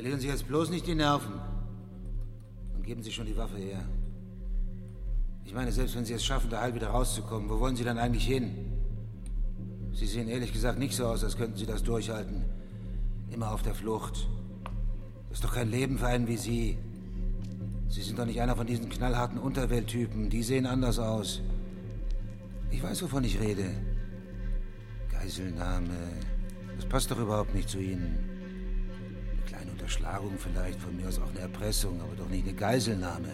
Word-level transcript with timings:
Verlieren 0.00 0.18
Sie 0.18 0.28
jetzt 0.28 0.48
bloß 0.48 0.70
nicht 0.70 0.86
die 0.86 0.94
Nerven. 0.94 1.34
Und 2.74 2.82
geben 2.84 3.02
Sie 3.02 3.12
schon 3.12 3.26
die 3.26 3.36
Waffe 3.36 3.58
her. 3.58 3.84
Ich 5.44 5.52
meine, 5.52 5.70
selbst 5.72 5.94
wenn 5.94 6.06
Sie 6.06 6.14
es 6.14 6.24
schaffen, 6.24 6.48
da 6.48 6.62
heil 6.62 6.74
wieder 6.74 6.88
rauszukommen, 6.88 7.50
wo 7.50 7.60
wollen 7.60 7.76
Sie 7.76 7.84
dann 7.84 7.98
eigentlich 7.98 8.24
hin? 8.24 8.50
Sie 9.92 10.06
sehen 10.06 10.26
ehrlich 10.28 10.54
gesagt 10.54 10.78
nicht 10.78 10.96
so 10.96 11.04
aus, 11.04 11.22
als 11.22 11.36
könnten 11.36 11.58
Sie 11.58 11.66
das 11.66 11.82
durchhalten. 11.82 12.46
Immer 13.30 13.52
auf 13.52 13.60
der 13.60 13.74
Flucht. 13.74 14.26
Das 15.28 15.40
ist 15.40 15.44
doch 15.44 15.52
kein 15.52 15.70
Leben 15.70 15.98
für 15.98 16.06
einen 16.06 16.28
wie 16.28 16.38
Sie. 16.38 16.78
Sie 17.90 18.00
sind 18.00 18.18
doch 18.18 18.24
nicht 18.24 18.40
einer 18.40 18.56
von 18.56 18.66
diesen 18.66 18.88
knallharten 18.88 19.38
Unterwelttypen. 19.38 20.30
Die 20.30 20.42
sehen 20.42 20.64
anders 20.64 20.98
aus. 20.98 21.42
Ich 22.70 22.82
weiß, 22.82 23.02
wovon 23.02 23.24
ich 23.24 23.38
rede. 23.38 23.70
Geiselnahme. 25.12 25.92
Das 26.76 26.86
passt 26.86 27.10
doch 27.10 27.18
überhaupt 27.18 27.54
nicht 27.54 27.68
zu 27.68 27.78
Ihnen. 27.78 28.29
Unterschlagung 29.80 30.32
vielleicht, 30.36 30.78
von 30.78 30.94
mir 30.94 31.08
aus 31.08 31.18
auch 31.18 31.30
eine 31.30 31.38
Erpressung, 31.38 32.02
aber 32.02 32.14
doch 32.14 32.28
nicht 32.28 32.46
eine 32.46 32.54
Geiselnahme. 32.54 33.30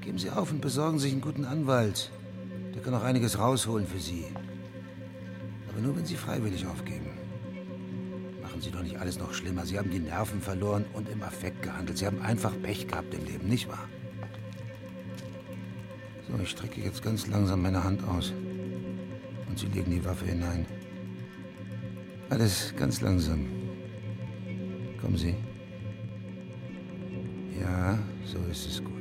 Geben 0.00 0.16
Sie 0.18 0.30
auf 0.30 0.50
und 0.50 0.62
besorgen 0.62 0.98
sich 0.98 1.12
einen 1.12 1.20
guten 1.20 1.44
Anwalt. 1.44 2.10
Der 2.74 2.80
kann 2.80 2.94
auch 2.94 3.02
einiges 3.02 3.38
rausholen 3.38 3.86
für 3.86 3.98
Sie. 3.98 4.24
Aber 5.68 5.80
nur, 5.82 5.94
wenn 5.96 6.06
Sie 6.06 6.16
freiwillig 6.16 6.66
aufgeben. 6.66 7.10
Machen 8.40 8.62
Sie 8.62 8.70
doch 8.70 8.82
nicht 8.82 8.98
alles 8.98 9.18
noch 9.18 9.34
schlimmer. 9.34 9.66
Sie 9.66 9.78
haben 9.78 9.90
die 9.90 9.98
Nerven 9.98 10.40
verloren 10.40 10.86
und 10.94 11.10
im 11.10 11.22
Affekt 11.22 11.60
gehandelt. 11.60 11.98
Sie 11.98 12.06
haben 12.06 12.22
einfach 12.22 12.54
Pech 12.62 12.88
gehabt 12.88 13.12
im 13.12 13.26
Leben, 13.26 13.48
nicht 13.48 13.68
wahr? 13.68 13.86
So, 16.26 16.42
ich 16.42 16.48
strecke 16.48 16.80
jetzt 16.80 17.02
ganz 17.02 17.26
langsam 17.26 17.60
meine 17.60 17.84
Hand 17.84 18.02
aus. 18.08 18.32
Und 19.46 19.58
Sie 19.58 19.66
legen 19.66 19.90
die 19.90 20.04
Waffe 20.06 20.24
hinein. 20.24 20.64
Alles 22.30 22.72
ganz 22.78 23.02
langsam. 23.02 23.61
Kommen 25.02 25.18
Sie. 25.18 25.34
Ja, 27.60 27.98
so 28.24 28.38
ist 28.48 28.66
es 28.66 28.84
gut. 28.84 28.92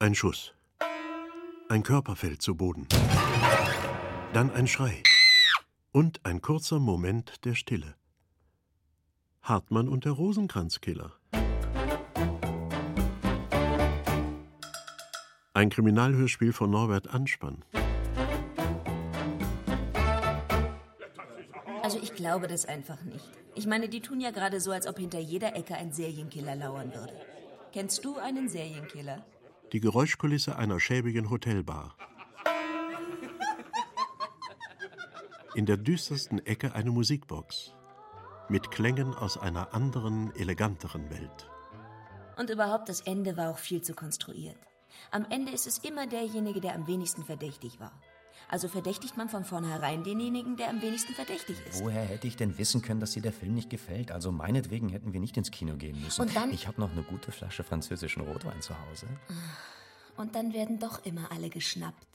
Ein 0.00 0.16
Schuss. 0.16 0.52
Ein 1.68 1.84
Körper 1.84 2.16
fällt 2.16 2.42
zu 2.42 2.56
Boden. 2.56 2.88
Dann 4.32 4.50
ein 4.50 4.66
Schrei. 4.66 5.02
Und 5.92 6.26
ein 6.26 6.40
kurzer 6.40 6.80
Moment 6.80 7.44
der 7.44 7.54
Stille. 7.54 7.94
Hartmann 9.42 9.88
und 9.88 10.04
der 10.04 10.12
Rosenkranzkiller. 10.12 11.12
Ein 15.54 15.70
Kriminalhörspiel 15.70 16.52
von 16.52 16.70
Norbert 16.70 17.08
Anspann. 17.08 17.64
Glaube 22.20 22.48
das 22.48 22.66
einfach 22.66 23.00
nicht. 23.02 23.30
Ich 23.54 23.66
meine, 23.66 23.88
die 23.88 24.00
tun 24.00 24.20
ja 24.20 24.30
gerade 24.30 24.60
so, 24.60 24.72
als 24.72 24.86
ob 24.86 24.98
hinter 24.98 25.18
jeder 25.18 25.56
Ecke 25.56 25.74
ein 25.74 25.90
Serienkiller 25.90 26.54
lauern 26.54 26.94
würde. 26.94 27.14
Kennst 27.72 28.04
du 28.04 28.18
einen 28.18 28.48
Serienkiller? 28.50 29.24
Die 29.72 29.80
Geräuschkulisse 29.80 30.56
einer 30.56 30.78
schäbigen 30.80 31.30
Hotelbar. 31.30 31.96
In 35.54 35.64
der 35.64 35.78
düstersten 35.78 36.44
Ecke 36.44 36.74
eine 36.74 36.90
Musikbox. 36.90 37.72
Mit 38.50 38.70
Klängen 38.70 39.14
aus 39.14 39.38
einer 39.38 39.72
anderen, 39.72 40.34
eleganteren 40.36 41.08
Welt. 41.08 41.48
Und 42.36 42.50
überhaupt, 42.50 42.90
das 42.90 43.00
Ende 43.00 43.38
war 43.38 43.50
auch 43.50 43.58
viel 43.58 43.80
zu 43.80 43.94
konstruiert. 43.94 44.58
Am 45.10 45.24
Ende 45.30 45.52
ist 45.52 45.66
es 45.66 45.78
immer 45.78 46.06
derjenige, 46.06 46.60
der 46.60 46.74
am 46.74 46.86
wenigsten 46.86 47.24
verdächtig 47.24 47.80
war. 47.80 47.98
Also 48.48 48.66
verdächtigt 48.68 49.16
man 49.16 49.28
von 49.28 49.44
vornherein 49.44 50.02
denjenigen, 50.02 50.56
der 50.56 50.70
am 50.70 50.82
wenigsten 50.82 51.14
verdächtig 51.14 51.56
ist. 51.68 51.82
Woher 51.82 52.02
hätte 52.02 52.26
ich 52.26 52.36
denn 52.36 52.58
wissen 52.58 52.82
können, 52.82 52.98
dass 53.00 53.12
dir 53.12 53.22
der 53.22 53.32
Film 53.32 53.54
nicht 53.54 53.70
gefällt? 53.70 54.10
Also 54.10 54.32
meinetwegen 54.32 54.88
hätten 54.88 55.12
wir 55.12 55.20
nicht 55.20 55.36
ins 55.36 55.50
Kino 55.52 55.76
gehen 55.76 56.00
müssen. 56.02 56.20
Und 56.22 56.34
dann- 56.34 56.52
Ich 56.52 56.66
habe 56.66 56.80
noch 56.80 56.90
eine 56.90 57.02
gute 57.02 57.30
Flasche 57.30 57.62
französischen 57.62 58.22
Rotwein 58.22 58.60
zu 58.60 58.74
Hause. 58.86 59.06
Und 60.16 60.34
dann 60.34 60.52
werden 60.52 60.78
doch 60.80 61.04
immer 61.04 61.30
alle 61.30 61.48
geschnappt. 61.48 62.06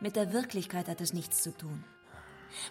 Mit 0.00 0.16
der 0.16 0.32
Wirklichkeit 0.32 0.88
hat 0.88 1.00
das 1.00 1.12
nichts 1.12 1.42
zu 1.42 1.56
tun. 1.56 1.84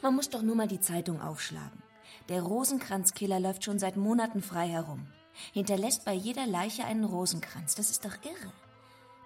Man 0.01 0.16
muss 0.16 0.29
doch 0.29 0.41
nur 0.41 0.56
mal 0.56 0.67
die 0.67 0.79
Zeitung 0.79 1.22
aufschlagen. 1.22 1.81
Der 2.29 2.41
Rosenkranzkiller 2.41 3.39
läuft 3.39 3.63
schon 3.63 3.79
seit 3.79 3.95
Monaten 3.97 4.41
frei 4.41 4.67
herum. 4.67 5.07
Hinterlässt 5.51 6.06
bei 6.06 6.13
jeder 6.13 6.45
Leiche 6.47 6.83
einen 6.85 7.03
Rosenkranz. 7.03 7.75
Das 7.75 7.89
ist 7.89 8.06
doch 8.06 8.13
irre. 8.23 8.53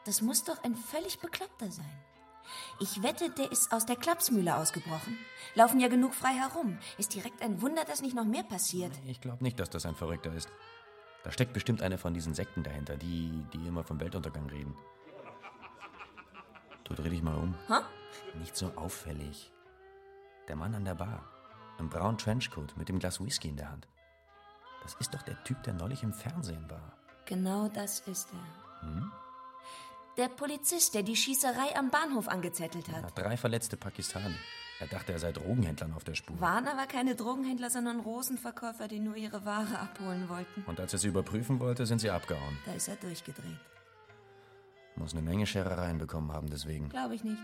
Das 0.06 0.22
muss 0.22 0.44
doch 0.44 0.64
ein 0.64 0.76
völlig 0.76 1.20
Bekloppter 1.20 1.70
sein. 1.70 1.86
Ich 2.80 3.02
wette, 3.04 3.30
der 3.30 3.52
ist 3.52 3.72
aus 3.72 3.86
der 3.86 3.96
Klapsmühle 3.96 4.56
ausgebrochen. 4.56 5.18
Laufen 5.56 5.80
ja 5.80 5.88
genug 5.88 6.14
frei 6.14 6.34
herum. 6.34 6.78
Ist 6.98 7.14
direkt 7.14 7.42
ein 7.42 7.62
Wunder, 7.62 7.84
dass 7.86 8.02
nicht 8.02 8.16
noch 8.16 8.26
mehr 8.26 8.44
passiert. 8.44 8.92
Ich 9.06 9.22
glaube 9.22 9.44
nicht, 9.44 9.60
dass 9.60 9.70
das 9.70 9.86
ein 9.86 9.96
Verrückter 9.96 10.34
ist. 10.34 10.50
Da 11.24 11.32
steckt 11.32 11.54
bestimmt 11.54 11.82
eine 11.82 11.98
von 11.98 12.14
diesen 12.14 12.34
Sekten 12.34 12.64
dahinter, 12.64 12.96
die, 12.96 13.44
die 13.54 13.68
immer 13.68 13.84
vom 13.84 14.00
Weltuntergang 14.00 14.50
reden. 14.50 14.76
Du 16.84 16.94
dreh 16.94 17.10
dich 17.10 17.22
mal 17.22 17.36
um. 17.36 17.54
Hä? 17.68 17.82
Nicht 18.40 18.56
so 18.56 18.72
auffällig. 18.76 19.52
Der 20.48 20.56
Mann 20.56 20.74
an 20.74 20.86
der 20.86 20.96
Bar. 20.96 21.30
Im 21.80 21.90
braunen 21.90 22.18
Trenchcoat 22.18 22.78
mit 22.78 22.88
dem 22.90 23.00
Glas 23.00 23.20
Whisky 23.20 23.50
in 23.50 23.58
der 23.58 23.70
Hand. 23.70 23.88
Das 24.84 24.96
ist 25.00 25.14
doch 25.14 25.22
der 25.22 25.44
Typ, 25.44 25.62
der 25.64 25.74
neulich 25.74 26.04
im 26.04 26.14
Fernsehen 26.14 26.70
war. 26.70 26.94
Genau 27.26 27.68
das 27.68 28.00
ist 28.02 28.30
er. 28.32 28.88
Hm? 28.88 29.12
Der 30.18 30.30
Polizist, 30.30 30.96
der 30.96 31.04
die 31.04 31.16
Schießerei 31.16 31.76
am 31.76 31.92
Bahnhof 31.92 32.28
angezettelt 32.28 32.88
hat. 32.90 33.04
Hat 33.04 33.18
drei 33.18 33.38
verletzte 33.38 33.78
Pakistani. 33.78 34.36
Er 34.80 34.88
dachte, 34.88 35.12
er 35.12 35.20
sei 35.20 35.32
Drogenhändlern 35.32 35.94
auf 35.94 36.04
der 36.04 36.16
Spur. 36.16 36.40
Waren 36.40 36.68
aber 36.68 36.86
keine 36.88 37.16
Drogenhändler, 37.16 37.70
sondern 37.70 38.00
Rosenverkäufer, 38.00 38.88
die 38.88 39.00
nur 39.00 39.16
ihre 39.16 39.46
Ware 39.46 39.80
abholen 39.80 40.28
wollten. 40.30 40.64
Und 40.68 40.80
als 40.80 40.94
er 40.94 41.00
sie 41.00 41.08
überprüfen 41.08 41.60
wollte, 41.60 41.86
sind 41.86 42.00
sie 42.00 42.10
abgehauen. 42.10 42.58
Da 42.66 42.74
ist 42.74 42.88
er 42.88 42.96
durchgedreht. 42.96 43.60
Muss 44.96 45.14
eine 45.14 45.22
Menge 45.22 45.46
Scherereien 45.46 46.00
bekommen 46.00 46.32
haben 46.32 46.50
deswegen. 46.50 46.90
Glaube 46.90 47.16
ich 47.16 47.24
nicht. 47.24 47.42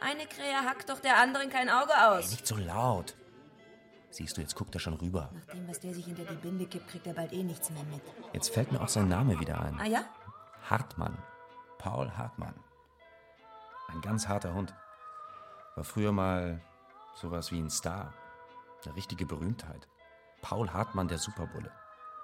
Eine 0.00 0.26
Krähe 0.26 0.64
hackt 0.64 0.88
doch 0.88 1.00
der 1.00 1.18
anderen 1.18 1.50
kein 1.50 1.68
Auge 1.68 1.92
aus. 2.08 2.30
Nicht 2.30 2.46
so 2.46 2.56
laut. 2.56 3.14
Siehst 4.10 4.36
du, 4.36 4.40
jetzt 4.40 4.54
guckt 4.54 4.74
er 4.74 4.80
schon 4.80 4.94
rüber. 4.94 5.30
Nach 5.32 5.54
dem, 5.54 5.68
was 5.68 5.80
der 5.80 5.94
sich 5.94 6.06
hinter 6.06 6.24
die 6.24 6.36
Binde 6.36 6.66
kippt, 6.66 6.88
kriegt 6.88 7.06
er 7.06 7.14
bald 7.14 7.32
eh 7.32 7.42
nichts 7.42 7.70
mehr 7.70 7.84
mit. 7.84 8.02
Jetzt 8.32 8.52
fällt 8.52 8.72
mir 8.72 8.80
auch 8.80 8.88
sein 8.88 9.08
Name 9.08 9.38
wieder 9.38 9.60
ein. 9.60 9.78
Ah 9.78 9.86
ja? 9.86 10.04
Hartmann. 10.68 11.16
Paul 11.82 12.12
Hartmann. 12.16 12.54
Ein 13.88 14.00
ganz 14.02 14.28
harter 14.28 14.54
Hund. 14.54 14.72
War 15.74 15.82
früher 15.82 16.12
mal 16.12 16.62
sowas 17.16 17.50
wie 17.50 17.58
ein 17.58 17.70
Star. 17.70 18.14
Eine 18.84 18.94
richtige 18.94 19.26
Berühmtheit. 19.26 19.88
Paul 20.42 20.72
Hartmann, 20.72 21.08
der 21.08 21.18
Superbulle. 21.18 21.72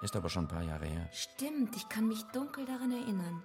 Ist 0.01 0.15
aber 0.15 0.29
schon 0.29 0.45
ein 0.45 0.47
paar 0.47 0.63
Jahre 0.63 0.85
her. 0.85 1.09
Stimmt, 1.11 1.75
ich 1.75 1.89
kann 1.89 2.07
mich 2.07 2.23
dunkel 2.31 2.65
daran 2.65 2.93
erinnern. 2.93 3.43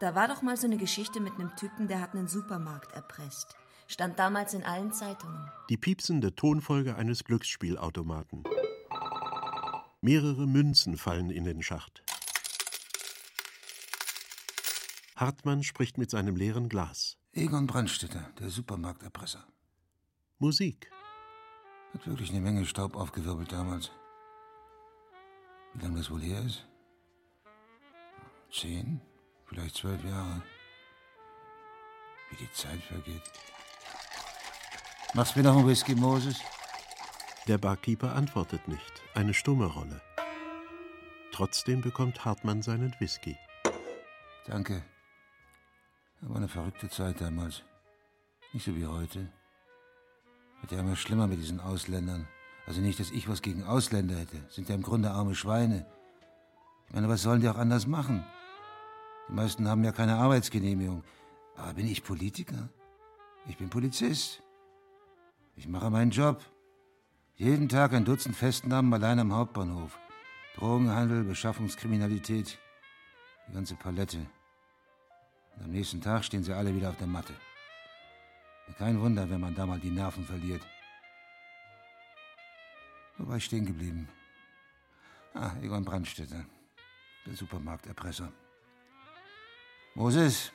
Da 0.00 0.14
war 0.14 0.28
doch 0.28 0.42
mal 0.42 0.58
so 0.58 0.66
eine 0.66 0.76
Geschichte 0.76 1.18
mit 1.20 1.32
einem 1.36 1.56
Typen, 1.56 1.88
der 1.88 2.02
hat 2.02 2.12
einen 2.12 2.28
Supermarkt 2.28 2.92
erpresst. 2.92 3.56
Stand 3.86 4.18
damals 4.18 4.52
in 4.52 4.64
allen 4.64 4.92
Zeitungen. 4.92 5.50
Die 5.70 5.78
piepsende 5.78 6.34
Tonfolge 6.34 6.94
eines 6.94 7.24
Glücksspielautomaten. 7.24 8.44
Mehrere 10.02 10.46
Münzen 10.46 10.98
fallen 10.98 11.30
in 11.30 11.44
den 11.44 11.62
Schacht. 11.62 12.02
Hartmann 15.16 15.62
spricht 15.62 15.96
mit 15.96 16.10
seinem 16.10 16.36
leeren 16.36 16.68
Glas. 16.68 17.16
Egon 17.32 17.66
Brandstätter, 17.66 18.30
der 18.38 18.50
Supermarkterpresser. 18.50 19.46
Musik. 20.38 20.90
Hat 21.94 22.06
wirklich 22.06 22.30
eine 22.30 22.42
Menge 22.42 22.66
Staub 22.66 22.94
aufgewirbelt 22.94 23.50
damals. 23.50 23.90
Wie 25.72 25.82
lange 25.82 25.96
das 25.96 26.10
wohl 26.10 26.20
her 26.20 26.42
ist? 26.42 26.66
Zehn? 28.52 29.00
Vielleicht 29.46 29.76
zwölf 29.76 30.04
Jahre. 30.04 30.42
Wie 32.30 32.36
die 32.36 32.52
Zeit 32.52 32.82
vergeht. 32.82 33.22
Machst 35.14 35.34
mir 35.34 35.44
noch 35.44 35.56
einen 35.56 35.66
Whisky, 35.66 35.94
Moses? 35.94 36.38
Der 37.48 37.56
Barkeeper 37.56 38.14
antwortet 38.14 38.68
nicht. 38.68 39.02
Eine 39.14 39.32
stumme 39.32 39.66
Rolle. 39.66 40.02
Trotzdem 41.32 41.80
bekommt 41.80 42.24
Hartmann 42.26 42.60
seinen 42.60 42.94
Whisky. 42.98 43.38
Danke. 44.46 44.84
Aber 46.22 46.36
eine 46.36 46.48
verrückte 46.48 46.88
Zeit 46.88 47.20
damals. 47.20 47.62
Nicht 48.52 48.64
so 48.64 48.74
wie 48.74 48.86
heute. 48.86 49.28
Wird 50.60 50.72
ja 50.72 50.80
immer 50.80 50.96
schlimmer 50.96 51.26
mit 51.26 51.38
diesen 51.38 51.60
Ausländern. 51.60 52.26
Also 52.66 52.80
nicht, 52.80 52.98
dass 52.98 53.10
ich 53.10 53.28
was 53.28 53.42
gegen 53.42 53.64
Ausländer 53.64 54.16
hätte. 54.16 54.42
Sind 54.48 54.68
ja 54.68 54.74
im 54.74 54.82
Grunde 54.82 55.10
arme 55.10 55.34
Schweine. 55.34 55.86
Ich 56.88 56.94
meine, 56.94 57.08
was 57.08 57.22
sollen 57.22 57.40
die 57.40 57.48
auch 57.48 57.58
anders 57.58 57.86
machen? 57.86 58.24
Die 59.28 59.32
meisten 59.32 59.68
haben 59.68 59.84
ja 59.84 59.92
keine 59.92 60.16
Arbeitsgenehmigung. 60.16 61.04
Aber 61.56 61.74
bin 61.74 61.86
ich 61.86 62.02
Politiker? 62.02 62.68
Ich 63.48 63.56
bin 63.56 63.70
Polizist. 63.70 64.42
Ich 65.54 65.68
mache 65.68 65.90
meinen 65.90 66.10
Job. 66.10 66.42
Jeden 67.36 67.68
Tag 67.68 67.92
ein 67.92 68.04
Dutzend 68.04 68.36
Festnahmen 68.36 68.92
allein 68.92 69.18
am 69.18 69.32
Hauptbahnhof. 69.32 69.98
Drogenhandel, 70.56 71.24
Beschaffungskriminalität. 71.24 72.58
Die 73.48 73.52
ganze 73.52 73.74
Palette. 73.74 74.26
Und 75.56 75.64
am 75.64 75.70
nächsten 75.70 76.00
Tag 76.00 76.24
stehen 76.24 76.44
sie 76.44 76.52
alle 76.52 76.74
wieder 76.74 76.90
auf 76.90 76.96
der 76.96 77.06
Matte. 77.06 77.34
Kein 78.78 79.00
Wunder, 79.00 79.28
wenn 79.30 79.40
man 79.40 79.54
da 79.54 79.64
mal 79.64 79.80
die 79.80 79.90
Nerven 79.90 80.24
verliert. 80.24 80.62
Wo 83.16 83.26
war 83.26 83.36
ich 83.36 83.44
stehen 83.44 83.64
geblieben? 83.64 84.08
Ah, 85.34 85.52
Egon 85.62 85.84
Brandstätter, 85.84 86.44
der 87.24 87.34
Supermarkterpresser. 87.34 88.30
Moses, 89.94 90.52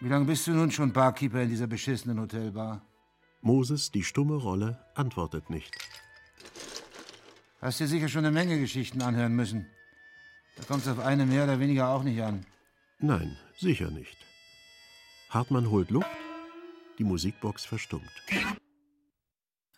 wie 0.00 0.08
lange 0.08 0.26
bist 0.26 0.46
du 0.46 0.52
nun 0.52 0.70
schon 0.70 0.92
Barkeeper 0.92 1.42
in 1.42 1.48
dieser 1.48 1.66
beschissenen 1.66 2.20
Hotelbar? 2.20 2.82
Moses, 3.40 3.90
die 3.90 4.04
stumme 4.04 4.34
Rolle, 4.34 4.78
antwortet 4.94 5.48
nicht. 5.48 5.74
Hast 7.60 7.80
dir 7.80 7.86
sicher 7.86 8.08
schon 8.08 8.24
eine 8.24 8.34
Menge 8.34 8.58
Geschichten 8.58 9.00
anhören 9.00 9.34
müssen. 9.34 9.66
Da 10.56 10.64
kommt 10.64 10.82
es 10.82 10.88
auf 10.88 10.98
eine 10.98 11.24
mehr 11.24 11.44
oder 11.44 11.58
weniger 11.58 11.88
auch 11.88 12.02
nicht 12.02 12.20
an. 12.22 12.44
Nein, 12.98 13.36
sicher 13.56 13.90
nicht. 13.90 14.16
Hartmann 15.32 15.70
holt 15.70 15.90
Luft, 15.90 16.10
die 16.98 17.04
Musikbox 17.04 17.64
verstummt. 17.64 18.10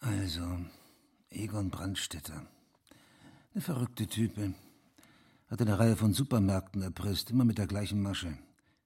Also, 0.01 0.43
Egon 1.31 1.71
Brandstätter. 1.71 2.45
Eine 3.53 3.63
verrückte 3.63 4.09
Type. 4.09 4.55
Hat 5.47 5.61
eine 5.61 5.79
Reihe 5.79 5.95
von 5.95 6.13
Supermärkten 6.13 6.83
erpresst, 6.83 7.31
immer 7.31 7.45
mit 7.45 7.59
der 7.59 7.69
gleichen 7.69 8.03
Masche. 8.03 8.37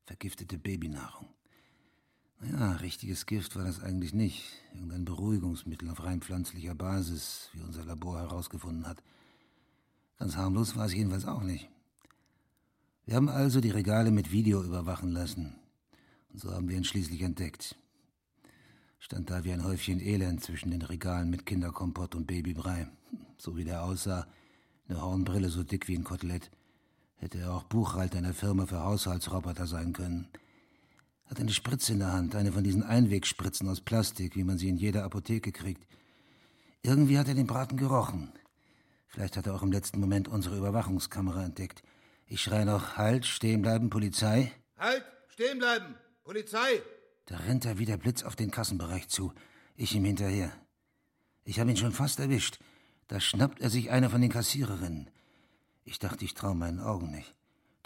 Vergiftete 0.05 0.59
Babynahrung. 0.59 1.29
Naja, 2.39 2.73
richtiges 2.73 3.25
Gift 3.25 3.57
war 3.57 3.65
das 3.65 3.83
eigentlich 3.83 4.13
nicht. 4.13 4.45
Irgendein 4.75 5.07
Beruhigungsmittel 5.07 5.89
auf 5.89 6.05
rein 6.05 6.21
pflanzlicher 6.21 6.75
Basis, 6.75 7.49
wie 7.55 7.63
unser 7.63 7.87
Labor 7.87 8.19
herausgefunden 8.19 8.87
hat. 8.87 9.03
Ganz 10.19 10.37
harmlos 10.37 10.77
war 10.77 10.85
es 10.85 10.93
jedenfalls 10.93 11.25
auch 11.25 11.43
nicht. 11.43 11.71
Wir 13.07 13.17
haben 13.17 13.31
also 13.31 13.63
die 13.63 13.71
Regale 13.71 14.11
mit 14.11 14.33
Video 14.33 14.63
überwachen 14.63 15.13
lassen. 15.13 15.59
So 16.35 16.53
haben 16.53 16.69
wir 16.69 16.77
ihn 16.77 16.85
schließlich 16.85 17.23
entdeckt. 17.23 17.77
Stand 18.99 19.31
da 19.31 19.45
wie 19.45 19.53
ein 19.53 19.65
Häufchen 19.65 20.01
Elend 20.01 20.43
zwischen 20.43 20.71
den 20.71 20.83
Regalen 20.83 21.31
mit 21.31 21.47
Kinderkompott 21.47 22.15
und 22.15 22.27
Babybrei. 22.27 22.89
So 23.37 23.57
wie 23.57 23.65
der 23.65 23.85
aussah, 23.85 24.27
eine 24.89 25.01
Hornbrille 25.01 25.51
so 25.51 25.63
dick 25.63 25.89
wie 25.89 25.97
ein 25.97 26.05
Kotelett, 26.05 26.51
hätte 27.17 27.39
er 27.39 27.55
auch 27.55 27.65
Buchhalter 27.65 28.19
einer 28.19 28.35
Firma 28.35 28.67
für 28.67 28.83
Haushaltsroboter 28.83 29.67
sein 29.67 29.93
können. 29.93 30.29
Hat 31.27 31.41
eine 31.41 31.53
Spritze 31.53 31.93
in 31.93 31.99
der 32.01 32.13
Hand, 32.13 32.35
eine 32.35 32.53
von 32.53 32.65
diesen 32.65 32.83
Einwegspritzen 32.83 33.69
aus 33.69 33.81
Plastik, 33.81 34.35
wie 34.35 34.45
man 34.45 34.59
sie 34.59 34.69
in 34.69 34.77
jeder 34.77 35.05
Apotheke 35.05 35.53
kriegt. 35.53 35.87
Irgendwie 36.83 37.19
hat 37.19 37.29
er 37.29 37.35
den 37.35 37.47
Braten 37.47 37.77
gerochen. 37.77 38.33
Vielleicht 39.07 39.37
hat 39.37 39.47
er 39.47 39.55
auch 39.55 39.63
im 39.63 39.73
letzten 39.73 40.01
Moment 40.01 40.29
unsere 40.29 40.57
Überwachungskamera 40.57 41.45
entdeckt. 41.45 41.83
Ich 42.27 42.41
schreie 42.41 42.67
noch, 42.67 42.97
halt, 42.97 43.27
stehen 43.27 43.63
bleiben, 43.63 43.91
Polizei. 43.91 44.53
Halt, 44.77 45.05
stehen 45.29 45.59
bleiben, 45.59 45.97
Polizei. 46.29 46.83
Da 47.25 47.39
rennt 47.39 47.65
er 47.65 47.79
wie 47.79 47.87
der 47.87 47.97
Blitz 47.97 48.23
auf 48.23 48.37
den 48.37 48.51
Kassenbereich 48.51 49.09
zu. 49.09 49.33
Ich 49.77 49.95
ihm 49.95 50.05
hinterher. 50.05 50.53
Ich 51.45 51.59
habe 51.59 51.71
ihn 51.71 51.79
schon 51.79 51.93
fast 51.93 52.21
erwischt. 52.21 52.59
Da 53.07 53.19
schnappt 53.19 53.61
er 53.61 53.71
sich 53.71 53.91
eine 53.91 54.11
von 54.11 54.21
den 54.21 54.31
Kassiererinnen. 54.31 55.09
Ich 55.85 55.99
dachte, 55.99 56.27
ich 56.27 56.35
traue 56.35 56.55
meinen 56.55 56.81
Augen 56.81 57.11
nicht. 57.11 57.35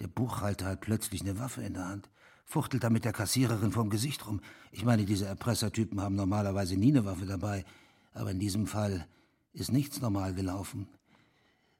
Der 0.00 0.08
Buchhalter 0.08 0.66
hat 0.66 0.80
plötzlich 0.80 1.20
eine 1.20 1.38
Waffe 1.38 1.62
in 1.62 1.74
der 1.74 1.86
Hand, 1.86 2.10
fuchtelt 2.44 2.82
damit 2.82 3.04
der 3.04 3.12
Kassiererin 3.12 3.70
vorm 3.70 3.90
Gesicht 3.90 4.26
rum. 4.26 4.40
Ich 4.72 4.84
meine, 4.84 5.04
diese 5.04 5.26
Erpressertypen 5.26 6.00
haben 6.00 6.16
normalerweise 6.16 6.76
nie 6.76 6.90
eine 6.90 7.04
Waffe 7.04 7.26
dabei, 7.26 7.64
aber 8.12 8.32
in 8.32 8.40
diesem 8.40 8.66
Fall 8.66 9.06
ist 9.52 9.70
nichts 9.70 10.00
normal 10.00 10.34
gelaufen. 10.34 10.88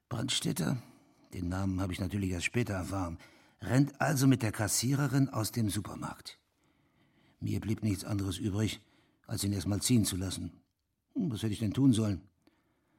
Brandstätter, 0.09 0.81
den 1.35 1.49
Namen 1.49 1.81
habe 1.81 1.93
ich 1.93 1.99
natürlich 1.99 2.31
erst 2.31 2.47
später 2.47 2.75
erfahren, 2.75 3.19
rennt 3.61 4.01
also 4.01 4.29
mit 4.29 4.45
der 4.45 4.53
Kassiererin 4.53 5.29
aus 5.29 5.51
dem 5.51 5.69
Supermarkt. 5.69 6.39
Mir 7.43 7.59
blieb 7.59 7.83
nichts 7.83 8.05
anderes 8.05 8.39
übrig, 8.39 8.81
als 9.27 9.43
ihn 9.43 9.53
erst 9.53 9.67
mal 9.67 9.83
ziehen 9.83 10.05
zu 10.05 10.17
lassen. 10.17 10.53
Hm, 11.15 11.33
was 11.33 11.43
hätte 11.43 11.53
ich 11.53 11.59
denn 11.59 11.75
tun 11.75 11.93
sollen? 11.93 12.23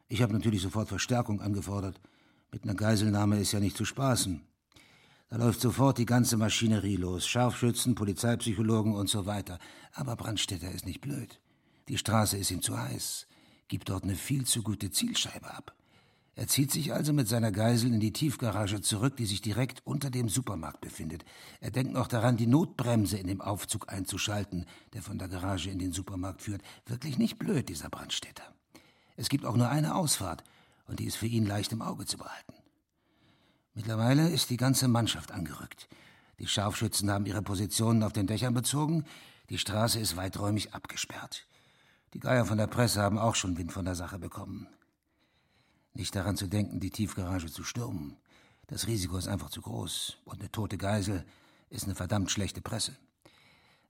Ich 0.10 0.22
habe 0.22 0.34
natürlich 0.34 0.62
sofort 0.62 0.90
Verstärkung 0.90 1.40
angefordert. 1.40 2.02
Mit 2.52 2.64
einer 2.64 2.76
Geiselnahme 2.76 3.40
ist 3.40 3.54
ja 3.54 3.62
nicht 3.62 3.78
zu 3.78 3.86
spaßen. 3.86 4.42
Da 5.30 5.38
läuft 5.38 5.62
sofort 5.62 5.98
die 5.98 6.06
ganze 6.06 6.36
Maschinerie 6.36 6.98
los. 6.98 7.26
Scharfschützen, 7.26 7.96
Polizeipsychologen 7.96 8.94
und 8.94 9.10
so 9.10 9.26
weiter. 9.26 9.60
Aber 9.94 10.18
Brandstätter 10.18 10.72
ist 10.72 10.86
nicht 10.86 11.00
blöd. 11.00 11.40
Die 11.88 11.98
Straße 11.98 12.38
ist 12.38 12.52
ihm 12.52 12.62
zu 12.62 12.78
heiß. 12.78 13.28
Gibt 13.70 13.90
dort 13.90 14.04
eine 14.04 14.16
viel 14.16 14.46
zu 14.46 14.62
gute 14.62 14.92
Zielscheibe 14.92 15.50
ab. 15.56 15.74
Er 16.36 16.48
zieht 16.48 16.72
sich 16.72 16.94
also 16.94 17.14
mit 17.14 17.28
seiner 17.28 17.52
Geisel 17.52 17.94
in 17.94 18.00
die 18.00 18.12
Tiefgarage 18.12 18.82
zurück, 18.82 19.18
die 19.18 19.26
sich 19.26 19.42
direkt 19.42 19.86
unter 19.86 20.10
dem 20.10 20.30
Supermarkt 20.30 20.82
befindet. 20.82 21.24
Er 21.60 21.70
denkt 21.70 21.94
noch 21.94 22.08
daran, 22.08 22.38
die 22.38 22.48
Notbremse 22.48 23.18
in 23.18 23.28
dem 23.28 23.40
Aufzug 23.40 23.92
einzuschalten, 23.92 24.66
der 24.94 25.04
von 25.04 25.20
der 25.20 25.28
Garage 25.28 25.70
in 25.70 25.78
den 25.78 25.94
Supermarkt 25.94 26.42
führt. 26.42 26.64
Wirklich 26.88 27.20
nicht 27.20 27.38
blöd, 27.38 27.70
dieser 27.70 27.90
Brandstätter. 27.90 28.44
Es 29.16 29.30
gibt 29.30 29.46
auch 29.46 29.56
nur 29.56 29.70
eine 29.70 29.94
Ausfahrt, 29.94 30.44
und 30.88 31.00
die 31.00 31.06
ist 31.06 31.18
für 31.18 31.28
ihn 31.28 31.46
leicht 31.46 31.72
im 31.72 31.84
Auge 31.84 32.06
zu 32.06 32.18
behalten. 32.18 32.54
Mittlerweile 33.76 34.30
ist 34.30 34.50
die 34.50 34.58
ganze 34.58 34.88
Mannschaft 34.88 35.32
angerückt. 35.32 35.88
Die 36.40 36.48
Scharfschützen 36.48 37.12
haben 37.12 37.28
ihre 37.28 37.44
Positionen 37.44 38.02
auf 38.02 38.14
den 38.14 38.28
Dächern 38.28 38.56
bezogen, 38.56 39.06
die 39.50 39.58
Straße 39.60 40.00
ist 40.00 40.16
weiträumig 40.16 40.74
abgesperrt. 40.74 41.46
Die 42.14 42.20
Geier 42.20 42.46
von 42.46 42.58
der 42.58 42.68
Presse 42.68 43.02
haben 43.02 43.20
auch 43.20 43.36
schon 43.36 43.58
Wind 43.58 43.72
von 43.72 43.86
der 43.86 43.96
Sache 43.96 44.18
bekommen. 44.18 44.68
Nicht 45.94 46.16
daran 46.16 46.38
zu 46.38 46.48
denken, 46.48 46.80
die 46.80 46.90
Tiefgarage 46.90 47.52
zu 47.52 47.64
stürmen. 47.64 48.18
Das 48.68 48.88
Risiko 48.88 49.18
ist 49.18 49.28
einfach 49.28 49.50
zu 49.50 49.62
groß. 49.62 50.18
Und 50.26 50.40
eine 50.40 50.52
tote 50.52 50.78
Geisel 50.78 51.26
ist 51.70 51.86
eine 51.86 51.96
verdammt 51.96 52.32
schlechte 52.32 52.62
Presse. 52.62 52.96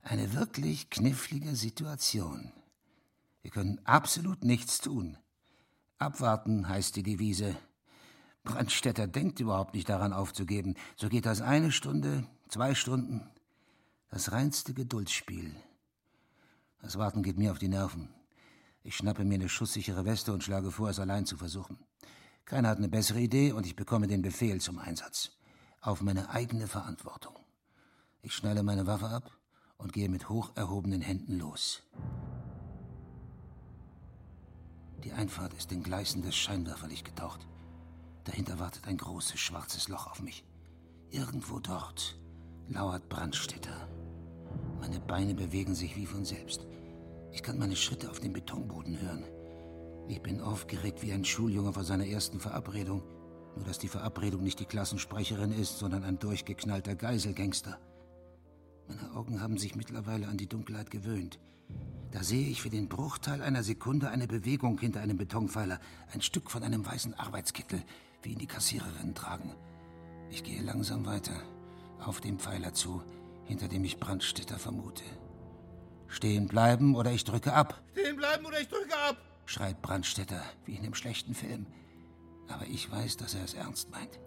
Eine 0.02 0.34
wirklich 0.34 0.90
knifflige 0.90 1.56
Situation. 1.56 2.52
Wir 3.40 3.50
können 3.50 3.80
absolut 3.84 4.44
nichts 4.44 4.80
tun. 4.80 5.16
Abwarten 5.98 6.68
heißt 6.68 6.96
die 6.96 7.02
Devise. 7.02 7.56
Brandstätter 8.42 9.06
denkt 9.06 9.40
überhaupt 9.40 9.74
nicht 9.74 9.88
daran 9.88 10.12
aufzugeben. 10.12 10.74
So 10.96 11.08
geht 11.08 11.24
das 11.24 11.40
eine 11.40 11.72
Stunde, 11.72 12.26
zwei 12.48 12.74
Stunden. 12.74 13.30
Das 14.10 14.32
reinste 14.32 14.74
Geduldsspiel. 14.74 15.56
Das 16.82 16.98
Warten 16.98 17.22
geht 17.22 17.38
mir 17.38 17.52
auf 17.52 17.58
die 17.58 17.68
Nerven. 17.68 18.10
Ich 18.82 18.96
schnappe 18.96 19.24
mir 19.24 19.36
eine 19.36 19.48
schusssichere 19.48 20.04
Weste 20.04 20.34
und 20.34 20.44
schlage 20.44 20.70
vor, 20.70 20.90
es 20.90 21.00
allein 21.00 21.24
zu 21.24 21.38
versuchen. 21.38 21.78
Keiner 22.44 22.68
hat 22.68 22.78
eine 22.78 22.88
bessere 22.88 23.20
Idee 23.20 23.52
und 23.52 23.64
ich 23.66 23.74
bekomme 23.74 24.06
den 24.06 24.22
Befehl 24.22 24.60
zum 24.60 24.78
Einsatz. 24.78 25.30
Auf 25.80 26.02
meine 26.02 26.30
eigene 26.30 26.66
Verantwortung. 26.66 27.34
Ich 28.22 28.34
schnalle 28.34 28.62
meine 28.62 28.86
Waffe 28.86 29.08
ab 29.08 29.30
und 29.78 29.92
gehe 29.92 30.08
mit 30.08 30.28
hoch 30.28 30.52
erhobenen 30.54 31.00
Händen 31.00 31.38
los. 31.38 31.82
Die 35.04 35.12
Einfahrt 35.12 35.54
ist 35.54 35.72
in 35.72 35.82
gleißendes 35.82 36.34
Scheinwerferlicht 36.34 37.04
getaucht. 37.04 37.46
Dahinter 38.24 38.58
wartet 38.58 38.86
ein 38.86 38.96
großes 38.96 39.38
schwarzes 39.38 39.88
Loch 39.88 40.06
auf 40.06 40.22
mich. 40.22 40.44
Irgendwo 41.10 41.60
dort 41.60 42.18
lauert 42.68 43.08
Brandstätter. 43.08 43.88
Meine 44.80 45.00
Beine 45.00 45.34
bewegen 45.34 45.74
sich 45.74 45.96
wie 45.96 46.06
von 46.06 46.24
selbst. 46.24 46.66
Ich 47.32 47.42
kann 47.42 47.58
meine 47.58 47.76
Schritte 47.76 48.10
auf 48.10 48.20
dem 48.20 48.32
Betonboden 48.32 49.00
hören. 49.00 49.24
Ich 50.06 50.20
bin 50.20 50.40
aufgeregt 50.42 51.02
wie 51.02 51.12
ein 51.12 51.24
Schuljunge 51.24 51.72
vor 51.72 51.84
seiner 51.84 52.06
ersten 52.06 52.38
Verabredung. 52.38 53.02
Nur 53.56 53.64
dass 53.64 53.78
die 53.78 53.88
Verabredung 53.88 54.42
nicht 54.42 54.60
die 54.60 54.66
Klassensprecherin 54.66 55.52
ist, 55.52 55.78
sondern 55.78 56.04
ein 56.04 56.18
durchgeknallter 56.18 56.94
Geiselgangster. 56.94 57.78
Meine 58.86 59.14
Augen 59.14 59.40
haben 59.40 59.56
sich 59.56 59.76
mittlerweile 59.76 60.28
an 60.28 60.36
die 60.36 60.48
Dunkelheit 60.48 60.90
gewöhnt. 60.90 61.38
Da 62.10 62.22
sehe 62.22 62.48
ich 62.48 62.60
für 62.60 62.68
den 62.68 62.88
Bruchteil 62.88 63.42
einer 63.42 63.62
Sekunde 63.62 64.10
eine 64.10 64.26
Bewegung 64.26 64.78
hinter 64.78 65.00
einem 65.00 65.16
Betonpfeiler, 65.16 65.80
ein 66.12 66.20
Stück 66.20 66.50
von 66.50 66.62
einem 66.62 66.84
weißen 66.84 67.14
Arbeitskittel, 67.14 67.82
wie 68.22 68.32
ihn 68.32 68.38
die 68.38 68.46
Kassiererinnen 68.46 69.14
tragen. 69.14 69.54
Ich 70.30 70.44
gehe 70.44 70.62
langsam 70.62 71.06
weiter, 71.06 71.34
auf 72.04 72.20
den 72.20 72.38
Pfeiler 72.38 72.74
zu, 72.74 73.02
hinter 73.44 73.68
dem 73.68 73.84
ich 73.84 73.98
Brandstätter 73.98 74.58
vermute. 74.58 75.04
Stehen 76.08 76.46
bleiben 76.46 76.94
oder 76.94 77.10
ich 77.10 77.24
drücke 77.24 77.54
ab. 77.54 77.82
Stehen 77.92 78.16
bleiben 78.16 78.44
oder 78.44 78.60
ich 78.60 78.68
drücke 78.68 78.94
ab 79.08 79.16
schreit 79.46 79.82
Brandstätter 79.82 80.42
wie 80.64 80.74
in 80.74 80.84
einem 80.84 80.94
schlechten 80.94 81.34
Film. 81.34 81.66
Aber 82.48 82.66
ich 82.66 82.90
weiß, 82.90 83.16
dass 83.16 83.34
er 83.34 83.44
es 83.44 83.54
ernst 83.54 83.90
meint. 83.90 84.18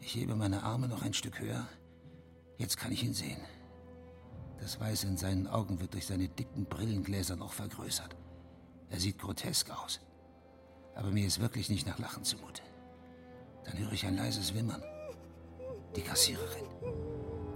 Ich 0.00 0.14
hebe 0.14 0.34
meine 0.34 0.62
Arme 0.62 0.88
noch 0.88 1.02
ein 1.02 1.14
Stück 1.14 1.38
höher. 1.40 1.66
Jetzt 2.58 2.76
kann 2.76 2.92
ich 2.92 3.04
ihn 3.04 3.14
sehen. 3.14 3.40
Das 4.60 4.78
Weiße 4.78 5.06
in 5.06 5.16
seinen 5.16 5.46
Augen 5.46 5.80
wird 5.80 5.94
durch 5.94 6.06
seine 6.06 6.28
dicken 6.28 6.66
Brillengläser 6.66 7.36
noch 7.36 7.52
vergrößert. 7.52 8.16
Er 8.90 9.00
sieht 9.00 9.18
grotesk 9.18 9.70
aus. 9.70 10.00
Aber 10.94 11.10
mir 11.10 11.26
ist 11.26 11.40
wirklich 11.40 11.68
nicht 11.68 11.86
nach 11.86 11.98
Lachen 11.98 12.24
zumute. 12.24 12.62
Dann 13.64 13.78
höre 13.78 13.92
ich 13.92 14.06
ein 14.06 14.16
leises 14.16 14.54
Wimmern. 14.54 14.82
Die 15.96 16.02
Kassiererin. 16.02 16.66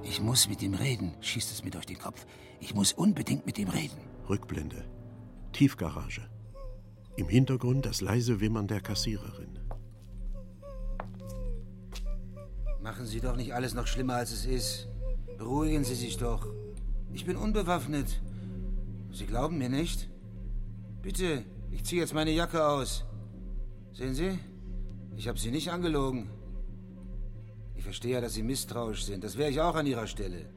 Ich 0.02 0.20
muss 0.20 0.48
mit 0.48 0.62
ihm 0.62 0.74
reden, 0.74 1.14
schießt 1.20 1.50
es 1.52 1.64
mir 1.64 1.70
durch 1.70 1.86
den 1.86 1.98
Kopf. 1.98 2.26
Ich 2.60 2.74
muss 2.74 2.92
unbedingt 2.92 3.44
mit 3.44 3.58
ihm 3.58 3.68
reden. 3.68 3.98
Rückblende. 4.28 4.84
Tiefgarage. 5.52 6.28
Im 7.16 7.28
Hintergrund 7.28 7.86
das 7.86 8.02
leise 8.02 8.40
Wimmern 8.40 8.66
der 8.68 8.82
Kassiererin. 8.82 9.58
Machen 12.82 13.06
Sie 13.06 13.20
doch 13.20 13.36
nicht 13.36 13.54
alles 13.54 13.72
noch 13.72 13.86
schlimmer, 13.86 14.16
als 14.16 14.32
es 14.32 14.44
ist. 14.44 14.88
Beruhigen 15.38 15.82
Sie 15.82 15.94
sich 15.94 16.18
doch. 16.18 16.46
Ich 17.12 17.24
bin 17.24 17.36
unbewaffnet. 17.36 18.20
Sie 19.12 19.24
glauben 19.24 19.56
mir 19.56 19.70
nicht? 19.70 20.10
Bitte, 21.00 21.44
ich 21.70 21.84
ziehe 21.84 22.02
jetzt 22.02 22.12
meine 22.12 22.32
Jacke 22.32 22.66
aus. 22.66 23.06
Sehen 23.92 24.14
Sie? 24.14 24.38
Ich 25.16 25.26
habe 25.26 25.38
Sie 25.38 25.50
nicht 25.50 25.70
angelogen. 25.70 26.28
Ich 27.76 27.82
verstehe 27.82 28.12
ja, 28.12 28.20
dass 28.20 28.34
Sie 28.34 28.42
misstrauisch 28.42 29.04
sind. 29.04 29.24
Das 29.24 29.38
wäre 29.38 29.50
ich 29.50 29.60
auch 29.62 29.74
an 29.74 29.86
Ihrer 29.86 30.06
Stelle. 30.06 30.50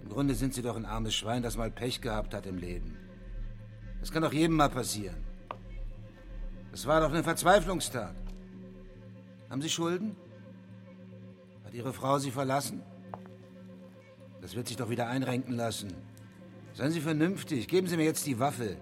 Im 0.00 0.08
Grunde 0.08 0.36
sind 0.36 0.54
Sie 0.54 0.62
doch 0.62 0.76
ein 0.76 0.86
armes 0.86 1.14
Schwein, 1.14 1.42
das 1.42 1.56
mal 1.56 1.72
Pech 1.72 2.00
gehabt 2.00 2.34
hat 2.34 2.46
im 2.46 2.56
Leben. 2.56 2.96
Das 3.98 4.12
kann 4.12 4.22
doch 4.22 4.32
jedem 4.32 4.54
mal 4.54 4.70
passieren. 4.70 5.29
Das 6.70 6.86
war 6.86 7.00
doch 7.00 7.10
eine 7.10 7.22
Verzweiflungstat. 7.22 8.14
Haben 9.48 9.62
Sie 9.62 9.68
Schulden? 9.68 10.16
Hat 11.64 11.74
Ihre 11.74 11.92
Frau 11.92 12.18
Sie 12.18 12.30
verlassen? 12.30 12.82
Das 14.40 14.54
wird 14.54 14.68
sich 14.68 14.76
doch 14.76 14.88
wieder 14.88 15.08
einrenken 15.08 15.56
lassen. 15.56 15.92
Seien 16.74 16.92
Sie 16.92 17.00
vernünftig. 17.00 17.68
Geben 17.68 17.88
Sie 17.88 17.96
mir 17.96 18.04
jetzt 18.04 18.26
die 18.26 18.38
Waffe. 18.38 18.76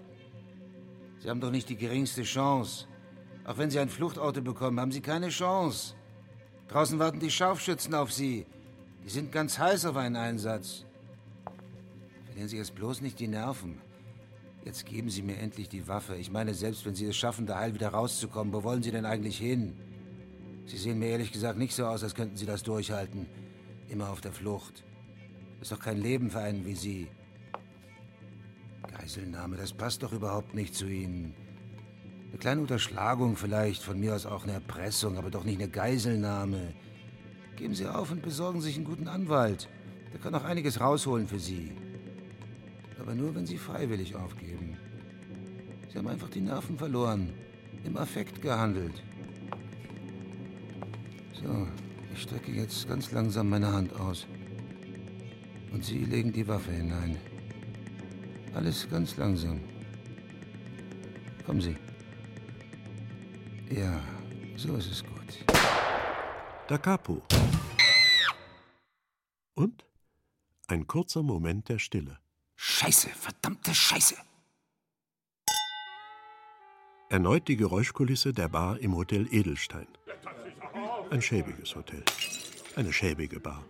Sie 1.21 1.31
haben 1.31 1.41
doch 1.41 1.51
nicht 1.51 1.69
die 1.69 1.77
geringste 1.77 2.23
Chance. 2.23 2.87
Auch 3.45 3.57
wenn 3.59 3.71
Sie 3.71 3.79
ein 3.79 3.89
Fluchtauto 3.89 4.43
bekommen, 4.43 4.79
haben 4.79 4.93
Sie 4.93 5.01
keine 5.01 5.31
Chance. 5.31 5.95
Draußen 6.69 6.99
warten 6.99 7.19
die 7.19 7.31
Scharfschützen 7.31 7.95
auf 7.95 8.13
Sie. 8.13 8.47
Die 9.05 9.11
sind 9.11 9.33
ganz 9.33 9.59
heiß 9.59 9.87
auf 9.87 9.97
einen 9.97 10.17
Einsatz. 10.17 10.85
Verlieren 12.27 12.49
Sie 12.49 12.59
jetzt 12.59 12.75
bloß 12.75 13.01
nicht 13.01 13.19
die 13.19 13.29
Nerven. 13.29 13.81
Jetzt 14.65 14.87
geben 14.87 15.09
Sie 15.09 15.23
mir 15.23 15.39
endlich 15.39 15.69
die 15.69 15.89
Waffe. 15.89 16.17
Ich 16.17 16.31
meine, 16.31 16.55
selbst 16.55 16.85
wenn 16.85 16.95
Sie 16.95 17.07
es 17.07 17.17
schaffen, 17.17 17.47
da 17.47 17.59
heil 17.59 17.75
wieder 17.75 17.89
rauszukommen, 17.89 18.53
wo 18.53 18.63
wollen 18.65 18.83
Sie 18.83 18.91
denn 18.91 19.07
eigentlich 19.07 19.39
hin? 19.39 19.77
Sie 20.67 20.77
sehen 20.77 20.99
mir 20.99 21.09
ehrlich 21.09 21.33
gesagt 21.33 21.59
nicht 21.59 21.75
so 21.75 21.87
aus, 21.87 22.03
als 22.03 22.15
könnten 22.15 22.37
Sie 22.37 22.47
das 22.47 22.63
durchhalten. 22.63 23.27
Immer 23.89 24.11
auf 24.11 24.21
der 24.21 24.33
Flucht. 24.33 24.85
Ist 25.61 25.73
doch 25.73 25.81
kein 25.81 26.01
Leben 26.01 26.31
für 26.31 26.41
einen 26.41 26.67
wie 26.67 26.75
Sie. 26.75 27.09
Geiselnahme, 28.99 29.57
das 29.57 29.73
passt 29.73 30.03
doch 30.03 30.13
überhaupt 30.13 30.55
nicht 30.55 30.75
zu 30.75 30.87
Ihnen. 30.87 31.35
Eine 32.29 32.39
kleine 32.39 32.61
Unterschlagung 32.61 33.37
vielleicht, 33.37 33.83
von 33.83 33.99
mir 33.99 34.15
aus 34.15 34.27
auch 34.27 34.43
eine 34.43 34.53
Erpressung, 34.53 35.17
aber 35.17 35.31
doch 35.31 35.45
nicht 35.45 35.61
eine 35.61 35.71
Geiselnahme. 35.71 36.75
Geben 37.57 37.75
Sie 37.75 37.87
auf 37.87 38.11
und 38.11 38.23
besorgen 38.23 38.61
sich 38.61 38.77
einen 38.77 38.85
guten 38.85 39.09
Anwalt. 39.09 39.69
Der 40.13 40.21
kann 40.21 40.35
auch 40.35 40.45
einiges 40.45 40.81
rausholen 40.81 41.27
für 41.27 41.39
Sie. 41.39 41.73
Aber 43.09 43.17
nur, 43.17 43.35
wenn 43.35 43.47
Sie 43.47 43.57
freiwillig 43.57 44.15
aufgeben. 44.15 44.77
Sie 45.89 45.97
haben 45.97 46.09
einfach 46.09 46.29
die 46.29 46.43
Nerven 46.43 46.77
verloren, 46.77 47.33
im 47.83 47.97
Affekt 47.97 48.43
gehandelt. 48.43 49.03
So, 51.33 51.67
ich 52.13 52.21
strecke 52.21 52.53
jetzt 52.53 52.87
ganz 52.87 53.11
langsam 53.11 53.49
meine 53.49 53.73
Hand 53.73 53.99
aus. 53.99 54.27
Und 55.73 55.87
Sie 55.87 56.05
legen 56.05 56.35
die 56.35 56.47
Waffe 56.47 56.71
hinein. 56.71 57.17
Alles 58.53 58.87
ganz 58.91 59.17
langsam. 59.17 59.63
Kommen 61.47 61.63
Sie. 61.63 61.77
Ja, 63.71 64.03
so 64.55 64.77
ist 64.77 64.93
es 64.93 65.03
gut. 65.03 65.47
Da 66.69 66.77
Capo. 66.77 67.23
Und 69.55 69.87
ein 70.67 70.87
kurzer 70.87 71.23
Moment 71.23 71.71
der 71.71 71.79
Stille. 71.79 72.19
Scheiße, 72.61 73.09
verdammte 73.11 73.73
Scheiße. 73.73 74.17
Erneut 77.09 77.47
die 77.47 77.57
Geräuschkulisse 77.57 78.33
der 78.33 78.49
Bar 78.49 78.81
im 78.81 78.97
Hotel 78.97 79.29
Edelstein. 79.31 79.87
Ein 81.11 81.23
schäbiges 81.23 81.77
Hotel. 81.77 82.03
Eine 82.75 82.93
schäbige 82.93 83.39
Bar. 83.39 83.65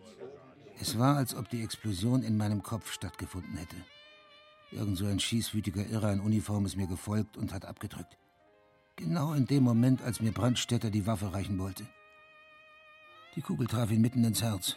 Es 0.81 0.99
war, 0.99 1.17
als 1.19 1.35
ob 1.35 1.51
die 1.51 1.63
Explosion 1.63 2.23
in 2.23 2.39
meinem 2.39 2.63
Kopf 2.63 2.91
stattgefunden 2.91 3.59
hätte. 3.59 3.77
Irgend 4.71 4.97
so 4.97 5.05
ein 5.05 5.21
schießwütiger 5.21 5.87
Irrer 5.87 6.15
in 6.15 6.21
Uniform 6.21 6.65
ist 6.65 6.77
mir 6.77 6.87
gefolgt 6.87 7.37
und 7.37 7.53
hat 7.53 7.67
abgedrückt. 7.67 8.17
Genau 8.97 9.35
in 9.35 9.45
dem 9.45 9.65
Moment, 9.65 10.01
als 10.01 10.21
mir 10.21 10.33
Brandstätter 10.33 10.91
die 10.91 11.07
Waffe 11.07 11.35
reichen 11.35 11.59
wollte. 11.59 11.87
Die 13.37 13.43
Kugel 13.43 13.67
traf 13.67 13.91
ihn 13.91 14.01
mitten 14.01 14.25
ins 14.25 14.43
Herz, 14.43 14.77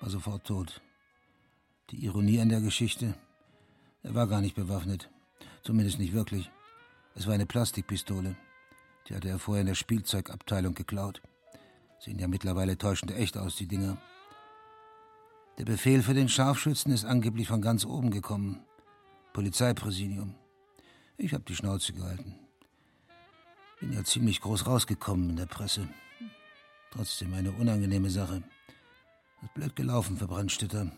war 0.00 0.10
sofort 0.10 0.44
tot. 0.44 0.82
Die 1.90 2.04
Ironie 2.04 2.40
an 2.40 2.48
der 2.50 2.60
Geschichte, 2.60 3.14
er 4.04 4.14
war 4.14 4.28
gar 4.28 4.40
nicht 4.40 4.54
bewaffnet, 4.54 5.10
zumindest 5.62 5.98
nicht 5.98 6.12
wirklich. 6.12 6.48
Es 7.16 7.26
war 7.26 7.34
eine 7.34 7.46
Plastikpistole, 7.46 8.36
die 9.08 9.14
hatte 9.16 9.28
er 9.28 9.40
vorher 9.40 9.62
in 9.62 9.66
der 9.66 9.74
Spielzeugabteilung 9.74 10.74
geklaut. 10.74 11.20
Sehen 11.98 12.20
ja 12.20 12.28
mittlerweile 12.28 12.78
täuschend 12.78 13.10
echt 13.10 13.36
aus, 13.36 13.56
die 13.56 13.66
Dinger. 13.66 13.96
Der 15.58 15.64
Befehl 15.64 16.02
für 16.02 16.14
den 16.14 16.28
Scharfschützen 16.28 16.92
ist 16.92 17.04
angeblich 17.04 17.48
von 17.48 17.60
ganz 17.60 17.84
oben 17.84 18.10
gekommen. 18.10 18.60
Polizeipräsidium. 19.32 20.34
Ich 21.16 21.34
habe 21.34 21.44
die 21.44 21.56
Schnauze 21.56 21.92
gehalten. 21.92 22.38
Bin 23.80 23.92
ja 23.92 24.04
ziemlich 24.04 24.40
groß 24.40 24.66
rausgekommen 24.66 25.30
in 25.30 25.36
der 25.36 25.46
Presse. 25.46 25.88
Trotzdem 26.92 27.34
eine 27.34 27.50
unangenehme 27.50 28.10
Sache. 28.10 28.44
Ist 29.42 29.54
blöd 29.54 29.74
gelaufen 29.74 30.16
für 30.18 30.28
Brandstätter. 30.28 30.92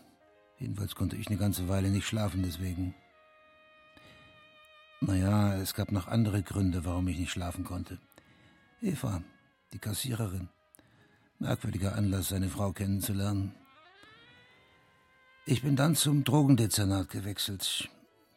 Jedenfalls 0.62 0.94
konnte 0.94 1.16
ich 1.16 1.26
eine 1.26 1.38
ganze 1.38 1.68
Weile 1.68 1.90
nicht 1.90 2.06
schlafen 2.06 2.44
deswegen. 2.44 2.94
Naja, 5.00 5.56
es 5.56 5.74
gab 5.74 5.90
noch 5.90 6.06
andere 6.06 6.44
Gründe, 6.44 6.84
warum 6.84 7.08
ich 7.08 7.18
nicht 7.18 7.32
schlafen 7.32 7.64
konnte. 7.64 7.98
Eva, 8.80 9.24
die 9.72 9.80
Kassiererin. 9.80 10.48
Merkwürdiger 11.40 11.96
Anlass, 11.96 12.28
seine 12.28 12.48
Frau 12.48 12.72
kennenzulernen. 12.72 13.56
Ich 15.46 15.62
bin 15.62 15.74
dann 15.74 15.96
zum 15.96 16.22
Drogendezernat 16.22 17.10
gewechselt. 17.10 17.88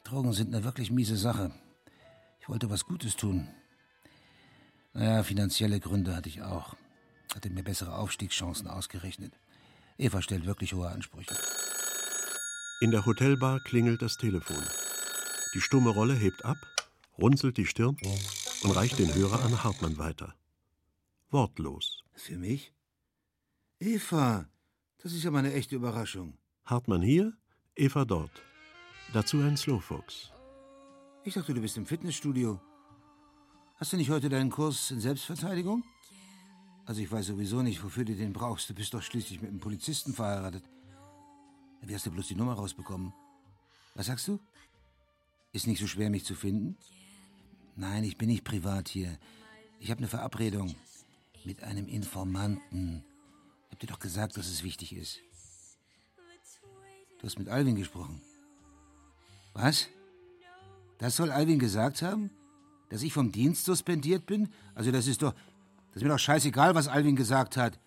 Drogen 0.04 0.34
sind 0.34 0.52
eine 0.52 0.64
wirklich 0.64 0.90
miese 0.90 1.18
Sache. 1.18 1.52
Ich 2.42 2.50
wollte 2.50 2.72
was 2.72 2.86
Gutes 2.86 3.16
tun. 3.16 3.48
Naja, 4.94 5.22
finanzielle 5.22 5.80
Gründe 5.80 6.16
hatte 6.16 6.30
ich 6.30 6.42
auch. 6.42 6.76
Hatte 7.36 7.52
mir 7.52 7.64
bessere 7.64 7.96
Aufstiegschancen 7.96 8.68
ausgerechnet. 8.68 9.34
Eva 10.00 10.24
stellt 10.24 10.48
wirklich 10.48 10.74
hohe 10.74 10.90
Ansprüche. 10.90 11.36
In 12.82 12.92
der 12.92 13.06
Hotelbar 13.06 13.62
klingelt 13.62 14.02
das 14.02 14.18
Telefon. 14.18 14.62
Die 15.54 15.62
stumme 15.62 15.92
Rolle 15.92 16.14
hebt 16.14 16.44
ab, 16.44 16.58
runzelt 17.18 17.56
die 17.56 17.66
Stirn 17.66 17.96
und 18.64 18.72
reicht 18.72 19.00
den 19.00 19.16
Hörer 19.16 19.46
an 19.46 19.64
Hartmann 19.64 19.98
weiter. 19.98 20.36
Wortlos. 21.30 22.04
Für 22.14 22.38
mich? 22.38 22.74
Eva, 23.80 24.50
das 24.98 25.14
ist 25.14 25.24
ja 25.24 25.32
mal 25.32 25.40
eine 25.40 25.54
echte 25.54 25.78
Überraschung. 25.78 26.38
Hartmann 26.66 27.02
hier, 27.02 27.32
Eva 27.78 28.04
dort. 28.04 28.44
Dazu 29.14 29.40
ein 29.40 29.56
Slowfox. 29.56 30.32
Ich 31.24 31.36
dachte, 31.36 31.54
du 31.54 31.62
bist 31.62 31.78
im 31.78 31.86
Fitnessstudio. 31.86 32.60
Hast 33.78 33.94
du 33.94 33.98
nicht 33.98 34.10
heute 34.10 34.28
deinen 34.28 34.50
Kurs 34.50 34.92
in 34.92 35.00
Selbstverteidigung? 35.00 35.86
Also 36.86 37.02
ich 37.02 37.10
weiß 37.10 37.28
sowieso 37.28 37.62
nicht, 37.62 37.82
wofür 37.84 38.04
du 38.04 38.16
den 38.16 38.34
brauchst. 38.34 38.70
Du 38.70 38.74
bist 38.74 38.94
doch 38.94 39.02
schließlich 39.02 39.42
mit 39.42 39.50
einem 39.50 39.60
Polizisten 39.60 40.14
verheiratet. 40.14 40.64
Wie 41.82 41.94
hast 41.94 42.06
du 42.06 42.12
bloß 42.12 42.28
die 42.28 42.36
Nummer 42.36 42.54
rausbekommen? 42.54 43.14
Was 43.94 44.08
sagst 44.08 44.28
du? 44.28 44.40
Ist 45.54 45.68
nicht 45.68 45.80
so 45.80 45.88
schwer, 45.88 46.10
mich 46.10 46.26
zu 46.26 46.36
finden? 46.36 46.78
Nein, 47.76 48.04
ich 48.04 48.18
bin 48.18 48.30
nicht 48.30 48.44
privat 48.44 48.90
hier. 48.90 49.18
Ich 49.80 49.92
habe 49.92 50.00
eine 50.00 50.08
Verabredung 50.08 50.76
mit 51.44 51.64
einem 51.64 51.88
Informanten. 51.88 53.04
Ich 53.68 53.72
hab 53.72 53.80
dir 53.80 53.88
doch 53.88 54.00
gesagt, 54.00 54.38
dass 54.38 54.48
es 54.48 54.64
wichtig 54.64 54.94
ist. 54.94 55.20
Du 57.20 57.28
hast 57.28 57.38
mit 57.38 57.50
Alvin 57.50 57.76
gesprochen. 57.76 58.22
Was? 59.54 59.88
Das 60.98 61.16
soll 61.16 61.32
Alvin 61.32 61.60
gesagt 61.60 62.02
haben? 62.02 62.30
Dass 62.90 63.04
ich 63.04 63.14
vom 63.14 63.32
Dienst 63.32 63.66
suspendiert 63.66 64.26
bin? 64.26 64.50
Also 64.74 64.92
das 64.92 65.08
ist 65.08 65.22
doch... 65.22 65.34
Das 65.88 66.02
ist 66.02 66.04
mir 66.04 66.10
doch 66.10 66.20
scheißegal, 66.20 66.76
was 66.76 66.90
Alvin 66.90 67.16
gesagt 67.16 67.56
hat. 67.56 67.80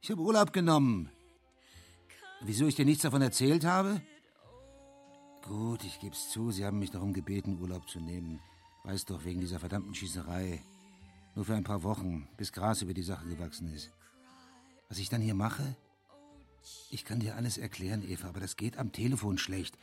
Ich 0.00 0.10
habe 0.10 0.22
Urlaub 0.22 0.52
genommen. 0.52 1.10
Wieso 2.40 2.66
ich 2.66 2.74
dir 2.74 2.84
nichts 2.84 3.02
davon 3.02 3.22
erzählt 3.22 3.64
habe? 3.64 4.00
Gut, 5.42 5.84
ich 5.84 6.00
geb's 6.00 6.30
zu. 6.30 6.50
Sie 6.50 6.64
haben 6.64 6.78
mich 6.78 6.90
darum 6.90 7.12
gebeten, 7.12 7.60
Urlaub 7.60 7.88
zu 7.88 8.00
nehmen. 8.00 8.40
Weiß 8.84 9.04
doch, 9.04 9.24
wegen 9.24 9.40
dieser 9.40 9.58
verdammten 9.58 9.94
Schießerei. 9.94 10.62
Nur 11.34 11.44
für 11.44 11.54
ein 11.54 11.64
paar 11.64 11.82
Wochen, 11.82 12.28
bis 12.36 12.52
Gras 12.52 12.82
über 12.82 12.94
die 12.94 13.02
Sache 13.02 13.28
gewachsen 13.28 13.72
ist. 13.72 13.92
Was 14.88 14.98
ich 14.98 15.08
dann 15.08 15.20
hier 15.20 15.34
mache? 15.34 15.76
Ich 16.90 17.04
kann 17.04 17.20
dir 17.20 17.36
alles 17.36 17.58
erklären, 17.58 18.02
Eva, 18.08 18.28
aber 18.28 18.40
das 18.40 18.56
geht 18.56 18.76
am 18.76 18.92
Telefon 18.92 19.38
schlecht. 19.38 19.78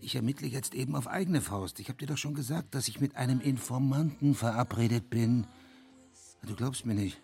Ich 0.00 0.14
ermittle 0.14 0.46
jetzt 0.46 0.74
eben 0.74 0.94
auf 0.94 1.08
eigene 1.08 1.40
Faust. 1.40 1.80
Ich 1.80 1.88
habe 1.88 1.98
dir 1.98 2.06
doch 2.06 2.18
schon 2.18 2.34
gesagt, 2.34 2.74
dass 2.74 2.88
ich 2.88 3.00
mit 3.00 3.16
einem 3.16 3.40
Informanten 3.40 4.34
verabredet 4.34 5.10
bin. 5.10 5.46
Du 6.42 6.54
glaubst 6.54 6.86
mir 6.86 6.94
nicht. 6.94 7.20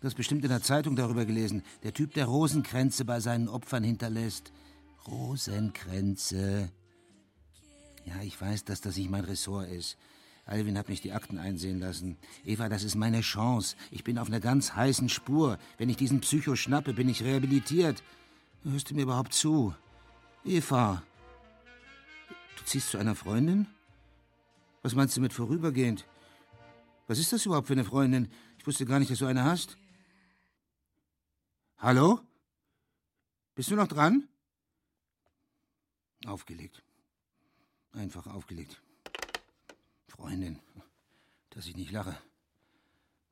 Du 0.00 0.06
hast 0.06 0.14
bestimmt 0.14 0.44
in 0.44 0.50
der 0.50 0.62
Zeitung 0.62 0.94
darüber 0.94 1.24
gelesen. 1.24 1.64
Der 1.82 1.92
Typ, 1.92 2.14
der 2.14 2.26
Rosenkränze 2.26 3.04
bei 3.04 3.18
seinen 3.18 3.48
Opfern 3.48 3.82
hinterlässt. 3.82 4.52
Rosenkränze. 5.08 6.70
Ja, 8.04 8.22
ich 8.22 8.40
weiß, 8.40 8.64
dass 8.64 8.80
das 8.80 8.96
nicht 8.96 9.10
mein 9.10 9.24
Ressort 9.24 9.68
ist. 9.68 9.96
Alvin 10.46 10.78
hat 10.78 10.88
mich 10.88 11.00
die 11.00 11.12
Akten 11.12 11.38
einsehen 11.38 11.80
lassen. 11.80 12.16
Eva, 12.44 12.68
das 12.68 12.84
ist 12.84 12.94
meine 12.94 13.20
Chance. 13.20 13.76
Ich 13.90 14.04
bin 14.04 14.18
auf 14.18 14.28
einer 14.28 14.40
ganz 14.40 14.74
heißen 14.74 15.08
Spur. 15.08 15.58
Wenn 15.78 15.90
ich 15.90 15.96
diesen 15.96 16.20
Psycho 16.20 16.54
schnappe, 16.54 16.94
bin 16.94 17.08
ich 17.08 17.22
rehabilitiert. 17.22 18.02
Hörst 18.62 18.90
du 18.90 18.94
mir 18.94 19.02
überhaupt 19.02 19.34
zu? 19.34 19.74
Eva, 20.44 21.02
du 22.56 22.64
ziehst 22.64 22.90
zu 22.90 22.98
einer 22.98 23.16
Freundin? 23.16 23.66
Was 24.82 24.94
meinst 24.94 25.16
du 25.16 25.20
mit 25.20 25.32
vorübergehend? 25.32 26.06
Was 27.08 27.18
ist 27.18 27.32
das 27.32 27.44
überhaupt 27.44 27.66
für 27.66 27.74
eine 27.74 27.84
Freundin? 27.84 28.30
Ich 28.58 28.66
wusste 28.66 28.86
gar 28.86 29.00
nicht, 29.00 29.10
dass 29.10 29.18
du 29.18 29.26
eine 29.26 29.44
hast. 29.44 29.76
Hallo? 31.80 32.18
Bist 33.54 33.70
du 33.70 33.76
noch 33.76 33.86
dran? 33.86 34.26
Aufgelegt. 36.26 36.82
Einfach 37.92 38.26
aufgelegt. 38.26 38.82
Freundin, 40.08 40.58
dass 41.50 41.68
ich 41.68 41.76
nicht 41.76 41.92
lache. 41.92 42.18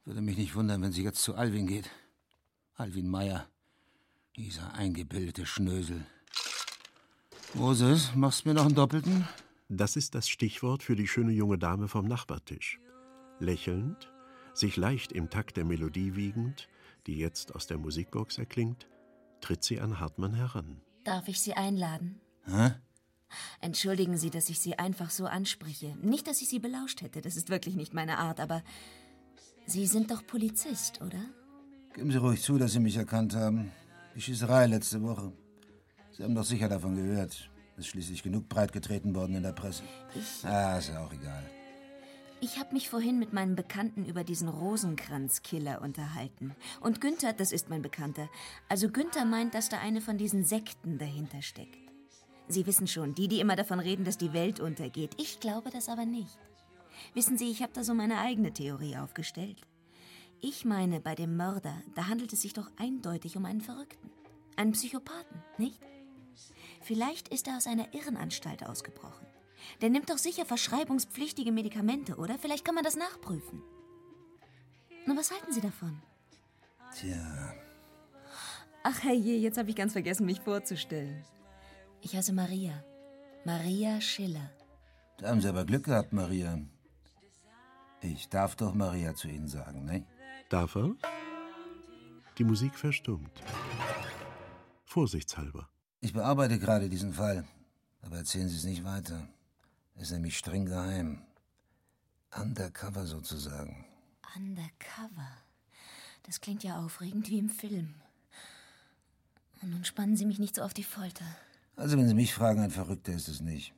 Würde 0.05 0.21
mich 0.21 0.37
nicht 0.37 0.55
wundern, 0.55 0.81
wenn 0.81 0.93
sie 0.93 1.03
jetzt 1.03 1.23
zu 1.23 1.35
Alwin 1.35 1.67
geht. 1.67 1.91
Alwin 2.77 3.09
Meier. 3.09 3.49
Dieser 4.37 4.75
eingebildete 4.75 5.45
Schnösel. 5.45 6.07
Moses, 7.55 8.15
machst 8.15 8.47
mir 8.47 8.55
noch 8.55 8.67
einen 8.67 8.77
Doppelten? 8.77 9.27
Das 9.69 9.97
ist 9.97 10.15
das 10.15 10.29
Stichwort 10.29 10.85
für 10.85 10.95
die 10.95 11.09
schöne 11.09 11.33
junge 11.33 11.59
Dame 11.59 11.89
vom 11.89 12.07
Nachbartisch. 12.07 12.79
Lächelnd, 13.41 14.13
sich 14.55 14.77
leicht 14.77 15.11
im 15.11 15.31
Takt 15.31 15.57
der 15.57 15.65
Melodie 15.65 16.15
wiegend, 16.15 16.69
die 17.07 17.17
jetzt 17.19 17.55
aus 17.55 17.67
der 17.67 17.79
Musikbox 17.79 18.39
erklingt, 18.39 18.87
tritt 19.41 19.63
sie 19.65 19.81
an 19.81 20.01
Hartmann 20.01 20.35
heran. 20.35 20.81
Darf 21.05 21.29
ich 21.29 21.41
Sie 21.41 21.55
einladen? 21.55 22.21
Hä? 22.47 22.73
Entschuldigen 23.61 24.17
Sie, 24.17 24.31
dass 24.31 24.49
ich 24.49 24.59
Sie 24.61 24.79
einfach 24.79 25.11
so 25.11 25.27
anspreche. 25.27 25.97
Nicht, 26.03 26.27
dass 26.27 26.41
ich 26.43 26.49
Sie 26.49 26.59
belauscht 26.59 27.03
hätte, 27.03 27.21
das 27.21 27.37
ist 27.37 27.49
wirklich 27.49 27.77
nicht 27.77 27.95
meine 27.95 28.19
Art, 28.19 28.41
aber 28.41 28.63
Sie 29.67 29.87
sind 29.87 30.11
doch 30.11 30.27
Polizist, 30.27 31.01
oder? 31.03 31.21
Geben 31.95 32.11
Sie 32.11 32.19
ruhig 32.19 32.43
zu, 32.43 32.59
dass 32.59 32.73
Sie 32.73 32.81
mich 32.81 32.97
erkannt 32.97 33.35
haben. 33.35 33.73
Die 34.15 34.21
Schießerei 34.21 34.67
letzte 34.67 35.03
Woche. 35.03 35.33
Sie 36.13 36.23
haben 36.25 36.35
doch 36.35 36.45
sicher 36.45 36.69
davon 36.69 36.95
gehört. 36.97 37.51
Ist 37.77 37.89
schließlich 37.89 38.23
genug 38.23 38.49
breitgetreten 38.49 39.15
worden 39.15 39.35
in 39.37 39.43
der 39.43 39.53
Presse. 39.53 39.83
Ich, 40.15 40.45
Ah, 40.45 40.79
ist 40.79 40.89
ja 40.89 41.05
auch 41.05 41.13
egal. 41.13 41.45
Ich 42.41 42.59
habe 42.59 42.75
mich 42.75 42.89
vorhin 42.91 43.19
mit 43.19 43.33
meinem 43.33 43.57
Bekannten 43.57 44.05
über 44.05 44.25
diesen 44.25 44.49
Rosenkranz-Killer 44.49 45.81
unterhalten. 45.81 46.55
Und 46.81 47.01
Günther, 47.01 47.33
das 47.33 47.53
ist 47.53 47.71
mein 47.71 47.83
Bekannter. 47.83 48.29
Also 48.69 48.89
Günther 48.89 49.25
meint, 49.25 49.55
dass 49.55 49.69
da 49.69 49.79
eine 49.79 50.01
von 50.01 50.19
diesen 50.19 50.45
Sekten 50.45 50.99
dahinter 50.99 51.43
steckt. 51.43 51.79
Sie 52.49 52.67
wissen 52.67 52.87
schon, 52.87 53.15
die, 53.15 53.29
die 53.29 53.41
immer 53.41 53.57
davon 53.57 53.81
reden, 53.81 54.05
dass 54.05 54.19
die 54.19 54.33
Welt 54.33 54.61
untergeht. 54.61 55.15
Ich 55.19 55.41
glaube 55.41 55.71
das 55.71 55.89
aber 55.89 56.05
nicht. 56.05 56.39
Wissen 57.15 57.39
Sie, 57.39 57.51
ich 57.51 57.63
habe 57.63 57.73
da 57.73 57.83
so 57.83 57.95
meine 57.95 58.19
eigene 58.19 58.53
Theorie 58.53 58.97
aufgestellt. 58.97 59.61
Ich 60.41 60.65
meine, 60.65 61.01
bei 61.01 61.15
dem 61.15 61.37
Mörder, 61.37 61.75
da 61.95 62.07
handelt 62.07 62.33
es 62.33 62.43
sich 62.43 62.53
doch 62.53 62.71
eindeutig 62.77 63.37
um 63.37 63.45
einen 63.45 63.61
Verrückten. 63.63 64.11
Einen 64.57 64.73
Psychopathen, 64.73 65.43
nicht? 65.59 65.81
Vielleicht 66.83 67.29
ist 67.29 67.49
er 67.49 67.57
aus 67.57 67.67
einer 67.67 67.93
Irrenanstalt 67.95 68.65
ausgebrochen. 68.65 69.26
Der 69.81 69.91
nimmt 69.91 70.11
doch 70.11 70.19
sicher 70.19 70.45
verschreibungspflichtige 70.45 71.53
Medikamente, 71.53 72.17
oder? 72.17 72.39
Vielleicht 72.39 72.65
kann 72.65 72.75
man 72.75 72.85
das 72.85 72.97
nachprüfen. 72.97 73.63
Nur 75.07 75.17
was 75.17 75.31
halten 75.31 75.53
Sie 75.53 75.61
davon? 75.61 76.01
Tja, 76.95 77.55
Ach 78.89 79.03
herrje, 79.03 79.37
jetzt 79.39 79.59
habe 79.59 79.69
ich 79.71 79.75
ganz 79.75 79.95
vergessen, 79.95 80.27
mich 80.27 80.41
vorzustellen. 80.41 81.25
Ich 82.03 82.15
heiße 82.15 82.33
Maria. 82.33 82.85
Maria 83.45 84.01
Schiller. 84.01 84.49
da 85.19 85.29
haben 85.31 85.41
Sie 85.41 85.49
aber 85.49 85.65
Glück 85.65 85.85
gehabt, 85.87 86.13
Maria. 86.13 86.61
Ich 88.01 88.29
darf 88.29 88.55
doch 88.55 88.75
Maria 88.75 89.13
zu 89.17 89.27
Ihnen 89.27 89.49
sagen, 89.49 89.85
ne? 89.85 90.07
Darf 90.51 90.77
er? 90.77 90.95
Die 92.39 92.45
Musik 92.45 92.79
verstummt. 92.79 93.43
Vorsichtshalber. 94.85 95.69
Ich 96.01 96.13
bearbeite 96.13 96.59
gerade 96.61 96.89
diesen 96.89 97.13
Fall. 97.13 97.45
Aber 98.03 98.19
erzählen 98.19 98.49
Sie 98.49 98.57
es 98.57 98.65
nicht 98.65 98.85
weiter. 98.85 99.29
Ist 99.99 100.11
nämlich 100.13 100.37
streng 100.37 100.67
geheim. 100.67 101.23
Undercover 102.35 103.07
sozusagen. 103.07 103.87
Undercover. 104.37 105.29
Das 106.25 106.41
klingt 106.41 106.65
ja 106.65 106.79
aufregend 106.79 107.29
wie 107.29 107.39
im 107.39 107.49
Film. 107.49 107.95
Und 109.63 109.71
nun 109.71 109.85
spannen 109.85 110.17
Sie 110.17 110.27
mich 110.27 110.39
nicht 110.39 110.57
so 110.57 110.63
auf 110.63 110.75
die 110.75 110.85
Folter. 110.85 111.25
Also, 111.77 111.97
wenn 111.97 112.09
Sie 112.09 112.15
mich 112.15 112.35
fragen, 112.35 112.61
ein 112.61 112.71
Verrückter 112.71 113.13
ist 113.13 113.29
es 113.29 113.41
nicht. 113.41 113.73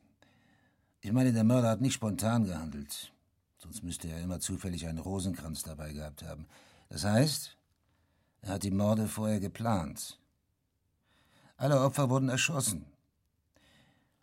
Ich 1.00 1.12
meine, 1.12 1.32
der 1.32 1.44
Mörder 1.44 1.70
hat 1.70 1.80
nicht 1.80 1.94
spontan 1.94 2.44
gehandelt. 2.44 3.12
Sonst 3.58 3.82
müsste 3.82 4.08
er 4.08 4.20
immer 4.20 4.40
zufällig 4.40 4.86
einen 4.86 4.98
Rosenkranz 4.98 5.62
dabei 5.62 5.92
gehabt 5.92 6.22
haben. 6.22 6.46
Das 6.88 7.04
heißt, 7.04 7.56
er 8.42 8.50
hat 8.50 8.62
die 8.62 8.70
Morde 8.70 9.08
vorher 9.08 9.40
geplant. 9.40 10.18
Alle 11.56 11.80
Opfer 11.80 12.08
wurden 12.08 12.28
erschossen. 12.28 12.86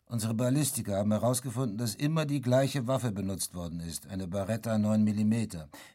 Unsere 0.08 0.36
Ballistiker 0.36 0.98
haben 0.98 1.12
herausgefunden, 1.12 1.78
dass 1.78 1.96
immer 1.96 2.26
die 2.26 2.41
gleiche 2.41 2.86
Waffe 2.86 3.12
benutzt 3.12 3.56
worden 3.56 3.80
ist, 3.80 4.08
eine 4.08 4.28
Barretta 4.28 4.78
9 4.78 5.04
mm. 5.04 5.34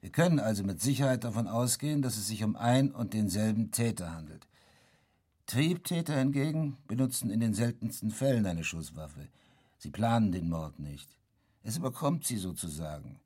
Wir 0.00 0.10
können 0.10 0.40
also 0.40 0.64
mit 0.64 0.80
Sicherheit 0.80 1.22
davon 1.22 1.46
ausgehen, 1.46 2.02
dass 2.02 2.16
es 2.16 2.26
sich 2.26 2.42
um 2.42 2.56
ein 2.56 2.90
und 2.90 3.14
denselben 3.14 3.70
Täter 3.70 4.12
handelt. 4.12 4.48
Triebtäter 5.46 6.18
hingegen 6.18 6.76
benutzen 6.88 7.30
in 7.30 7.40
den 7.40 7.54
seltensten 7.54 8.10
Fällen 8.10 8.46
eine 8.46 8.64
Schusswaffe. 8.64 9.28
Sie 9.78 9.90
planen 9.90 10.32
den 10.32 10.48
Mord 10.48 10.80
nicht. 10.80 11.08
Es 11.62 11.76
überkommt 11.76 12.24
sie 12.24 12.36
sozusagen. 12.36 13.20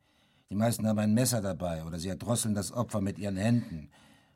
Die 0.51 0.55
meisten 0.55 0.87
haben 0.87 0.99
ein 0.99 1.15
Messer 1.15 1.41
dabei 1.41 1.85
oder 1.85 1.99
sie 1.99 2.09
erdrosseln 2.09 2.55
das 2.55 2.73
Opfer 2.73 3.01
mit 3.01 3.19
ihren 3.19 3.37
Händen. 3.37 3.89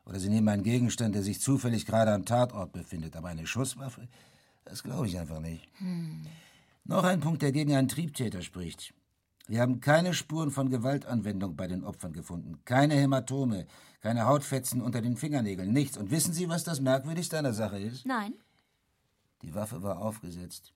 Oder 0.05 0.19
sie 0.19 0.29
nehmen 0.29 0.49
einen 0.49 0.63
Gegenstand, 0.63 1.13
der 1.13 1.21
sich 1.21 1.39
zufällig 1.39 1.85
gerade 1.85 2.11
am 2.11 2.25
Tatort 2.25 2.71
befindet. 2.73 3.15
Aber 3.15 3.27
eine 3.27 3.45
Schusswaffe, 3.45 4.07
das 4.65 4.83
glaube 4.83 5.07
ich 5.07 5.19
einfach 5.19 5.39
nicht. 5.39 5.67
Noch 6.83 7.03
ein 7.03 7.19
Punkt, 7.19 7.41
der 7.41 7.51
gegen 7.51 7.75
einen 7.75 7.87
Triebtäter 7.87 8.41
spricht. 8.41 8.93
Wir 9.47 9.61
haben 9.61 9.79
keine 9.81 10.13
Spuren 10.13 10.51
von 10.51 10.69
Gewaltanwendung 10.69 11.55
bei 11.55 11.67
den 11.67 11.83
Opfern 11.83 12.13
gefunden. 12.13 12.59
Keine 12.65 12.93
Hämatome, 12.93 13.65
keine 13.99 14.27
Hautfetzen 14.27 14.79
unter 14.79 15.01
den 15.01 15.17
Fingernägeln, 15.17 15.73
nichts. 15.73 15.97
Und 15.97 16.11
wissen 16.11 16.33
Sie, 16.33 16.49
was 16.49 16.63
das 16.63 16.81
Merkwürdigste 16.81 17.37
an 17.37 17.45
der 17.45 17.53
Sache 17.53 17.79
ist? 17.79 18.05
Nein. 18.05 18.35
Die 19.41 19.55
Waffe 19.55 19.81
war 19.81 19.99
aufgesetzt. 19.99 20.73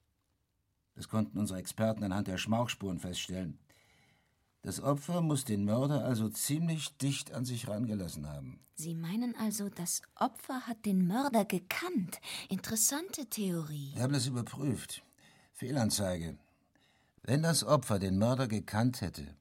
Das 0.95 1.07
konnten 1.07 1.37
unsere 1.37 1.59
Experten 1.59 2.03
anhand 2.03 2.27
der 2.27 2.37
Schmauchspuren 2.37 2.99
feststellen. 2.99 3.59
Das 4.63 4.81
Opfer 4.81 5.21
muss 5.21 5.43
den 5.43 5.65
Mörder 5.65 6.05
also 6.05 6.29
ziemlich 6.29 6.95
dicht 6.97 7.33
an 7.33 7.43
sich 7.43 7.67
rangelassen 7.67 8.29
haben. 8.29 8.61
Sie 8.75 8.95
meinen 8.95 9.35
also, 9.35 9.67
das 9.67 10.01
Opfer 10.15 10.61
hat 10.67 10.85
den 10.85 11.05
Mörder 11.05 11.43
gekannt. 11.43 12.19
Interessante 12.49 13.25
Theorie. 13.25 13.91
Wir 13.93 14.03
haben 14.03 14.13
das 14.13 14.25
überprüft. 14.25 15.03
Fehlanzeige. 15.51 16.37
Wenn 17.23 17.43
das 17.43 17.65
Opfer 17.65 17.99
den 17.99 18.17
Mörder 18.17 18.47
gekannt 18.47 19.01
hätte, 19.01 19.35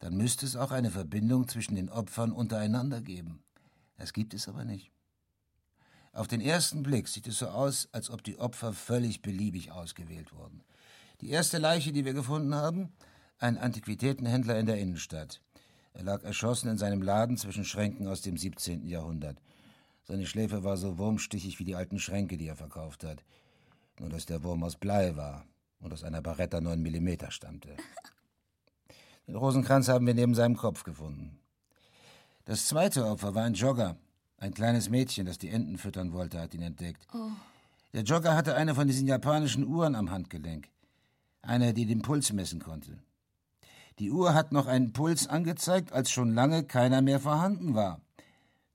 dann 0.00 0.16
müsste 0.16 0.44
es 0.44 0.56
auch 0.56 0.72
eine 0.72 0.90
Verbindung 0.90 1.46
zwischen 1.46 1.76
den 1.76 1.88
Opfern 1.88 2.32
untereinander 2.32 3.00
geben. 3.00 3.44
Das 3.96 4.12
gibt 4.12 4.34
es 4.34 4.48
aber 4.48 4.64
nicht. 4.64 4.90
Auf 6.12 6.26
den 6.26 6.40
ersten 6.40 6.82
Blick 6.82 7.06
sieht 7.06 7.28
es 7.28 7.38
so 7.38 7.48
aus, 7.48 7.88
als 7.92 8.10
ob 8.10 8.24
die 8.24 8.38
Opfer 8.38 8.72
völlig 8.72 9.22
beliebig 9.22 9.70
ausgewählt 9.70 10.32
wurden. 10.34 10.64
Die 11.20 11.30
erste 11.30 11.58
Leiche, 11.58 11.92
die 11.92 12.04
wir 12.04 12.14
gefunden 12.14 12.54
haben, 12.54 12.92
ein 13.38 13.58
Antiquitätenhändler 13.58 14.58
in 14.58 14.66
der 14.66 14.78
Innenstadt. 14.78 15.40
Er 15.92 16.04
lag 16.04 16.22
erschossen 16.24 16.68
in 16.68 16.78
seinem 16.78 17.02
Laden 17.02 17.36
zwischen 17.36 17.64
Schränken 17.64 18.06
aus 18.06 18.22
dem 18.22 18.36
17. 18.36 18.86
Jahrhundert. 18.86 19.38
Seine 20.04 20.26
Schläfe 20.26 20.62
war 20.62 20.76
so 20.76 20.98
wurmstichig 20.98 21.58
wie 21.58 21.64
die 21.64 21.74
alten 21.74 21.98
Schränke, 21.98 22.36
die 22.36 22.46
er 22.46 22.56
verkauft 22.56 23.04
hat. 23.04 23.24
Nur 23.98 24.08
dass 24.08 24.26
der 24.26 24.42
Wurm 24.44 24.62
aus 24.62 24.76
Blei 24.76 25.16
war 25.16 25.46
und 25.80 25.92
aus 25.92 26.04
einer 26.04 26.22
Barretta 26.22 26.60
9 26.60 26.80
mm 26.80 27.30
stammte. 27.30 27.76
Den 29.26 29.36
Rosenkranz 29.36 29.88
haben 29.88 30.06
wir 30.06 30.14
neben 30.14 30.34
seinem 30.34 30.56
Kopf 30.56 30.84
gefunden. 30.84 31.38
Das 32.44 32.66
zweite 32.66 33.06
Opfer 33.06 33.34
war 33.34 33.44
ein 33.44 33.54
Jogger. 33.54 33.96
Ein 34.38 34.54
kleines 34.54 34.90
Mädchen, 34.90 35.26
das 35.26 35.38
die 35.38 35.48
Enten 35.48 35.78
füttern 35.78 36.12
wollte, 36.12 36.40
hat 36.40 36.54
ihn 36.54 36.62
entdeckt. 36.62 37.06
Der 37.92 38.02
Jogger 38.02 38.34
hatte 38.34 38.54
eine 38.54 38.74
von 38.74 38.86
diesen 38.86 39.08
japanischen 39.08 39.66
Uhren 39.66 39.94
am 39.94 40.10
Handgelenk. 40.10 40.68
Eine, 41.42 41.72
die 41.74 41.86
den 41.86 42.02
Puls 42.02 42.32
messen 42.32 42.60
konnte. 42.60 42.98
Die 43.98 44.10
Uhr 44.10 44.34
hat 44.34 44.52
noch 44.52 44.66
einen 44.66 44.92
Puls 44.92 45.26
angezeigt, 45.26 45.92
als 45.92 46.10
schon 46.10 46.34
lange 46.34 46.64
keiner 46.64 47.00
mehr 47.00 47.18
vorhanden 47.18 47.74
war. 47.74 48.00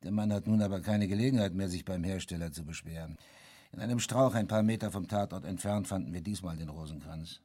Der 0.03 0.11
Mann 0.11 0.33
hat 0.33 0.47
nun 0.47 0.61
aber 0.61 0.81
keine 0.81 1.07
Gelegenheit 1.07 1.53
mehr, 1.53 1.69
sich 1.69 1.85
beim 1.85 2.03
Hersteller 2.03 2.51
zu 2.51 2.65
beschweren. 2.65 3.17
In 3.71 3.79
einem 3.79 3.99
Strauch 3.99 4.33
ein 4.33 4.47
paar 4.47 4.63
Meter 4.63 4.91
vom 4.91 5.07
Tatort 5.07 5.45
entfernt 5.45 5.87
fanden 5.87 6.11
wir 6.11 6.21
diesmal 6.21 6.57
den 6.57 6.69
Rosenkranz. 6.69 7.39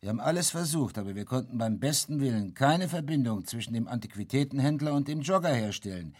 Wir 0.00 0.08
haben 0.08 0.20
alles 0.20 0.50
versucht, 0.50 0.98
aber 0.98 1.14
wir 1.14 1.24
konnten 1.24 1.58
beim 1.58 1.78
besten 1.78 2.20
Willen 2.20 2.54
keine 2.54 2.88
Verbindung 2.88 3.44
zwischen 3.44 3.74
dem 3.74 3.88
Antiquitätenhändler 3.88 4.94
und 4.94 5.08
dem 5.08 5.20
Jogger 5.20 5.52
herstellen. 5.52 6.14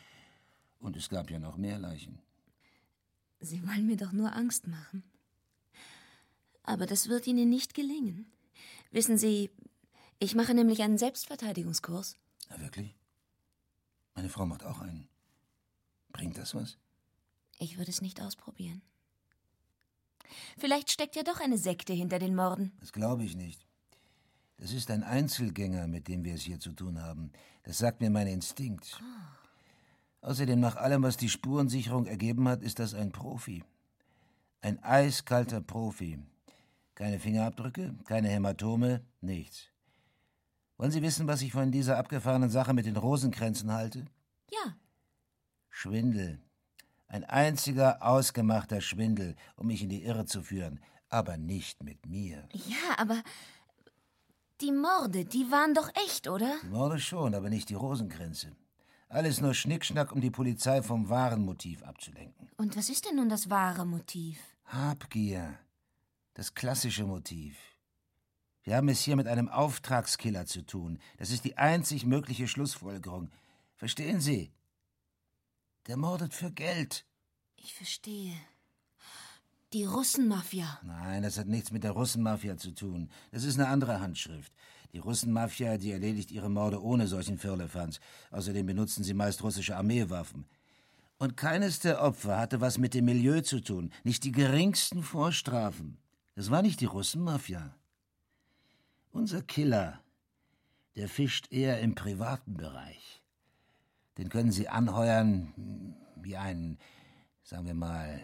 Und 0.79 0.97
es 0.97 1.09
gab 1.09 1.31
ja 1.31 1.39
noch 1.39 1.57
mehr 1.57 1.79
Leichen. 1.79 2.19
Sie 3.41 3.67
wollen 3.67 3.87
mir 3.87 3.97
doch 3.97 4.13
nur 4.13 4.35
Angst 4.35 4.67
machen. 4.67 5.05
Aber 6.63 6.87
das 6.87 7.09
wird 7.09 7.27
Ihnen 7.27 7.49
nicht 7.49 7.75
gelingen. 7.75 8.27
Wissen 8.91 9.19
Sie, 9.19 9.51
ich 10.19 10.35
mache 10.35 10.55
nämlich 10.55 10.83
einen 10.83 10.99
Selbstverteidigungskurs. 10.99 12.17
Na 12.49 12.61
wirklich? 12.61 12.95
Meine 14.15 14.29
Frau 14.29 14.47
macht 14.47 14.65
auch 14.65 14.81
einen. 14.81 15.09
Bringt 16.13 16.39
das 16.39 16.55
was? 16.55 16.79
Ich 17.59 17.79
würde 17.79 17.91
es 17.91 18.01
nicht 18.01 18.21
ausprobieren. 18.21 18.83
Vielleicht 20.59 20.91
steckt 20.91 21.17
ja 21.17 21.23
doch 21.23 21.41
eine 21.41 21.59
Sekte 21.59 21.93
hinter 21.93 22.19
den 22.19 22.35
Morden. 22.35 22.73
Das 22.81 22.93
glaube 22.93 23.25
ich 23.25 23.37
nicht. 23.37 23.67
Das 24.59 24.73
ist 24.73 24.91
ein 24.91 25.03
Einzelgänger, 25.03 25.87
mit 25.87 26.09
dem 26.09 26.25
wir 26.25 26.35
es 26.35 26.43
hier 26.43 26.59
zu 26.59 26.73
tun 26.73 27.03
haben. 27.03 27.31
Das 27.65 27.79
sagt 27.79 28.01
mir 28.01 28.11
mein 28.11 28.27
Instinkt. 28.27 29.01
Außerdem, 30.23 30.59
nach 30.59 30.77
allem, 30.77 31.03
was 31.03 31.17
die 31.17 31.29
Spurensicherung 31.29 32.07
ergeben 32.07 32.49
hat, 32.49 32.63
ist 32.63 32.79
das 32.79 32.95
ein 32.95 33.13
Profi. 33.13 33.63
Ein 34.63 34.83
eiskalter 34.83 35.61
Profi. 35.61 36.19
Keine 36.95 37.21
Fingerabdrücke, 37.21 37.95
keine 38.07 38.29
Hämatome, 38.29 39.05
nichts. 39.21 39.69
Wollen 40.79 40.91
Sie 40.91 41.03
wissen, 41.03 41.27
was 41.27 41.43
ich 41.43 41.53
von 41.53 41.73
dieser 41.73 41.97
abgefahrenen 41.97 42.51
Sache 42.51 42.75
mit 42.75 42.87
den 42.87 42.97
Rosenkränzen 42.97 43.73
halte? 43.73 44.05
Ja. 44.51 44.77
Schwindel. 45.71 46.41
Ein 47.09 47.25
einziger 47.25 48.03
ausgemachter 48.03 48.81
Schwindel, 48.81 49.37
um 49.57 49.69
mich 49.69 49.83
in 49.83 49.89
die 49.89 50.03
Irre 50.03 50.27
zu 50.27 50.43
führen. 50.43 50.81
Aber 51.09 51.37
nicht 51.37 51.83
mit 51.83 52.05
mir. 52.07 52.49
Ja, 52.53 52.99
aber 52.99 53.23
die 54.61 54.73
Morde, 54.73 55.25
die 55.25 55.51
waren 55.51 55.73
doch 55.73 55.91
echt, 56.07 56.29
oder? 56.29 56.57
Die 56.63 56.69
Morde 56.69 56.99
schon, 56.99 57.35
aber 57.35 57.49
nicht 57.49 57.69
die 57.69 57.75
Rosenkränze. 57.75 58.57
Alles 59.09 59.41
nur 59.41 59.55
Schnickschnack, 59.55 60.13
um 60.13 60.21
die 60.21 60.31
Polizei 60.31 60.83
vom 60.83 61.09
wahren 61.09 61.45
Motiv 61.45 61.83
abzulenken. 61.85 62.51
Und 62.57 62.77
was 62.77 62.89
ist 62.89 63.07
denn 63.07 63.17
nun 63.17 63.29
das 63.29 63.49
wahre 63.49 63.87
Motiv? 63.87 64.39
Habgier. 64.65 65.59
Das 66.35 66.55
klassische 66.55 67.05
Motiv. 67.05 67.57
Wir 68.67 68.75
haben 68.75 68.89
es 68.89 69.01
hier 69.01 69.15
mit 69.15 69.29
einem 69.29 69.49
Auftragskiller 69.49 70.45
zu 70.45 70.61
tun. 70.61 70.99
Das 71.19 71.31
ist 71.31 71.45
die 71.45 71.57
einzig 71.57 72.05
mögliche 72.05 72.49
Schlussfolgerung. 72.49 73.31
Verstehen 73.77 74.21
Sie? 74.21 74.51
Der 75.87 75.97
mordet 75.97 76.35
für 76.35 76.51
Geld. 76.51 77.07
Ich 77.57 77.75
verstehe. 77.75 78.35
Die 79.73 79.85
Russenmafia. 79.85 80.81
Nein, 80.83 81.23
das 81.23 81.39
hat 81.39 81.47
nichts 81.47 81.71
mit 81.71 81.85
der 81.85 81.93
Russenmafia 81.93 82.57
zu 82.57 82.73
tun. 82.73 83.09
Das 83.31 83.45
ist 83.45 83.57
eine 83.57 83.69
andere 83.69 84.01
Handschrift. 84.01 84.53
Die 84.93 84.99
Russenmafia, 84.99 85.79
die 85.79 85.93
erledigt 85.93 86.33
ihre 86.33 86.51
Morde 86.51 86.83
ohne 86.83 87.07
solchen 87.07 87.39
Firlefanz. 87.39 88.01
Außerdem 88.33 88.67
benutzen 88.67 89.05
sie 89.05 89.15
meist 89.15 89.45
russische 89.45 89.77
Armeewaffen. 89.77 90.45
Und 91.19 91.37
keines 91.37 91.79
der 91.79 92.03
Opfer 92.03 92.37
hatte 92.37 92.61
was 92.61 92.79
mit 92.79 92.95
dem 92.95 93.05
Milieu 93.05 93.43
zu 93.43 93.61
tun. 93.61 93.93
Nicht 94.03 94.25
die 94.25 94.33
geringsten 94.33 95.05
Vorstrafen. 95.05 95.99
Das 96.35 96.51
war 96.51 96.63
nicht 96.63 96.81
die 96.81 96.87
Russenmafia. 96.87 97.73
Unser 99.17 99.41
Killer, 99.41 100.05
der 100.95 101.09
fischt 101.09 101.51
eher 101.51 101.81
im 101.81 101.95
privaten 101.95 102.59
Bereich. 102.59 103.23
Den 104.19 104.29
können 104.29 104.53
Sie 104.53 104.69
anheuern 104.69 105.97
wie 106.17 106.37
einen, 106.37 106.79
sagen 107.43 107.65
wir 107.65 107.73
mal, 107.73 108.23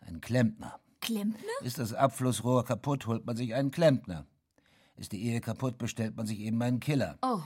einen 0.00 0.22
Klempner. 0.22 0.80
Klempner? 1.02 1.60
Ist 1.60 1.78
das 1.78 1.92
Abflussrohr 1.92 2.64
kaputt, 2.64 3.06
holt 3.06 3.26
man 3.26 3.36
sich 3.36 3.54
einen 3.54 3.70
Klempner. 3.70 4.26
Ist 4.96 5.12
die 5.12 5.22
Ehe 5.22 5.42
kaputt, 5.42 5.76
bestellt 5.76 6.16
man 6.16 6.26
sich 6.26 6.38
eben 6.38 6.62
einen 6.62 6.80
Killer. 6.80 7.18
Oh. 7.20 7.42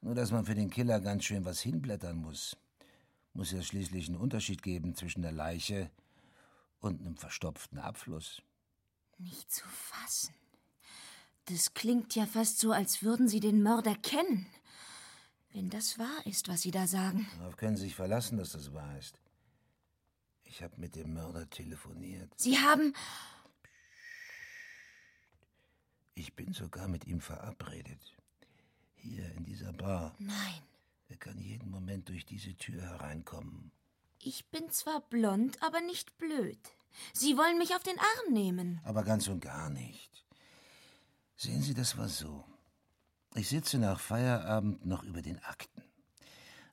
Nur, 0.00 0.14
dass 0.14 0.30
man 0.30 0.44
für 0.44 0.54
den 0.54 0.70
Killer 0.70 1.00
ganz 1.00 1.24
schön 1.24 1.44
was 1.44 1.60
hinblättern 1.62 2.16
muss. 2.16 2.56
Muss 3.32 3.50
ja 3.50 3.60
schließlich 3.60 4.06
einen 4.06 4.18
Unterschied 4.18 4.62
geben 4.62 4.94
zwischen 4.94 5.22
der 5.22 5.32
Leiche 5.32 5.90
und 6.78 7.00
einem 7.00 7.16
verstopften 7.16 7.80
Abfluss. 7.80 8.40
Nicht 9.18 9.50
zu 9.50 9.66
fassen. 9.66 10.32
Das 11.46 11.74
klingt 11.74 12.14
ja 12.14 12.26
fast 12.26 12.58
so, 12.58 12.72
als 12.72 13.02
würden 13.02 13.28
Sie 13.28 13.40
den 13.40 13.62
Mörder 13.62 13.94
kennen. 13.96 14.46
Wenn 15.52 15.70
das 15.70 15.98
wahr 15.98 16.26
ist, 16.26 16.48
was 16.48 16.62
Sie 16.62 16.70
da 16.70 16.86
sagen. 16.86 17.28
Darauf 17.38 17.56
können 17.56 17.76
Sie 17.76 17.84
sich 17.84 17.94
verlassen, 17.94 18.38
dass 18.38 18.52
das 18.52 18.72
wahr 18.72 18.98
ist. 18.98 19.20
Ich 20.44 20.62
habe 20.62 20.74
mit 20.78 20.96
dem 20.96 21.14
Mörder 21.14 21.48
telefoniert. 21.50 22.32
Sie 22.36 22.58
haben. 22.58 22.94
Ich 26.14 26.34
bin 26.34 26.52
sogar 26.52 26.88
mit 26.88 27.06
ihm 27.06 27.20
verabredet. 27.20 28.16
Hier 28.94 29.30
in 29.32 29.44
dieser 29.44 29.72
Bar. 29.72 30.14
Nein. 30.18 30.62
Er 31.08 31.16
kann 31.16 31.38
jeden 31.38 31.70
Moment 31.70 32.08
durch 32.08 32.24
diese 32.24 32.54
Tür 32.56 32.82
hereinkommen. 32.82 33.70
Ich 34.22 34.46
bin 34.46 34.70
zwar 34.70 35.02
blond, 35.02 35.62
aber 35.62 35.80
nicht 35.82 36.16
blöd. 36.16 36.58
Sie 37.12 37.36
wollen 37.36 37.58
mich 37.58 37.74
auf 37.74 37.82
den 37.82 37.98
Arm 37.98 38.32
nehmen. 38.32 38.80
Aber 38.84 39.02
ganz 39.02 39.28
und 39.28 39.40
gar 39.40 39.68
nicht. 39.68 40.23
Sehen 41.36 41.62
Sie, 41.62 41.74
das 41.74 41.96
war 41.98 42.08
so. 42.08 42.44
Ich 43.34 43.48
sitze 43.48 43.78
nach 43.78 43.98
Feierabend 43.98 44.86
noch 44.86 45.02
über 45.02 45.20
den 45.20 45.42
Akten. 45.42 45.82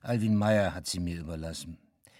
Alwin 0.00 0.36
Meyer 0.36 0.74
hat 0.74 0.86
sie 0.86 1.00
mir 1.00 1.18
überlassen. 1.20 1.78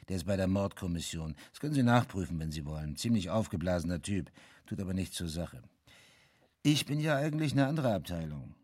Der 0.08 0.16
ist 0.16 0.26
bei 0.26 0.36
der 0.36 0.48
Mordkommission. 0.48 1.36
Das 1.50 1.60
können 1.60 1.74
Sie 1.74 1.82
nachprüfen, 1.82 2.38
wenn 2.40 2.50
Sie 2.50 2.64
wollen. 2.64 2.96
Ziemlich 2.96 3.30
aufgeblasener 3.30 4.02
Typ, 4.02 4.30
tut 4.66 4.80
aber 4.80 4.94
nichts 4.94 5.16
zur 5.16 5.28
Sache. 5.28 5.62
Ich 6.62 6.86
bin 6.86 7.00
ja 7.00 7.16
eigentlich 7.16 7.52
eine 7.52 7.66
andere 7.66 7.94
Abteilung. 7.94 8.54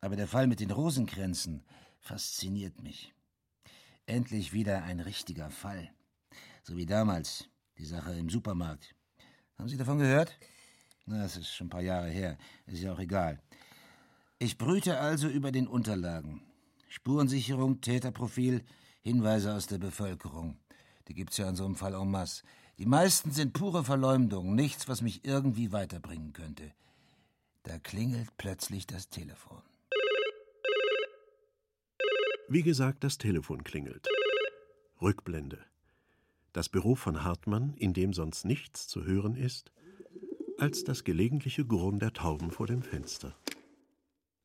Aber 0.00 0.16
der 0.16 0.28
Fall 0.28 0.46
mit 0.46 0.60
den 0.60 0.70
Rosenkränzen 0.70 1.64
fasziniert 2.00 2.82
mich. 2.82 3.14
Endlich 4.06 4.52
wieder 4.52 4.82
ein 4.84 5.00
richtiger 5.00 5.50
Fall. 5.50 5.90
So 6.62 6.76
wie 6.76 6.86
damals, 6.86 7.48
die 7.78 7.86
Sache 7.86 8.12
im 8.12 8.28
Supermarkt. 8.28 8.94
Haben 9.58 9.68
Sie 9.68 9.78
davon 9.78 9.98
gehört? 9.98 10.38
Das 11.06 11.36
ist 11.36 11.54
schon 11.54 11.66
ein 11.66 11.70
paar 11.70 11.82
Jahre 11.82 12.08
her. 12.08 12.38
Ist 12.66 12.82
ja 12.82 12.92
auch 12.92 12.98
egal. 12.98 13.40
Ich 14.38 14.58
brüte 14.58 14.98
also 14.98 15.28
über 15.28 15.52
den 15.52 15.66
Unterlagen. 15.66 16.42
Spurensicherung, 16.88 17.80
Täterprofil, 17.80 18.64
Hinweise 19.00 19.54
aus 19.54 19.66
der 19.66 19.78
Bevölkerung. 19.78 20.58
Die 21.08 21.14
gibt's 21.14 21.36
ja 21.36 21.48
in 21.48 21.56
so 21.56 21.64
einem 21.64 21.76
Fall 21.76 21.94
en 21.94 22.10
masse. 22.10 22.42
Die 22.78 22.86
meisten 22.86 23.30
sind 23.30 23.52
pure 23.52 23.84
Verleumdung, 23.84 24.54
nichts, 24.54 24.88
was 24.88 25.02
mich 25.02 25.24
irgendwie 25.24 25.72
weiterbringen 25.72 26.32
könnte. 26.32 26.72
Da 27.62 27.78
klingelt 27.78 28.36
plötzlich 28.36 28.86
das 28.86 29.08
Telefon. 29.08 29.62
Wie 32.48 32.62
gesagt, 32.62 33.04
das 33.04 33.18
Telefon 33.18 33.64
klingelt. 33.64 34.06
Rückblende. 35.00 35.64
Das 36.52 36.68
Büro 36.68 36.94
von 36.94 37.24
Hartmann, 37.24 37.74
in 37.74 37.94
dem 37.94 38.12
sonst 38.12 38.44
nichts 38.44 38.86
zu 38.86 39.04
hören 39.04 39.34
ist, 39.34 39.72
als 40.58 40.84
das 40.84 41.04
gelegentliche 41.04 41.64
Gurren 41.64 41.98
der 41.98 42.12
Tauben 42.12 42.50
vor 42.50 42.66
dem 42.66 42.82
Fenster. 42.82 43.34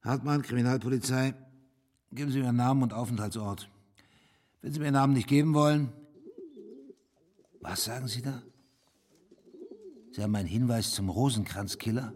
Hartmann, 0.01 0.41
Kriminalpolizei. 0.41 1.33
Geben 2.11 2.31
Sie 2.31 2.39
mir 2.39 2.51
Namen 2.51 2.83
und 2.83 2.93
Aufenthaltsort. 2.93 3.69
Wenn 4.61 4.73
Sie 4.73 4.79
mir 4.79 4.91
Namen 4.91 5.13
nicht 5.13 5.27
geben 5.27 5.53
wollen. 5.53 5.91
Was 7.61 7.83
sagen 7.83 8.07
Sie 8.07 8.21
da? 8.21 8.41
Sie 10.11 10.23
haben 10.23 10.35
einen 10.35 10.47
Hinweis 10.47 10.91
zum 10.91 11.09
Rosenkranzkiller? 11.09 12.13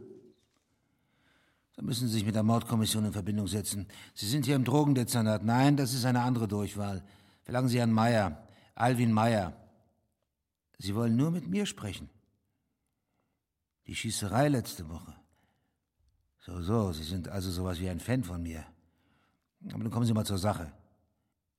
Da 1.76 1.82
müssen 1.82 2.08
Sie 2.08 2.14
sich 2.14 2.26
mit 2.26 2.36
der 2.36 2.44
Mordkommission 2.44 3.06
in 3.06 3.14
Verbindung 3.14 3.48
setzen. 3.48 3.88
Sie 4.14 4.28
sind 4.28 4.46
hier 4.46 4.56
im 4.56 4.64
Drogendezernat. 4.64 5.44
Nein, 5.44 5.78
das 5.78 5.94
ist 5.94 6.06
eine 6.06 6.22
andere 6.22 6.48
Durchwahl. 6.48 7.04
Verlangen 7.44 7.68
Sie 7.68 7.80
Herrn 7.80 7.92
Meyer, 7.92 8.48
Alwin 8.76 9.12
Meyer. 9.12 9.54
Sie 10.78 10.96
wollen 10.96 11.16
nur 11.16 11.32
mit 11.32 11.48
mir 11.48 11.66
sprechen. 11.66 12.10
Die 13.88 13.96
Schießerei 13.96 14.48
letzte 14.48 14.90
Woche. 14.90 15.14
So, 16.40 16.62
so, 16.62 16.92
Sie 16.92 17.04
sind 17.04 17.28
also 17.28 17.52
sowas 17.52 17.80
wie 17.80 17.90
ein 17.90 18.00
Fan 18.00 18.24
von 18.24 18.42
mir. 18.42 18.66
Aber 19.70 19.80
nun 19.80 19.92
kommen 19.92 20.06
Sie 20.06 20.14
mal 20.14 20.26
zur 20.26 20.38
Sache. 20.38 20.72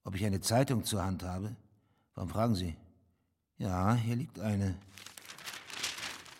Ob 0.04 0.14
ich 0.14 0.24
eine 0.24 0.40
Zeitung 0.40 0.84
zur 0.84 1.04
Hand 1.04 1.22
habe? 1.22 1.56
Warum 2.14 2.28
fragen 2.28 2.54
Sie? 2.54 2.76
Ja, 3.56 3.94
hier 3.94 4.16
liegt 4.16 4.38
eine. 4.40 4.78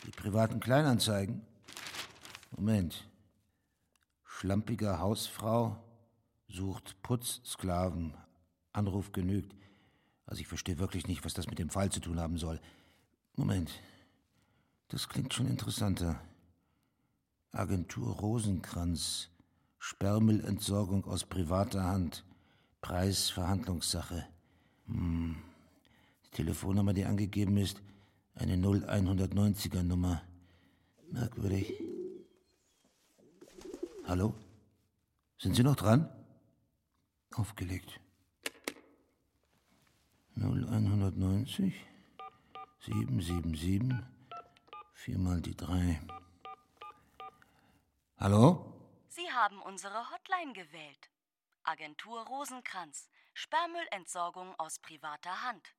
Die 0.06 0.10
privaten 0.10 0.60
Kleinanzeigen. 0.60 1.40
Moment. 2.50 3.08
Schlampiger 4.24 4.98
Hausfrau 4.98 5.82
sucht 6.48 7.00
Putzsklaven. 7.02 8.14
Anruf 8.72 9.12
genügt. 9.12 9.54
Also 10.26 10.40
ich 10.40 10.48
verstehe 10.48 10.78
wirklich 10.78 11.06
nicht, 11.06 11.24
was 11.24 11.34
das 11.34 11.46
mit 11.46 11.58
dem 11.58 11.70
Fall 11.70 11.90
zu 11.90 12.00
tun 12.00 12.20
haben 12.20 12.38
soll. 12.38 12.60
Moment. 13.36 13.70
Das 14.94 15.08
klingt 15.08 15.34
schon 15.34 15.48
interessanter. 15.48 16.20
Agentur 17.50 18.14
Rosenkranz. 18.14 19.28
Sperrmüllentsorgung 19.80 21.04
aus 21.06 21.24
privater 21.24 21.82
Hand. 21.82 22.24
Preisverhandlungssache. 22.80 24.24
Hm. 24.86 25.34
Die 26.26 26.30
Telefonnummer, 26.30 26.92
die 26.92 27.06
angegeben 27.06 27.56
ist, 27.56 27.82
eine 28.36 28.54
0190er 28.54 29.82
Nummer. 29.82 30.22
Merkwürdig. 31.10 31.74
Hallo? 34.04 34.32
Sind 35.38 35.56
Sie 35.56 35.64
noch 35.64 35.74
dran? 35.74 36.08
Aufgelegt. 37.32 37.98
0190 40.36 41.74
777 42.78 44.13
viermal 45.04 45.42
die 45.42 45.54
drei. 45.54 46.00
Hallo? 48.16 48.72
Sie 49.10 49.30
haben 49.30 49.60
unsere 49.60 50.10
Hotline 50.10 50.54
gewählt. 50.54 51.10
Agentur 51.62 52.22
Rosenkranz. 52.22 53.10
Sperrmüllentsorgung 53.34 54.58
aus 54.58 54.78
privater 54.78 55.42
Hand. 55.42 55.74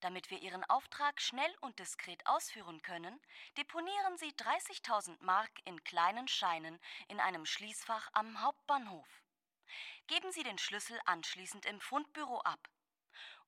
Damit 0.00 0.30
wir 0.30 0.42
Ihren 0.42 0.64
Auftrag 0.64 1.22
schnell 1.22 1.50
und 1.62 1.78
diskret 1.78 2.26
ausführen 2.26 2.82
können, 2.82 3.18
deponieren 3.56 4.18
Sie 4.18 4.32
30.000 4.32 5.16
Mark 5.20 5.52
in 5.64 5.82
kleinen 5.82 6.28
Scheinen 6.28 6.78
in 7.08 7.20
einem 7.20 7.46
Schließfach 7.46 8.10
am 8.12 8.42
Hauptbahnhof. 8.42 9.08
Geben 10.08 10.30
Sie 10.30 10.42
den 10.42 10.58
Schlüssel 10.58 11.00
anschließend 11.06 11.64
im 11.64 11.80
Fundbüro 11.80 12.40
ab. 12.40 12.68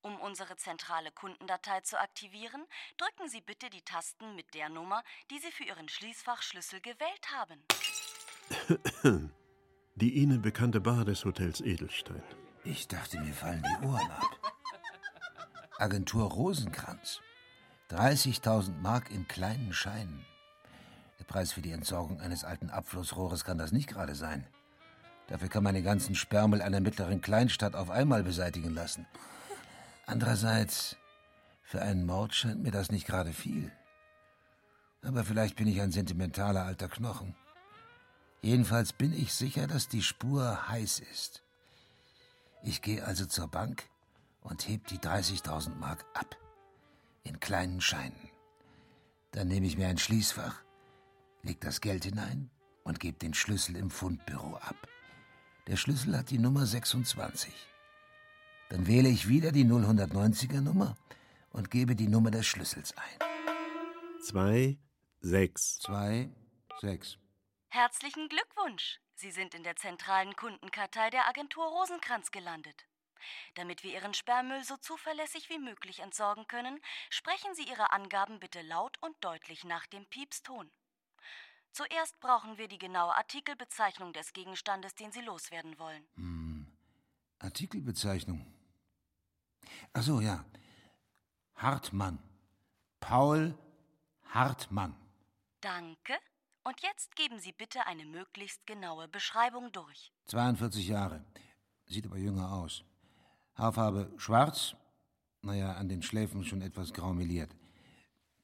Um 0.03 0.21
unsere 0.21 0.57
zentrale 0.57 1.11
Kundendatei 1.11 1.81
zu 1.81 1.99
aktivieren, 1.99 2.65
drücken 2.97 3.29
Sie 3.29 3.41
bitte 3.41 3.69
die 3.71 3.83
Tasten 3.83 4.37
mit 4.37 4.55
der 4.55 4.69
Nummer, 4.69 5.03
die 5.31 5.39
Sie 5.39 5.51
für 5.51 5.65
Ihren 5.65 5.89
Schließfachschlüssel 5.89 6.81
gewählt 6.81 7.27
haben. 7.35 9.33
Die 9.97 10.15
Ihnen 10.15 10.41
bekannte 10.43 10.81
Bar 10.81 11.05
des 11.05 11.25
Hotels 11.25 11.61
Edelstein. 11.61 12.23
Ich 12.63 12.87
dachte, 12.87 13.19
mir 13.19 13.35
fallen 13.35 13.65
die 13.65 13.87
Ohren 13.87 14.11
ab. 14.13 14.53
Agentur 15.77 16.31
Rosenkranz. 16.31 17.21
30.000 17.91 18.77
Mark 18.81 19.11
in 19.11 19.27
kleinen 19.27 19.73
Scheinen. 19.73 20.25
Der 21.19 21.25
Preis 21.25 21.53
für 21.53 21.63
die 21.63 21.73
Entsorgung 21.73 22.21
eines 22.21 22.45
alten 22.45 22.71
Abflussrohres 22.71 23.45
kann 23.45 23.59
das 23.59 23.73
nicht 23.73 23.89
gerade 23.89 24.15
sein. 24.15 24.47
Dafür 25.27 25.49
kann 25.49 25.65
man 25.65 25.75
den 25.75 25.85
ganzen 25.85 26.15
Sperrmüll 26.15 26.63
einer 26.63 26.81
mittleren 26.81 27.21
Kleinstadt 27.21 27.75
auf 27.75 27.91
einmal 27.91 28.23
beseitigen 28.23 28.75
lassen. 28.75 29.07
Andererseits, 30.09 30.97
für 31.61 31.83
einen 31.83 32.07
Mord 32.07 32.35
scheint 32.35 32.63
mir 32.63 32.71
das 32.71 32.91
nicht 32.91 33.07
gerade 33.07 33.35
viel. 33.35 33.71
Aber 35.03 35.23
vielleicht 35.23 35.57
bin 35.57 35.69
ich 35.69 35.83
ein 35.83 35.93
sentimentaler 35.93 36.65
alter 36.65 36.89
Knochen. 36.89 37.35
Jedenfalls 38.41 38.95
bin 38.95 39.13
ich 39.13 39.35
sicher, 39.35 39.67
dass 39.67 39.87
die 39.87 40.03
Spur 40.03 40.67
heiß 40.71 41.01
ist. 41.01 41.43
Ich 42.63 42.81
gehe 42.81 43.05
also 43.05 43.27
zur 43.27 43.49
Bank 43.49 43.87
und 44.41 44.67
heb 44.67 44.87
die 44.87 44.99
30.000 44.99 45.75
Mark 45.75 46.07
ab. 46.15 46.39
In 47.23 47.39
kleinen 47.39 47.83
Scheinen. 47.83 48.31
Dann 49.33 49.49
nehme 49.49 49.67
ich 49.67 49.77
mir 49.77 49.89
ein 49.89 49.99
Schließfach, 49.99 50.63
leg 51.43 51.61
das 51.61 51.83
Geld 51.83 52.05
hinein 52.05 52.49
und 52.83 52.99
gebe 52.99 53.19
den 53.19 53.35
Schlüssel 53.35 53.77
im 53.77 53.91
Fundbüro 53.91 54.57
ab. 54.57 54.89
Der 55.67 55.77
Schlüssel 55.77 56.17
hat 56.17 56.31
die 56.31 56.39
Nummer 56.39 56.65
26. 56.65 57.53
Dann 58.71 58.87
wähle 58.87 59.09
ich 59.09 59.29
wieder 59.29 59.51
die 59.51 59.65
090er 59.65 60.61
Nummer 60.61 60.97
und 61.51 61.71
gebe 61.71 61.97
die 61.97 62.09
Nummer 62.09 62.31
des 62.31 62.47
Schlüssels 62.47 62.95
ein. 62.97 63.19
Zwei, 64.21 64.79
sechs. 65.21 65.79
Zwei, 65.79 66.29
sechs. 66.81 67.19
Herzlichen 67.69 68.29
Glückwunsch! 68.29 69.01
Sie 69.15 69.31
sind 69.31 69.55
in 69.55 69.63
der 69.63 69.77
zentralen 69.77 70.37
Kundenkartei 70.37 71.11
der 71.11 71.27
Agentur 71.29 71.67
Rosenkranz 71.67 72.31
gelandet. 72.31 72.87
Damit 73.55 73.83
wir 73.83 73.93
Ihren 73.93 74.15
Sperrmüll 74.15 74.63
so 74.65 74.77
zuverlässig 74.77 75.49
wie 75.49 75.59
möglich 75.59 76.01
entsorgen 76.01 76.47
können, 76.47 76.79
sprechen 77.11 77.55
Sie 77.55 77.65
Ihre 77.65 77.91
Angaben 77.93 78.39
bitte 78.39 78.63
laut 78.63 78.97
und 79.01 79.17
deutlich 79.23 79.65
nach 79.65 79.87
dem 79.87 80.07
Piepston. 80.07 80.71
Zuerst 81.73 82.21
brauchen 82.21 82.59
wir 82.59 82.69
die 82.69 82.79
genaue 82.79 83.17
Artikelbezeichnung 83.17 84.13
des 84.13 84.33
Gegenstandes, 84.33 84.95
den 84.95 85.11
Sie 85.11 85.21
loswerden 85.21 85.79
wollen. 85.79 86.07
Hm. 86.15 86.67
Artikelbezeichnung. 87.41 88.58
Ach 89.93 90.03
so, 90.03 90.21
ja. 90.21 90.45
Hartmann. 91.55 92.19
Paul 93.01 93.57
Hartmann. 94.27 94.95
Danke. 95.61 96.15
Und 96.65 96.81
jetzt 96.83 97.17
geben 97.17 97.39
Sie 97.39 97.53
bitte 97.53 97.87
eine 97.87 98.05
möglichst 98.05 98.67
genaue 98.67 99.09
Beschreibung 99.09 99.73
durch. 99.73 100.13
42 100.27 100.87
Jahre. 100.87 101.25
Sieht 101.87 102.07
aber 102.07 102.19
jünger 102.19 102.53
aus. 102.53 102.85
Haarfarbe 103.55 104.13
schwarz, 104.19 104.77
naja, 105.43 105.73
an 105.73 105.89
den 105.89 106.03
Schläfen 106.03 106.45
schon 106.45 106.63
etwas 106.63 106.93
graumeliert. 106.93 107.55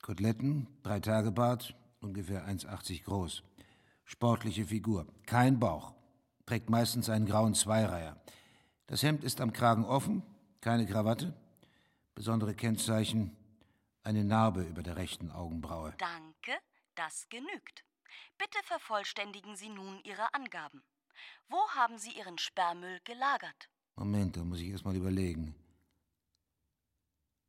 Koteletten, 0.03 0.67
drei 0.83 1.01
Tage 1.01 1.33
Bart, 1.33 1.77
ungefähr 2.01 2.49
1,80 2.49 3.05
groß. 3.05 3.43
Sportliche 4.05 4.65
Figur, 4.65 5.07
kein 5.27 5.59
Bauch. 5.59 5.95
Trägt 6.47 6.69
meistens 6.69 7.09
einen 7.09 7.27
grauen 7.27 7.55
Zweireiher. 7.55 8.17
Das 8.87 9.03
Hemd 9.03 9.25
ist 9.25 9.41
am 9.41 9.53
Kragen 9.53 9.85
offen, 9.85 10.23
keine 10.65 10.87
Krawatte. 10.87 11.35
Besondere 12.15 12.55
Kennzeichen, 12.55 13.37
eine 14.03 14.25
Narbe 14.25 14.63
über 14.63 14.83
der 14.83 14.97
rechten 14.97 15.31
Augenbraue. 15.31 15.95
Danke, 15.99 16.59
das 16.95 17.29
genügt. 17.29 17.85
Bitte 18.39 18.59
vervollständigen 18.65 19.57
Sie 19.57 19.69
nun 19.69 20.01
Ihre 20.05 20.33
Angaben. 20.33 20.83
Wo 21.49 21.59
haben 21.75 21.99
Sie 21.99 22.13
Ihren 22.13 22.39
Sperrmüll 22.39 22.99
gelagert? 23.05 23.69
Moment, 23.97 24.39
da 24.39 24.43
muss 24.43 24.61
ich 24.61 24.71
erst 24.71 24.87
mal 24.87 24.97
überlegen. 24.97 25.55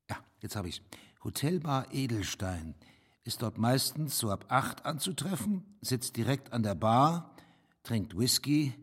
Ja, 0.09 0.17
jetzt 0.41 0.57
habe 0.57 0.67
ich's. 0.67 0.81
Hotelbar 1.23 1.93
Edelstein. 1.93 2.75
Ist 3.23 3.41
dort 3.41 3.57
meistens 3.57 4.19
so 4.19 4.29
ab 4.29 4.45
acht 4.49 4.85
anzutreffen, 4.85 5.77
sitzt 5.79 6.17
direkt 6.17 6.51
an 6.51 6.63
der 6.63 6.75
Bar, 6.75 7.33
trinkt 7.81 8.17
Whisky, 8.17 8.73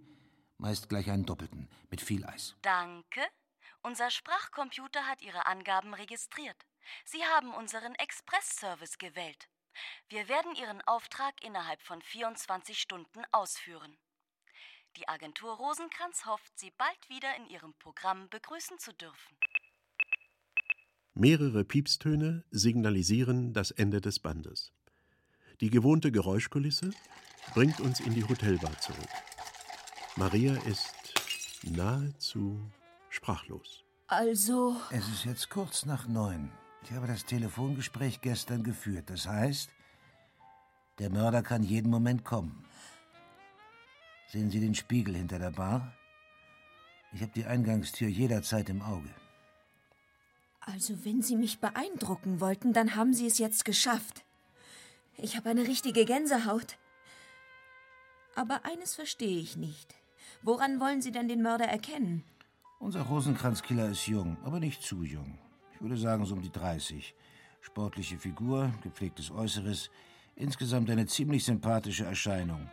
meist 0.56 0.88
gleich 0.88 1.10
einen 1.10 1.26
doppelten, 1.26 1.68
mit 1.90 2.00
viel 2.00 2.24
Eis. 2.24 2.56
Danke. 2.62 3.20
Unser 3.84 4.10
Sprachcomputer 4.10 5.06
hat 5.06 5.22
Ihre 5.22 5.46
Angaben 5.46 5.92
registriert. 5.92 6.56
Sie 7.04 7.24
haben 7.24 7.52
unseren 7.52 7.94
Express-Service 7.96 8.98
gewählt. 8.98 9.48
Wir 10.08 10.28
werden 10.28 10.54
Ihren 10.54 10.80
Auftrag 10.82 11.34
innerhalb 11.42 11.82
von 11.82 12.00
24 12.00 12.78
Stunden 12.78 13.22
ausführen. 13.32 13.96
Die 14.96 15.08
Agentur 15.08 15.56
Rosenkranz 15.56 16.26
hofft, 16.26 16.58
Sie 16.58 16.70
bald 16.78 17.08
wieder 17.08 17.34
in 17.36 17.48
ihrem 17.48 17.74
Programm 17.74 18.28
begrüßen 18.28 18.78
zu 18.78 18.92
dürfen. 18.92 19.36
Mehrere 21.14 21.64
Piepstöne 21.64 22.44
signalisieren 22.50 23.52
das 23.52 23.70
Ende 23.70 24.00
des 24.00 24.18
Bandes. 24.20 24.72
Die 25.60 25.70
gewohnte 25.70 26.12
Geräuschkulisse 26.12 26.90
bringt 27.54 27.80
uns 27.80 28.00
in 28.00 28.14
die 28.14 28.24
Hotelbar 28.24 28.78
zurück. 28.80 29.08
Maria 30.16 30.54
ist 30.64 31.14
nahezu 31.62 32.70
sprachlos. 33.12 33.84
Also. 34.06 34.76
Es 34.90 35.08
ist 35.08 35.24
jetzt 35.24 35.50
kurz 35.50 35.86
nach 35.86 36.08
neun. 36.08 36.50
Ich 36.82 36.92
habe 36.92 37.06
das 37.06 37.24
Telefongespräch 37.24 38.20
gestern 38.20 38.64
geführt. 38.64 39.08
Das 39.08 39.28
heißt, 39.28 39.70
der 40.98 41.10
Mörder 41.10 41.42
kann 41.42 41.62
jeden 41.62 41.90
Moment 41.90 42.24
kommen. 42.24 42.64
Sehen 44.28 44.50
Sie 44.50 44.60
den 44.60 44.74
Spiegel 44.74 45.16
hinter 45.16 45.38
der 45.38 45.50
Bar? 45.50 45.92
Ich 47.12 47.20
habe 47.20 47.32
die 47.32 47.44
Eingangstür 47.44 48.08
jederzeit 48.08 48.68
im 48.70 48.82
Auge. 48.82 49.10
Also, 50.60 51.04
wenn 51.04 51.22
Sie 51.22 51.36
mich 51.36 51.60
beeindrucken 51.60 52.40
wollten, 52.40 52.72
dann 52.72 52.96
haben 52.96 53.12
Sie 53.12 53.26
es 53.26 53.38
jetzt 53.38 53.64
geschafft. 53.64 54.24
Ich 55.18 55.36
habe 55.36 55.50
eine 55.50 55.66
richtige 55.66 56.04
Gänsehaut. 56.04 56.78
Aber 58.34 58.64
eines 58.64 58.94
verstehe 58.94 59.38
ich 59.38 59.56
nicht. 59.56 59.94
Woran 60.42 60.80
wollen 60.80 61.02
Sie 61.02 61.12
denn 61.12 61.28
den 61.28 61.42
Mörder 61.42 61.66
erkennen? 61.66 62.24
Unser 62.82 63.02
Rosenkranzkiller 63.02 63.90
ist 63.90 64.08
jung, 64.08 64.36
aber 64.42 64.58
nicht 64.58 64.82
zu 64.82 65.04
jung. 65.04 65.38
Ich 65.72 65.80
würde 65.80 65.96
sagen, 65.96 66.24
so 66.26 66.34
um 66.34 66.42
die 66.42 66.50
30. 66.50 67.14
Sportliche 67.60 68.18
Figur, 68.18 68.72
gepflegtes 68.82 69.30
Äußeres, 69.30 69.88
insgesamt 70.34 70.90
eine 70.90 71.06
ziemlich 71.06 71.44
sympathische 71.44 72.04
Erscheinung. 72.04 72.68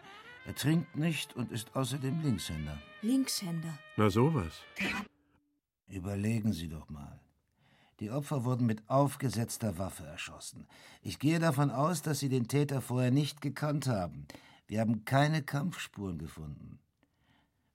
Er 0.47 0.55
trinkt 0.55 0.95
nicht 0.95 1.35
und 1.35 1.51
ist 1.51 1.75
außerdem 1.75 2.23
Linkshänder. 2.23 2.81
Linkshänder? 3.03 3.77
Na 3.97 4.09
sowas. 4.09 4.53
Überlegen 5.87 6.53
Sie 6.53 6.69
doch 6.69 6.89
mal. 6.89 7.19
Die 7.99 8.09
Opfer 8.09 8.45
wurden 8.45 8.65
mit 8.65 8.89
aufgesetzter 8.89 9.77
Waffe 9.77 10.07
erschossen. 10.07 10.65
Ich 11.03 11.19
gehe 11.19 11.37
davon 11.37 11.69
aus, 11.69 12.01
dass 12.01 12.17
Sie 12.17 12.29
den 12.29 12.47
Täter 12.47 12.81
vorher 12.81 13.11
nicht 13.11 13.41
gekannt 13.41 13.85
haben. 13.85 14.25
Wir 14.65 14.81
haben 14.81 15.05
keine 15.05 15.43
Kampfspuren 15.43 16.17
gefunden. 16.17 16.79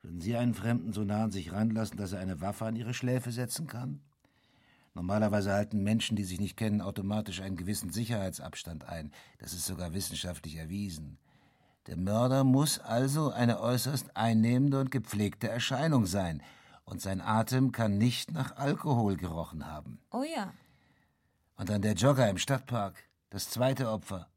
Würden 0.04 0.20
Sie 0.20 0.36
einen 0.36 0.52
Fremden 0.52 0.92
so 0.92 1.02
nah 1.02 1.24
an 1.24 1.30
sich 1.30 1.50
ranlassen, 1.50 1.96
dass 1.96 2.12
er 2.12 2.20
eine 2.20 2.42
Waffe 2.42 2.66
an 2.66 2.76
Ihre 2.76 2.92
Schläfe 2.92 3.32
setzen 3.32 3.66
kann? 3.66 4.00
Normalerweise 4.92 5.50
halten 5.50 5.82
Menschen, 5.82 6.14
die 6.14 6.24
sich 6.24 6.38
nicht 6.38 6.58
kennen, 6.58 6.82
automatisch 6.82 7.40
einen 7.40 7.56
gewissen 7.56 7.88
Sicherheitsabstand 7.88 8.84
ein. 8.86 9.12
Das 9.38 9.54
ist 9.54 9.64
sogar 9.64 9.94
wissenschaftlich 9.94 10.56
erwiesen. 10.56 11.16
Der 11.86 11.96
Mörder 11.96 12.44
muss 12.44 12.78
also 12.78 13.30
eine 13.30 13.60
äußerst 13.60 14.14
einnehmende 14.14 14.78
und 14.78 14.90
gepflegte 14.90 15.48
Erscheinung 15.48 16.04
sein, 16.04 16.42
und 16.84 17.00
sein 17.00 17.22
Atem 17.22 17.72
kann 17.72 17.96
nicht 17.96 18.30
nach 18.30 18.56
Alkohol 18.56 19.16
gerochen 19.16 19.66
haben. 19.66 20.00
Oh 20.10 20.22
ja. 20.22 20.52
Und 21.56 21.70
dann 21.70 21.80
der 21.80 21.94
Jogger 21.94 22.28
im 22.28 22.36
Stadtpark, 22.36 23.02
das 23.30 23.48
zweite 23.48 23.90
Opfer. 23.90 24.28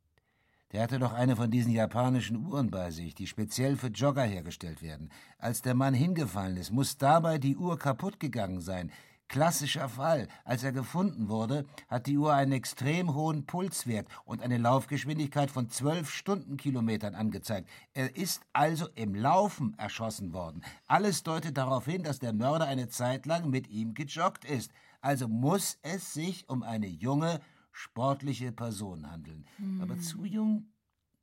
Der 0.73 0.83
hatte 0.83 0.99
doch 0.99 1.13
eine 1.13 1.37
von 1.37 1.49
diesen 1.49 1.71
japanischen 1.71 2.45
Uhren 2.45 2.69
bei 2.69 2.91
sich, 2.91 3.15
die 3.15 3.25
speziell 3.25 3.77
für 3.77 3.87
Jogger 3.87 4.23
hergestellt 4.23 4.81
werden. 4.81 5.09
Als 5.37 5.61
der 5.61 5.75
Mann 5.75 5.93
hingefallen 5.93 6.57
ist, 6.57 6.71
muss 6.71 6.97
dabei 6.97 7.37
die 7.37 7.55
Uhr 7.55 7.79
kaputt 7.79 8.19
gegangen 8.19 8.59
sein. 8.59 8.91
Klassischer 9.29 9.87
Fall. 9.87 10.27
Als 10.43 10.63
er 10.63 10.73
gefunden 10.73 11.29
wurde, 11.29 11.65
hat 11.89 12.07
die 12.07 12.17
Uhr 12.17 12.33
einen 12.33 12.51
extrem 12.51 13.13
hohen 13.13 13.45
Pulswert 13.45 14.07
und 14.25 14.41
eine 14.41 14.57
Laufgeschwindigkeit 14.57 15.51
von 15.51 15.69
12 15.69 16.09
Stundenkilometern 16.09 17.15
angezeigt. 17.15 17.69
Er 17.93 18.15
ist 18.17 18.41
also 18.51 18.87
im 18.95 19.15
Laufen 19.15 19.73
erschossen 19.77 20.33
worden. 20.33 20.63
Alles 20.87 21.23
deutet 21.23 21.57
darauf 21.57 21.85
hin, 21.85 22.03
dass 22.03 22.19
der 22.19 22.33
Mörder 22.33 22.67
eine 22.67 22.89
Zeit 22.89 23.25
lang 23.25 23.49
mit 23.49 23.69
ihm 23.69 23.93
gejoggt 23.93 24.43
ist. 24.43 24.71
Also 24.99 25.27
muss 25.27 25.77
es 25.81 26.13
sich 26.13 26.49
um 26.49 26.63
eine 26.63 26.87
junge, 26.87 27.41
sportliche 27.77 28.51
Person 28.51 29.09
handeln. 29.11 29.45
Hm. 29.57 29.81
Aber 29.81 29.99
zu 29.99 30.25
jung 30.25 30.65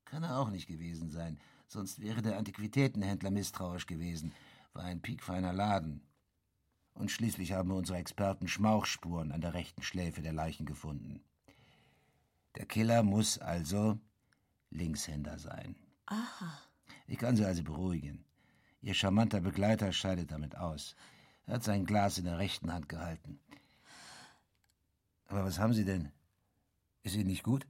kann 0.05 0.23
er 0.23 0.39
auch 0.39 0.51
nicht 0.51 0.69
gewesen 0.69 1.11
sein. 1.11 1.41
Sonst 1.67 2.01
wäre 2.01 2.23
der 2.23 2.39
Antiquitätenhändler 2.39 3.33
misstrauisch 3.33 3.87
gewesen. 3.87 4.33
War 4.73 4.85
ein 4.85 5.03
piekfeiner 5.03 5.53
Laden. 5.53 6.03
Und 6.93 7.11
schließlich 7.11 7.53
haben 7.53 7.73
unsere 7.73 7.99
Experten 7.99 8.47
Schmauchspuren 8.47 9.33
an 9.33 9.41
der 9.41 9.55
rechten 9.55 9.83
Schläfe 9.83 10.23
der 10.23 10.33
Leichen 10.33 10.65
gefunden. 10.65 11.25
Der 12.55 12.67
Killer 12.67 13.03
muss 13.03 13.39
also 13.39 13.99
Linkshänder 14.71 15.39
sein. 15.39 15.75
Aha. 16.07 16.57
Ich 17.09 17.19
kann 17.19 17.37
Sie 17.37 17.45
also 17.45 17.65
beruhigen. 17.65 18.25
Ihr 18.81 18.95
charmanter 18.95 19.41
Begleiter 19.41 19.93
scheidet 19.93 20.31
damit 20.31 20.57
aus. 20.57 20.95
Er 21.47 21.55
hat 21.55 21.65
sein 21.65 21.85
Glas 21.85 22.19
in 22.19 22.27
der 22.27 22.39
rechten 22.39 22.73
Hand 22.73 22.89
gehalten. 22.89 23.41
Aber 25.27 25.45
was 25.45 25.59
haben 25.59 25.73
Sie 25.73 25.85
denn? 25.85 26.13
Ist 27.05 27.15
Ihnen 27.17 27.27
nicht 27.27 27.43
gut? 27.43 27.67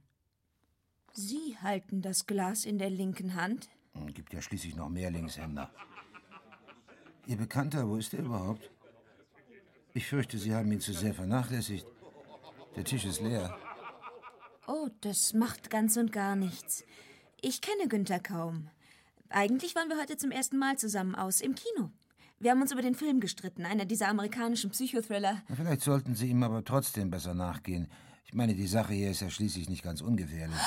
Sie 1.11 1.57
halten 1.61 2.01
das 2.01 2.25
Glas 2.25 2.65
in 2.65 2.77
der 2.77 2.89
linken 2.89 3.35
Hand? 3.35 3.69
Hm, 3.93 4.13
gibt 4.13 4.33
ja 4.33 4.41
schließlich 4.41 4.75
noch 4.75 4.89
mehr 4.89 5.11
Linkshänder. 5.11 5.69
Ihr 7.27 7.35
Bekannter, 7.37 7.87
wo 7.87 7.97
ist 7.97 8.13
er 8.13 8.21
überhaupt? 8.21 8.71
Ich 9.93 10.07
fürchte, 10.07 10.37
Sie 10.37 10.55
haben 10.55 10.71
ihn 10.71 10.79
zu 10.79 10.93
sehr 10.93 11.13
vernachlässigt. 11.13 11.85
Der 12.75 12.85
Tisch 12.85 13.05
ist 13.05 13.21
leer. 13.21 13.57
Oh, 14.67 14.89
das 15.01 15.33
macht 15.33 15.69
ganz 15.69 15.97
und 15.97 16.11
gar 16.11 16.35
nichts. 16.35 16.85
Ich 17.41 17.61
kenne 17.61 17.87
Günther 17.89 18.19
kaum. 18.19 18.69
Eigentlich 19.29 19.75
waren 19.75 19.89
wir 19.89 19.99
heute 19.99 20.15
zum 20.17 20.31
ersten 20.31 20.57
Mal 20.57 20.77
zusammen 20.77 21.13
aus, 21.13 21.41
im 21.41 21.55
Kino. 21.55 21.91
Wir 22.39 22.51
haben 22.51 22.61
uns 22.61 22.71
über 22.71 22.81
den 22.81 22.95
Film 22.95 23.19
gestritten, 23.19 23.65
einer 23.65 23.85
dieser 23.85 24.07
amerikanischen 24.07 24.69
Psychothriller. 24.71 25.41
Vielleicht 25.53 25.81
sollten 25.81 26.15
Sie 26.15 26.29
ihm 26.29 26.43
aber 26.43 26.63
trotzdem 26.63 27.09
besser 27.09 27.33
nachgehen. 27.33 27.89
Ich 28.25 28.33
meine, 28.33 28.55
die 28.55 28.67
Sache 28.67 28.93
hier 28.93 29.11
ist 29.11 29.21
ja 29.21 29.29
schließlich 29.29 29.69
nicht 29.69 29.83
ganz 29.83 30.01
ungefährlich. 30.01 30.59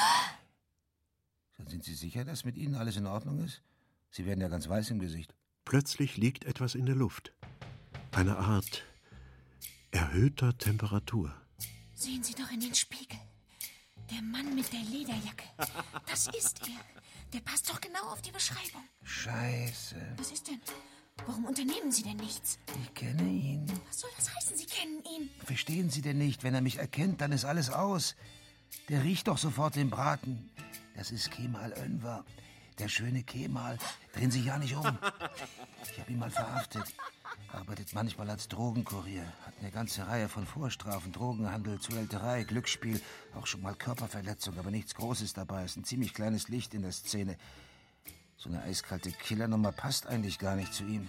Sind 1.66 1.84
Sie 1.84 1.94
sicher, 1.94 2.24
dass 2.24 2.44
mit 2.44 2.56
Ihnen 2.56 2.76
alles 2.76 2.96
in 2.96 3.06
Ordnung 3.06 3.44
ist? 3.44 3.62
Sie 4.10 4.24
werden 4.24 4.40
ja 4.40 4.48
ganz 4.48 4.68
weiß 4.68 4.90
im 4.90 5.00
Gesicht. 5.00 5.34
Plötzlich 5.64 6.16
liegt 6.16 6.44
etwas 6.44 6.74
in 6.74 6.86
der 6.86 6.94
Luft. 6.94 7.32
Eine 8.12 8.38
Art 8.38 8.84
erhöhter 9.90 10.56
Temperatur. 10.56 11.34
Sehen 11.94 12.22
Sie 12.22 12.34
doch 12.34 12.50
in 12.50 12.60
den 12.60 12.74
Spiegel. 12.74 13.18
Der 14.10 14.22
Mann 14.22 14.54
mit 14.54 14.72
der 14.72 14.80
Lederjacke. 14.80 15.44
Das 16.06 16.28
ist 16.28 16.60
er. 16.62 17.02
Der 17.32 17.40
passt 17.40 17.68
doch 17.68 17.80
genau 17.80 18.04
auf 18.12 18.22
die 18.22 18.30
Beschreibung. 18.30 18.82
Scheiße. 19.02 19.96
Was 20.16 20.32
ist 20.32 20.48
denn? 20.48 20.60
Warum 21.26 21.44
unternehmen 21.44 21.92
Sie 21.92 22.02
denn 22.02 22.16
nichts? 22.16 22.58
Ich 22.82 22.94
kenne 22.94 23.22
ihn. 23.22 23.66
Was 23.86 24.00
soll 24.00 24.10
das 24.16 24.34
heißen, 24.34 24.56
Sie 24.56 24.66
kennen 24.66 25.02
ihn? 25.16 25.30
Verstehen 25.44 25.90
Sie 25.90 26.02
denn 26.02 26.18
nicht? 26.18 26.42
Wenn 26.42 26.54
er 26.54 26.60
mich 26.60 26.78
erkennt, 26.78 27.20
dann 27.20 27.32
ist 27.32 27.44
alles 27.44 27.70
aus. 27.70 28.16
Der 28.88 29.02
riecht 29.04 29.28
doch 29.28 29.38
sofort 29.38 29.76
den 29.76 29.90
Braten. 29.90 30.50
Das 30.96 31.10
ist 31.10 31.30
Kemal 31.30 31.72
Önver. 31.72 32.24
Der 32.78 32.88
schöne 32.88 33.22
Kemal. 33.22 33.78
Drehen 34.12 34.30
Sie 34.30 34.42
ja 34.42 34.58
nicht 34.58 34.74
um. 34.74 34.86
Ich 35.90 35.98
habe 35.98 36.12
ihn 36.12 36.18
mal 36.18 36.30
verhaftet. 36.30 36.84
Arbeitet 37.52 37.92
manchmal 37.92 38.30
als 38.30 38.48
Drogenkurier. 38.48 39.24
Hat 39.44 39.54
eine 39.60 39.70
ganze 39.70 40.06
Reihe 40.06 40.28
von 40.28 40.46
Vorstrafen. 40.46 41.12
Drogenhandel, 41.12 41.80
Zuhälterei, 41.80 42.44
Glücksspiel. 42.44 43.00
Auch 43.34 43.46
schon 43.46 43.62
mal 43.62 43.74
Körperverletzung, 43.74 44.58
aber 44.58 44.70
nichts 44.70 44.94
Großes 44.94 45.32
dabei. 45.32 45.64
Ist 45.64 45.76
ein 45.76 45.84
ziemlich 45.84 46.14
kleines 46.14 46.48
Licht 46.48 46.74
in 46.74 46.82
der 46.82 46.92
Szene. 46.92 47.36
So 48.38 48.48
eine 48.48 48.62
eiskalte 48.62 49.10
Killernummer 49.10 49.72
passt 49.72 50.06
eigentlich 50.06 50.38
gar 50.38 50.54
nicht 50.54 50.72
zu 50.72 50.84
ihm. 50.84 51.08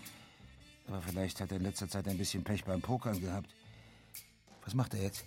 Aber 0.87 0.99
vielleicht 1.01 1.39
hat 1.39 1.51
er 1.51 1.57
in 1.57 1.63
letzter 1.63 1.87
Zeit 1.87 2.07
ein 2.07 2.17
bisschen 2.17 2.43
Pech 2.43 2.65
beim 2.65 2.81
Pokern 2.81 3.21
gehabt. 3.21 3.49
Was 4.65 4.73
macht 4.73 4.95
er 4.95 5.03
jetzt? 5.03 5.25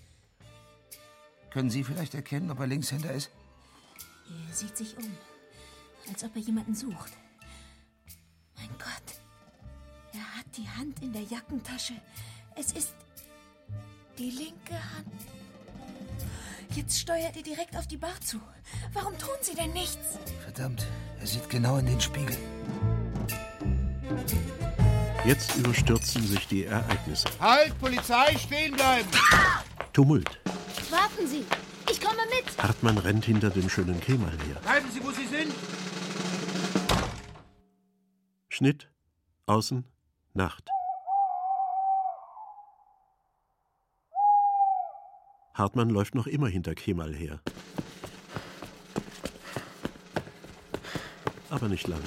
Können 1.50 1.70
Sie 1.70 1.84
vielleicht 1.84 2.14
erkennen, 2.14 2.50
ob 2.50 2.58
er 2.58 2.66
Linkshänder 2.66 3.12
ist? 3.12 3.30
Er 4.48 4.54
sieht 4.54 4.76
sich 4.76 4.96
um, 4.96 5.16
als 6.08 6.24
ob 6.24 6.34
er 6.34 6.42
jemanden 6.42 6.74
sucht. 6.74 7.12
Mein 8.56 8.70
Gott, 8.78 9.18
er 10.12 10.38
hat 10.38 10.46
die 10.56 10.68
Hand 10.68 11.00
in 11.02 11.12
der 11.12 11.22
Jackentasche. 11.22 11.94
Es 12.56 12.72
ist 12.72 12.94
die 14.18 14.30
linke 14.30 14.74
Hand. 14.74 15.41
Jetzt 16.74 17.00
steuert 17.00 17.37
er 17.37 17.42
direkt 17.42 17.76
auf 17.76 17.87
die 17.87 17.98
Bar 17.98 18.18
zu. 18.24 18.40
Warum 18.94 19.16
tun 19.18 19.37
Sie 19.42 19.54
denn 19.54 19.72
nichts? 19.72 20.18
Verdammt, 20.42 20.87
er 21.20 21.26
sieht 21.26 21.48
genau 21.50 21.76
in 21.76 21.87
den 21.87 22.00
Spiegel. 22.00 22.37
Jetzt 25.24 25.54
überstürzen 25.56 26.26
sich 26.26 26.48
die 26.48 26.64
Ereignisse. 26.64 27.28
Halt, 27.38 27.78
Polizei, 27.78 28.37
stehen 28.38 28.74
bleiben! 28.74 29.08
Tumult. 29.92 30.40
Warten 30.90 31.28
Sie, 31.28 31.44
ich 31.90 32.00
komme 32.00 32.22
mit. 32.30 32.62
Hartmann 32.62 32.98
rennt 32.98 33.26
hinter 33.26 33.50
dem 33.50 33.68
schönen 33.68 34.00
Kemal 34.00 34.32
her. 34.46 34.56
Bleiben 34.62 34.90
Sie, 34.90 35.04
wo 35.04 35.11
Sie 35.11 35.26
sind! 35.26 35.52
Schnitt, 38.48 38.90
außen, 39.46 39.85
Nacht. 40.35 40.68
Hartmann 45.54 45.90
läuft 45.90 46.14
noch 46.14 46.26
immer 46.26 46.48
hinter 46.48 46.74
Kemal 46.74 47.14
her. 47.14 47.40
Aber 51.50 51.68
nicht 51.68 51.86
lange. 51.86 52.02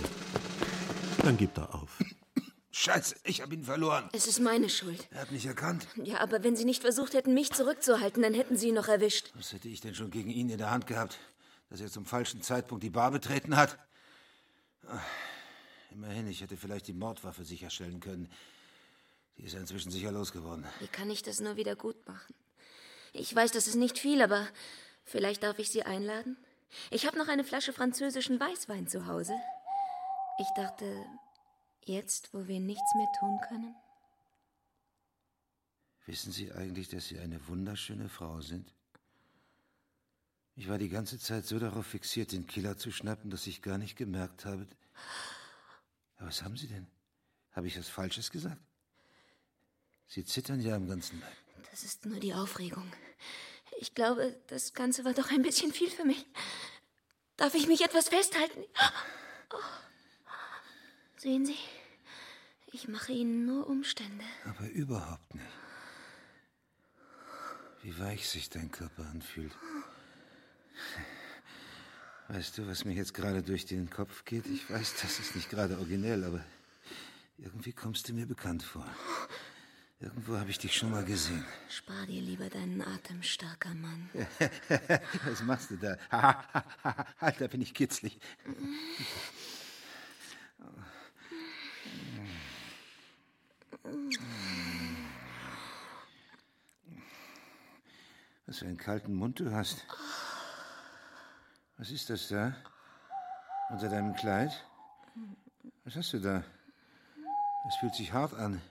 Dann 1.21 1.37
gibt 1.37 1.57
er 1.57 1.73
auf. 1.75 1.99
Scheiße, 2.71 3.15
ich 3.23 3.41
habe 3.41 3.53
ihn 3.53 3.63
verloren. 3.63 4.09
Es 4.11 4.27
ist 4.27 4.39
meine 4.39 4.69
Schuld. 4.69 5.07
Er 5.11 5.21
hat 5.21 5.31
mich 5.31 5.45
erkannt. 5.45 5.87
Ja, 6.03 6.19
aber 6.19 6.43
wenn 6.43 6.55
Sie 6.55 6.65
nicht 6.65 6.81
versucht 6.81 7.13
hätten, 7.13 7.33
mich 7.33 7.51
zurückzuhalten, 7.51 8.21
dann 8.21 8.33
hätten 8.33 8.57
Sie 8.57 8.69
ihn 8.69 8.75
noch 8.75 8.87
erwischt. 8.87 9.31
Was 9.35 9.53
hätte 9.53 9.69
ich 9.69 9.81
denn 9.81 9.95
schon 9.95 10.11
gegen 10.11 10.29
ihn 10.29 10.49
in 10.49 10.57
der 10.57 10.71
Hand 10.71 10.87
gehabt, 10.87 11.19
dass 11.69 11.79
er 11.79 11.89
zum 11.89 12.05
falschen 12.05 12.41
Zeitpunkt 12.41 12.83
die 12.83 12.89
Bar 12.89 13.11
betreten 13.11 13.55
hat? 13.55 13.77
Ach, 14.87 15.01
immerhin, 15.91 16.27
ich 16.27 16.41
hätte 16.41 16.57
vielleicht 16.57 16.87
die 16.87 16.93
Mordwaffe 16.93 17.43
sicherstellen 17.43 17.99
können. 17.99 18.29
Die 19.37 19.43
ist 19.43 19.53
er 19.53 19.61
inzwischen 19.61 19.91
sicher 19.91 20.11
losgeworden. 20.11 20.65
Wie 20.79 20.87
kann 20.87 21.09
ich 21.09 21.21
das 21.21 21.39
nur 21.39 21.55
wieder 21.55 21.75
gut 21.75 22.07
machen? 22.07 22.33
Ich 23.17 23.33
weiß, 23.33 23.51
das 23.53 23.67
ist 23.67 23.75
nicht 23.75 23.97
viel, 23.97 24.21
aber 24.21 24.45
vielleicht 25.05 25.43
darf 25.43 25.57
ich 25.57 25.69
Sie 25.69 25.83
einladen? 25.83 26.35
Ich 26.91 27.07
habe 27.07 27.17
noch 27.17 27.29
eine 27.29 27.45
Flasche 27.45 27.71
französischen 27.71 28.39
Weißwein 28.41 28.87
zu 28.87 29.07
Hause. 29.07 29.33
Ich 30.37 30.47
dachte, 30.57 30.85
jetzt, 31.85 32.33
wo 32.33 32.45
wir 32.47 32.59
nichts 32.59 32.93
mehr 32.95 33.07
tun 33.17 33.39
können. 33.47 33.75
Wissen 36.05 36.33
Sie 36.33 36.51
eigentlich, 36.51 36.89
dass 36.89 37.07
Sie 37.07 37.17
eine 37.19 37.47
wunderschöne 37.47 38.09
Frau 38.09 38.41
sind? 38.41 38.73
Ich 40.57 40.67
war 40.67 40.77
die 40.77 40.89
ganze 40.89 41.17
Zeit 41.17 41.45
so 41.45 41.57
darauf 41.57 41.85
fixiert, 41.85 42.33
den 42.33 42.47
Killer 42.47 42.77
zu 42.77 42.91
schnappen, 42.91 43.29
dass 43.29 43.47
ich 43.47 43.61
gar 43.61 43.77
nicht 43.77 43.95
gemerkt 43.95 44.43
habe. 44.43 44.67
Aber 46.17 46.27
was 46.27 46.43
haben 46.43 46.57
Sie 46.57 46.67
denn? 46.67 46.87
Habe 47.53 47.67
ich 47.67 47.79
was 47.79 47.87
Falsches 47.87 48.29
gesagt? 48.29 48.61
Sie 50.07 50.25
zittern 50.25 50.59
ja 50.59 50.75
am 50.75 50.87
ganzen 50.87 51.21
Leib. 51.21 51.44
Das 51.71 51.83
ist 51.83 52.05
nur 52.05 52.19
die 52.19 52.33
Aufregung. 52.33 52.91
Ich 53.79 53.93
glaube, 53.93 54.35
das 54.47 54.73
Ganze 54.73 55.03
war 55.05 55.13
doch 55.13 55.31
ein 55.31 55.41
bisschen 55.41 55.73
viel 55.73 55.89
für 55.89 56.05
mich. 56.05 56.25
Darf 57.37 57.53
ich 57.53 57.67
mich 57.67 57.83
etwas 57.83 58.09
festhalten? 58.09 58.63
Oh. 59.51 59.57
Sehen 61.17 61.45
Sie, 61.45 61.57
ich 62.71 62.87
mache 62.87 63.11
Ihnen 63.11 63.45
nur 63.45 63.67
Umstände. 63.67 64.23
Aber 64.45 64.69
überhaupt 64.69 65.33
nicht. 65.33 65.45
Wie 67.81 67.99
weich 67.99 68.29
sich 68.29 68.49
dein 68.49 68.71
Körper 68.71 69.05
anfühlt. 69.05 69.51
Weißt 72.27 72.57
du, 72.57 72.67
was 72.67 72.85
mir 72.85 72.93
jetzt 72.93 73.13
gerade 73.13 73.43
durch 73.43 73.65
den 73.65 73.89
Kopf 73.89 74.25
geht? 74.25 74.45
Ich 74.47 74.69
weiß, 74.69 74.95
das 75.01 75.19
ist 75.19 75.35
nicht 75.35 75.49
gerade 75.49 75.77
originell, 75.77 76.23
aber 76.23 76.43
irgendwie 77.37 77.73
kommst 77.73 78.09
du 78.09 78.13
mir 78.13 78.25
bekannt 78.25 78.63
vor. 78.63 78.85
Irgendwo 80.05 80.37
habe 80.37 80.51
ich 80.51 80.59
dich 80.59 80.75
schon 80.75 80.91
mal 80.91 81.03
gesehen. 81.03 81.43
Spar 81.67 82.05
dir 82.05 82.21
lieber 82.21 82.47
deinen 82.47 82.79
Atem, 82.83 83.23
starker 83.23 83.73
Mann. 83.73 84.07
Was 85.25 85.41
machst 85.41 85.71
du 85.71 85.77
da? 85.77 85.97
halt, 87.19 87.41
da 87.41 87.47
bin 87.47 87.59
ich 87.63 87.73
kitzlig. 87.73 88.19
Was 98.45 98.59
für 98.59 98.65
einen 98.65 98.77
kalten 98.77 99.15
Mund 99.15 99.39
du 99.39 99.51
hast. 99.51 99.87
Was 101.77 101.89
ist 101.89 102.11
das 102.11 102.27
da? 102.27 102.55
Unter 103.71 103.89
deinem 103.89 104.15
Kleid? 104.15 104.51
Was 105.83 105.95
hast 105.95 106.13
du 106.13 106.19
da? 106.19 106.43
Es 107.67 107.75
fühlt 107.77 107.95
sich 107.95 108.13
hart 108.13 108.35
an. 108.35 108.61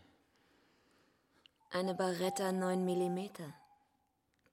Eine 1.74 1.96
Barretta 1.96 2.52
9 2.52 2.84
mm. 2.84 3.30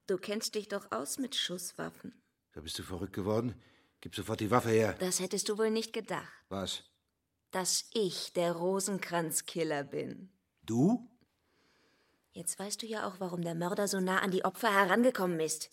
Du 0.07 0.17
kennst 0.17 0.55
dich 0.55 0.69
doch 0.69 0.91
aus 0.91 1.19
mit 1.19 1.35
Schusswaffen. 1.35 2.19
Da 2.53 2.61
bist 2.61 2.79
du 2.79 2.83
verrückt 2.83 3.13
geworden? 3.13 3.53
Gib 4.01 4.15
sofort 4.15 4.39
die 4.39 4.49
Waffe 4.49 4.71
her. 4.71 4.95
Das 4.97 5.19
hättest 5.19 5.47
du 5.47 5.59
wohl 5.59 5.69
nicht 5.69 5.93
gedacht. 5.93 6.31
Was? 6.49 6.81
Dass 7.51 7.85
ich 7.93 8.33
der 8.33 8.53
Rosenkranzkiller 8.53 9.83
bin. 9.83 10.31
Du? 10.63 11.07
Jetzt 12.31 12.57
weißt 12.57 12.81
du 12.81 12.87
ja 12.87 13.07
auch, 13.07 13.19
warum 13.19 13.43
der 13.43 13.53
Mörder 13.53 13.87
so 13.87 13.99
nah 13.99 14.17
an 14.17 14.31
die 14.31 14.43
Opfer 14.43 14.73
herangekommen 14.73 15.39
ist. 15.41 15.69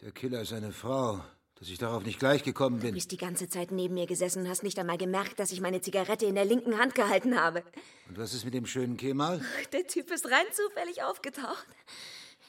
Der 0.00 0.12
Killer 0.12 0.42
ist 0.42 0.52
eine 0.52 0.70
Frau. 0.70 1.24
Dass 1.58 1.68
ich 1.68 1.78
darauf 1.78 2.04
nicht 2.04 2.18
gleich 2.18 2.42
gekommen 2.42 2.78
Du 2.78 2.86
bin. 2.86 2.94
bist 2.94 3.12
die 3.12 3.16
ganze 3.16 3.48
Zeit 3.48 3.70
neben 3.70 3.94
mir 3.94 4.06
gesessen 4.06 4.42
und 4.42 4.48
hast 4.48 4.62
nicht 4.64 4.78
einmal 4.78 4.98
gemerkt, 4.98 5.38
dass 5.38 5.52
ich 5.52 5.60
meine 5.60 5.80
Zigarette 5.80 6.26
in 6.26 6.34
der 6.34 6.44
linken 6.44 6.78
Hand 6.78 6.94
gehalten 6.94 7.40
habe. 7.40 7.62
Und 8.08 8.18
was 8.18 8.34
ist 8.34 8.44
mit 8.44 8.54
dem 8.54 8.66
schönen 8.66 8.96
Kemal? 8.96 9.40
Der 9.72 9.86
Typ 9.86 10.10
ist 10.10 10.26
rein 10.26 10.46
zufällig 10.52 11.02
aufgetaucht. 11.04 11.66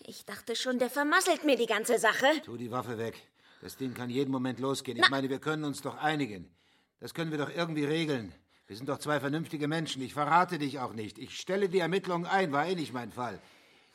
Ich 0.07 0.25
dachte 0.25 0.55
schon, 0.55 0.79
der 0.79 0.89
vermasselt 0.89 1.45
mir 1.45 1.55
die 1.55 1.67
ganze 1.67 1.99
Sache. 1.99 2.25
Tu 2.43 2.57
die 2.57 2.71
Waffe 2.71 2.97
weg. 2.97 3.15
Das 3.61 3.77
Ding 3.77 3.93
kann 3.93 4.09
jeden 4.09 4.31
Moment 4.31 4.59
losgehen. 4.59 4.97
Ich 4.97 5.09
meine, 5.09 5.29
wir 5.29 5.39
können 5.39 5.63
uns 5.63 5.81
doch 5.81 5.97
einigen. 5.97 6.49
Das 6.99 7.13
können 7.13 7.31
wir 7.31 7.37
doch 7.37 7.49
irgendwie 7.49 7.85
regeln. 7.85 8.33
Wir 8.67 8.75
sind 8.75 8.89
doch 8.89 8.97
zwei 8.97 9.19
vernünftige 9.19 9.67
Menschen. 9.67 10.01
Ich 10.01 10.13
verrate 10.13 10.57
dich 10.57 10.79
auch 10.79 10.93
nicht. 10.93 11.19
Ich 11.19 11.39
stelle 11.39 11.69
die 11.69 11.79
Ermittlungen 11.79 12.25
ein, 12.25 12.51
war 12.51 12.65
eh 12.67 12.75
nicht 12.75 12.93
mein 12.93 13.11
Fall. 13.11 13.39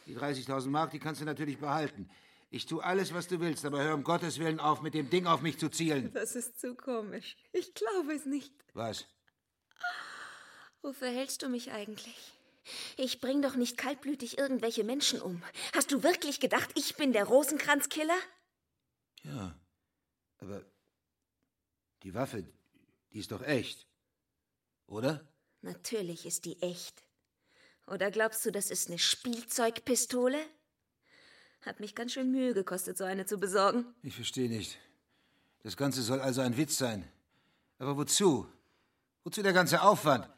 Die 0.07 0.17
30.000 0.17 0.69
Mark, 0.69 0.93
die 0.93 0.99
kannst 1.01 1.21
du 1.21 1.25
natürlich 1.25 1.59
behalten. 1.59 2.09
Ich 2.53 2.67
tue 2.67 2.83
alles, 2.83 3.15
was 3.15 3.29
du 3.29 3.39
willst, 3.39 3.65
aber 3.65 3.83
hör 3.83 3.95
um 3.95 4.03
Gottes 4.03 4.41
Willen 4.41 4.59
auf, 4.59 4.83
mit 4.83 4.95
dem 4.95 5.09
Ding 5.09 5.27
auf 5.27 5.41
mich 5.41 5.59
zu 5.59 5.71
zielen. 5.71 6.13
Das 6.13 6.35
ist 6.35 6.59
zu 6.61 6.75
komisch. 6.75 7.37
Ich 7.53 7.75
glaube 7.75 8.13
es 8.13 8.27
nicht. 8.27 8.53
Was? 8.75 9.07
Wofür 10.83 11.09
hältst 11.09 11.43
du 11.43 11.49
mich 11.49 11.71
eigentlich? 11.71 12.33
Ich 12.97 13.21
bring 13.21 13.41
doch 13.41 13.55
nicht 13.55 13.77
kaltblütig 13.77 14.37
irgendwelche 14.37 14.83
Menschen 14.83 15.21
um. 15.21 15.43
Hast 15.75 15.93
du 15.93 16.03
wirklich 16.03 16.41
gedacht, 16.41 16.71
ich 16.75 16.97
bin 16.97 17.13
der 17.13 17.25
Rosenkranzkiller? 17.25 18.19
Ja, 19.23 19.55
aber 20.39 20.65
die 22.03 22.15
Waffe, 22.15 22.45
die 23.13 23.21
ist 23.21 23.31
doch 23.31 23.43
echt. 23.43 23.87
Oder? 24.87 25.25
Natürlich 25.61 26.27
ist 26.27 26.47
die 26.47 26.61
echt. 26.63 27.05
Oder 27.87 28.11
glaubst 28.11 28.45
du, 28.45 28.51
das 28.51 28.71
ist 28.71 28.89
eine 28.89 28.99
Spielzeugpistole? 28.99 30.39
Hat 31.63 31.81
mich 31.81 31.95
ganz 31.95 32.13
schön 32.13 32.31
Mühe 32.31 32.55
gekostet, 32.55 32.97
so 32.97 33.05
eine 33.05 33.27
zu 33.27 33.39
besorgen. 33.39 33.85
Ich 34.03 34.15
verstehe 34.15 34.49
nicht. 34.49 34.79
Das 35.63 35.77
Ganze 35.77 36.03
soll 36.03 36.21
also 36.21 36.41
ein 36.41 36.57
Witz 36.57 36.79
sein. 36.79 37.07
Aber 37.79 37.97
wozu? 37.97 38.47
Wozu 39.25 39.43
der 39.43 39.53
ganze 39.53 39.83
Aufwand? 39.83 40.29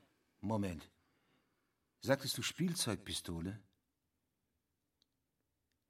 Moment. 0.41 0.89
Sagtest 2.01 2.37
du 2.37 2.43
Spielzeugpistole? 2.43 3.61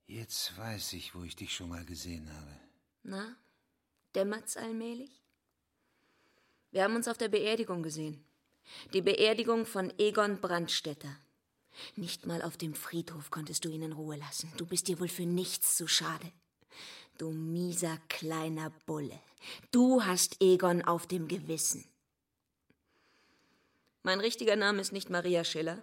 Jetzt 0.06 0.58
weiß 0.58 0.92
ich, 0.92 1.14
wo 1.14 1.24
ich 1.24 1.36
dich 1.36 1.54
schon 1.54 1.70
mal 1.70 1.84
gesehen 1.86 2.30
habe. 2.34 2.60
Na, 3.02 3.34
dämmert's 4.14 4.58
allmählich? 4.58 5.22
Wir 6.70 6.84
haben 6.84 6.96
uns 6.96 7.08
auf 7.08 7.16
der 7.16 7.28
Beerdigung 7.28 7.82
gesehen. 7.82 8.22
Die 8.92 9.02
Beerdigung 9.02 9.64
von 9.64 9.92
Egon 9.98 10.40
Brandstätter. 10.40 11.16
Nicht 11.96 12.26
mal 12.26 12.42
auf 12.42 12.56
dem 12.56 12.74
Friedhof 12.74 13.30
konntest 13.30 13.64
du 13.64 13.68
ihn 13.68 13.82
in 13.82 13.92
Ruhe 13.92 14.16
lassen. 14.16 14.52
Du 14.56 14.66
bist 14.66 14.88
dir 14.88 15.00
wohl 15.00 15.08
für 15.08 15.26
nichts 15.26 15.76
zu 15.76 15.86
schade. 15.88 16.32
Du 17.18 17.30
mieser 17.30 17.98
kleiner 18.08 18.70
Bulle. 18.86 19.18
Du 19.70 20.04
hast 20.04 20.40
Egon 20.40 20.82
auf 20.82 21.06
dem 21.06 21.28
Gewissen. 21.28 21.84
Mein 24.02 24.20
richtiger 24.20 24.56
Name 24.56 24.80
ist 24.80 24.92
nicht 24.92 25.10
Maria 25.10 25.44
Schiller. 25.44 25.82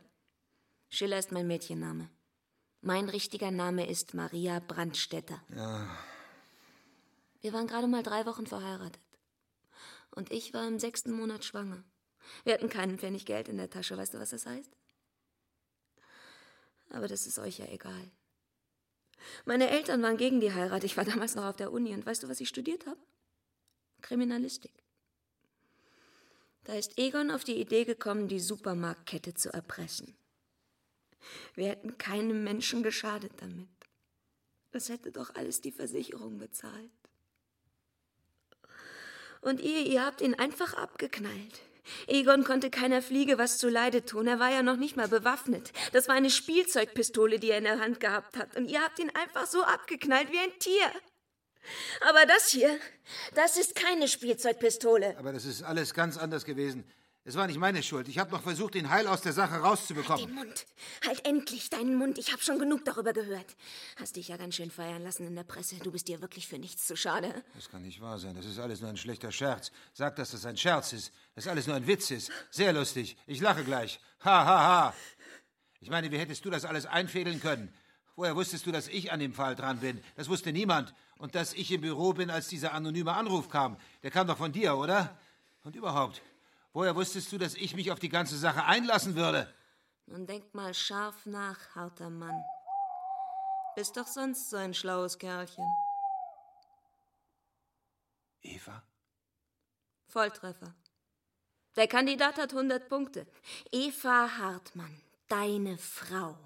Schiller 0.90 1.20
ist 1.20 1.32
mein 1.32 1.48
Mädchenname. 1.48 2.10
Mein 2.82 3.10
richtiger 3.10 3.52
Name 3.52 3.88
ist 3.88 4.14
Maria 4.14 4.60
Brandstätter. 4.60 5.42
Ja, 5.56 5.98
Wir 7.42 7.54
waren 7.54 7.68
gerade 7.68 7.88
mal 7.88 8.04
drei 8.04 8.26
Wochen 8.26 8.48
verheiratet. 8.48 9.02
Und 10.12 10.32
ich 10.32 10.54
war 10.54 10.68
im 10.68 10.80
sechsten 10.80 11.12
Monat 11.12 11.46
schwanger. 11.46 11.84
Wir 12.44 12.54
hatten 12.54 12.70
keinen 12.70 12.98
Pfennig 12.98 13.26
Geld 13.26 13.48
in 13.48 13.58
der 13.58 13.70
Tasche. 13.70 13.96
Weißt 13.98 14.14
du, 14.14 14.20
was 14.20 14.32
das 14.32 14.46
heißt? 14.46 14.72
Aber 16.90 17.08
das 17.08 17.28
ist 17.28 17.40
euch 17.40 17.60
ja 17.60 17.66
egal. 17.68 18.12
Meine 19.46 19.70
Eltern 19.70 20.02
waren 20.02 20.18
gegen 20.18 20.40
die 20.40 20.54
Heirat. 20.54 20.84
Ich 20.84 20.98
war 20.98 21.06
damals 21.06 21.36
noch 21.36 21.46
auf 21.46 21.56
der 21.56 21.72
Uni. 21.72 21.94
Und 21.94 22.06
weißt 22.06 22.24
du, 22.24 22.30
was 22.30 22.40
ich 22.40 22.50
studiert 22.50 22.86
habe? 22.86 23.00
Kriminalistik. 24.02 24.74
Da 26.64 26.74
ist 26.76 26.98
Egon 26.98 27.32
auf 27.32 27.44
die 27.44 27.60
Idee 27.60 27.84
gekommen, 27.86 28.28
die 28.28 28.40
Supermarktkette 28.40 29.34
zu 29.34 29.52
erpressen. 29.52 30.16
Wir 31.56 31.70
hätten 31.70 31.98
keinem 31.98 32.44
Menschen 32.44 32.84
geschadet 32.84 33.34
damit. 33.38 33.68
Das 34.72 34.90
hätte 34.90 35.12
doch 35.12 35.34
alles 35.36 35.62
die 35.62 35.72
Versicherung 35.72 36.38
bezahlt. 36.38 36.92
Und 39.42 39.62
ihr, 39.62 39.86
ihr 39.86 40.06
habt 40.06 40.22
ihn 40.22 40.36
einfach 40.36 40.76
abgeknallt. 40.76 41.62
Egon 42.08 42.44
konnte 42.44 42.70
keiner 42.70 43.02
Fliege 43.02 43.38
was 43.38 43.58
zuleide 43.58 44.06
tun. 44.06 44.28
Er 44.28 44.40
war 44.40 44.52
ja 44.52 44.64
noch 44.64 44.78
nicht 44.78 44.96
mal 44.98 45.08
bewaffnet. 45.08 45.72
Das 45.92 46.08
war 46.08 46.16
eine 46.16 46.30
Spielzeugpistole, 46.30 47.40
die 47.40 47.52
er 47.52 47.58
in 47.58 47.64
der 47.64 47.80
Hand 47.80 48.00
gehabt 48.00 48.38
hat. 48.38 48.56
Und 48.56 48.70
ihr 48.70 48.82
habt 48.82 49.00
ihn 49.00 49.12
einfach 49.14 49.46
so 49.48 49.64
abgeknallt 49.64 50.32
wie 50.32 50.40
ein 50.40 50.58
Tier. 50.60 50.92
Aber 52.08 52.26
das 52.26 52.50
hier, 52.50 52.80
das 53.36 53.58
ist 53.58 53.76
keine 53.76 54.08
Spielzeugpistole. 54.08 55.16
aber 55.18 55.34
das 55.34 55.46
ist 55.46 55.64
alles 55.64 55.94
ganz 55.94 56.18
anders 56.18 56.46
gewesen. 56.46 56.84
Es 57.26 57.36
war 57.36 57.48
nicht 57.48 57.60
meine 57.60 57.84
Schuld. 57.84 58.08
Ich 58.08 58.18
habe 58.18 58.32
noch 58.32 58.42
versucht, 58.42 58.74
den 58.74 58.90
Heil 58.90 59.06
aus 59.06 59.22
der 59.22 59.34
Sache 59.34 59.56
Den 59.56 59.62
rauszubekommen. 59.64 60.34
Mund. 60.34 60.66
Halt 61.06 61.26
endlich 61.26 61.70
deinen 61.70 61.96
Mund. 61.96 62.18
Ich 62.18 62.32
habe 62.32 62.42
schon 62.42 62.58
genug 62.60 62.86
darüber 62.86 63.14
gehört. 63.14 63.56
Hast 63.98 64.16
dich 64.16 64.30
ja 64.30 64.38
ganz 64.38 64.56
schön 64.56 64.72
feiern 64.72 65.04
lassen 65.04 65.28
in 65.28 65.36
der 65.36 65.44
Presse. 65.44 65.76
Du 65.76 65.92
bist 65.92 66.08
dir 66.08 66.22
wirklich 66.22 66.48
für 66.48 66.58
nichts 66.58 66.88
zu 66.88 66.96
schade. 66.96 67.44
Das 67.56 67.70
kann 67.70 67.82
nicht 67.82 68.02
wahr 68.02 68.18
sein. 68.18 68.36
Das 68.36 68.46
ist 68.46 68.58
alles 68.58 68.82
nur 68.82 68.90
ein 68.90 68.98
schlechter 68.98 69.32
Scherz. 69.32 69.72
Sag, 69.94 70.16
dass 70.16 70.32
das 70.32 70.46
ein 70.46 70.58
Scherz 70.58 70.94
ist. 70.94 71.12
Dass 71.36 71.46
alles 71.48 71.68
nur 71.68 71.76
ein 71.76 71.86
Witz 71.88 72.10
ist. 72.10 72.32
Sehr 72.52 72.74
lustig. 72.74 73.18
Ich 73.28 73.42
lache 73.42 73.64
gleich. 73.64 74.00
Ha, 74.24 74.46
ha, 74.46 74.68
ha. 74.68 74.94
Ich 75.82 75.90
meine, 75.90 76.12
wie 76.12 76.18
hättest 76.18 76.44
du 76.46 76.50
das 76.50 76.66
alles 76.66 76.86
einfädeln 76.86 77.40
können? 77.42 77.72
Woher 78.16 78.36
wusstest 78.36 78.66
du, 78.66 78.72
dass 78.72 78.88
ich 78.88 79.12
an 79.12 79.20
dem 79.20 79.34
Fall 79.34 79.56
dran 79.56 79.80
bin? 79.82 80.02
Das 80.16 80.30
wusste 80.30 80.52
niemand. 80.52 80.94
Und 81.20 81.36
dass 81.36 81.54
ich 81.54 81.72
im 81.72 81.82
Büro 81.82 82.14
bin, 82.14 82.30
als 82.30 82.48
dieser 82.48 82.74
anonyme 82.74 83.14
Anruf 83.14 83.50
kam. 83.50 83.78
Der 84.04 84.12
kam 84.12 84.26
doch 84.28 84.38
von 84.38 84.52
dir, 84.52 84.76
oder? 84.78 85.18
Und 85.64 85.76
überhaupt. 85.76 86.22
Woher 86.74 86.96
wusstest 86.96 87.32
du, 87.32 87.38
dass 87.38 87.56
ich 87.56 87.76
mich 87.76 87.92
auf 87.92 88.00
die 88.00 88.10
ganze 88.10 88.38
Sache 88.38 88.66
einlassen 88.66 89.16
würde? 89.16 89.52
Nun 90.06 90.26
denk 90.26 90.54
mal 90.54 90.74
scharf 90.74 91.26
nach, 91.26 91.76
harter 91.76 92.10
Mann. 92.10 92.44
Bist 93.76 93.98
doch 93.98 94.08
sonst 94.08 94.50
so 94.50 94.58
ein 94.58 94.74
schlaues 94.74 95.18
Kerlchen. 95.18 95.66
Eva? 98.42 98.84
Volltreffer. 100.08 100.74
Der 101.76 101.88
Kandidat 101.88 102.38
hat 102.38 102.52
100 102.52 102.90
Punkte. 102.90 103.28
Eva 103.72 104.38
Hartmann, 104.38 105.02
deine 105.28 105.78
Frau. 105.78 106.38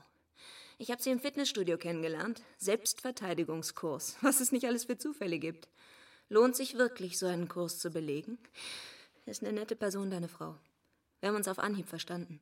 Ich 0.77 0.91
habe 0.91 1.01
sie 1.01 1.11
im 1.11 1.19
Fitnessstudio 1.19 1.77
kennengelernt. 1.77 2.41
Selbstverteidigungskurs. 2.57 4.17
Was 4.21 4.41
es 4.41 4.51
nicht 4.51 4.65
alles 4.65 4.85
für 4.85 4.97
Zufälle 4.97 5.39
gibt. 5.39 5.69
Lohnt 6.29 6.55
sich 6.55 6.77
wirklich, 6.77 7.17
so 7.17 7.25
einen 7.25 7.47
Kurs 7.47 7.79
zu 7.79 7.89
belegen? 7.89 8.37
Ist 9.25 9.41
eine 9.43 9.53
nette 9.53 9.75
Person, 9.75 10.11
deine 10.11 10.27
Frau. 10.27 10.57
Wir 11.19 11.29
haben 11.29 11.35
uns 11.35 11.47
auf 11.47 11.59
Anhieb 11.59 11.87
verstanden. 11.87 12.41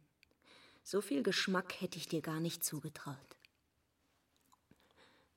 So 0.83 1.01
viel 1.01 1.21
Geschmack 1.21 1.79
hätte 1.79 1.97
ich 1.97 2.07
dir 2.07 2.21
gar 2.21 2.39
nicht 2.39 2.63
zugetraut. 2.63 3.15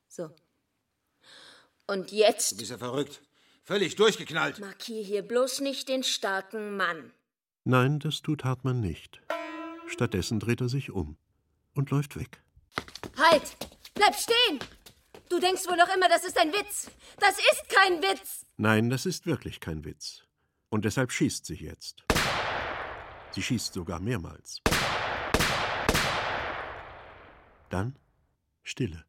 So. 0.09 0.30
Und 1.86 2.11
Du 2.11 2.16
jetzt 2.16 2.57
bist 2.57 2.70
ja 2.70 2.78
verrückt. 2.78 3.20
Völlig 3.62 3.97
durchgeknallt. 3.97 4.59
markier 4.59 5.03
hier 5.03 5.22
bloß 5.22 5.61
nicht 5.61 5.88
den 5.88 6.03
starken 6.03 6.76
Mann. 6.76 7.12
Nein, 7.64 7.99
das 7.99 8.22
tut 8.22 8.45
Hartmann 8.45 8.80
nicht. 8.80 9.20
Stattdessen 9.86 10.40
dreht 10.40 10.61
er 10.61 10.68
sich 10.68 10.90
um 10.90 11.16
und 11.74 11.90
läuft 11.90 12.16
weg. 12.16 12.42
Halt! 13.16 13.57
Bleib 13.95 14.14
stehen! 14.14 14.59
Du 15.28 15.40
denkst 15.40 15.66
wohl 15.66 15.76
noch 15.76 15.95
immer, 15.95 16.09
das 16.09 16.24
ist 16.24 16.38
ein 16.38 16.53
Witz. 16.53 16.90
Das 17.18 17.38
ist 17.38 17.68
kein 17.68 18.03
Witz. 18.03 18.45
Nein, 18.57 18.90
das 18.90 19.07
ist 19.07 19.26
wirklich 19.26 19.61
kein 19.61 19.84
Witz. 19.84 20.23
Und 20.74 20.84
deshalb 20.84 21.12
schießt 21.12 21.46
sie 21.46 21.54
jetzt. 21.54 22.04
Sie 23.30 23.40
schießt 23.40 23.74
sogar 23.74 24.00
mehrmals. 24.00 24.60
Dann 27.70 27.94
Stille. 28.64 29.04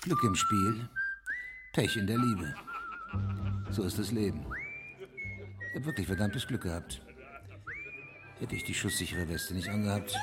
Glück 0.00 0.24
im 0.24 0.34
Spiel, 0.34 0.88
Pech 1.74 1.98
in 1.98 2.06
der 2.06 2.16
Liebe. 2.16 2.54
So 3.68 3.82
ist 3.82 3.98
das 3.98 4.10
Leben. 4.10 4.46
Ich 5.68 5.74
habe 5.74 5.84
wirklich 5.84 6.06
verdammtes 6.06 6.46
Glück 6.46 6.62
gehabt. 6.62 7.02
Hätte 8.38 8.56
ich 8.56 8.64
die 8.64 8.72
schusssichere 8.72 9.28
Weste 9.28 9.52
nicht 9.52 9.68
angehabt. 9.68 10.16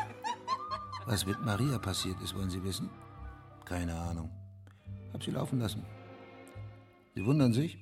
Was 1.08 1.26
mit 1.26 1.40
Maria 1.42 1.80
passiert 1.80 2.22
ist, 2.22 2.36
wollen 2.36 2.50
Sie 2.50 2.62
wissen? 2.66 2.90
Keine 3.64 3.96
Ahnung. 3.96 4.30
Hab 5.14 5.24
sie 5.24 5.32
laufen 5.32 5.58
lassen. 5.58 5.86
Sie 7.16 7.26
wundern 7.26 7.54
sich? 7.54 7.78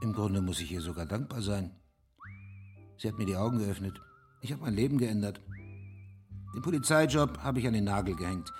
Im 0.00 0.14
Grunde 0.14 0.40
muss 0.40 0.58
ich 0.58 0.72
ihr 0.72 0.80
sogar 0.80 1.04
dankbar 1.04 1.42
sein. 1.42 1.70
Sie 2.96 3.08
hat 3.08 3.18
mir 3.18 3.26
die 3.26 3.36
Augen 3.36 3.58
geöffnet. 3.58 4.00
Ich 4.40 4.52
habe 4.52 4.62
mein 4.62 4.72
Leben 4.72 4.96
geändert. 4.96 5.42
Den 6.54 6.62
Polizeijob 6.62 7.40
habe 7.42 7.58
ich 7.58 7.66
an 7.66 7.74
den 7.74 7.84
Nagel 7.84 8.16
gehängt. 8.16 8.50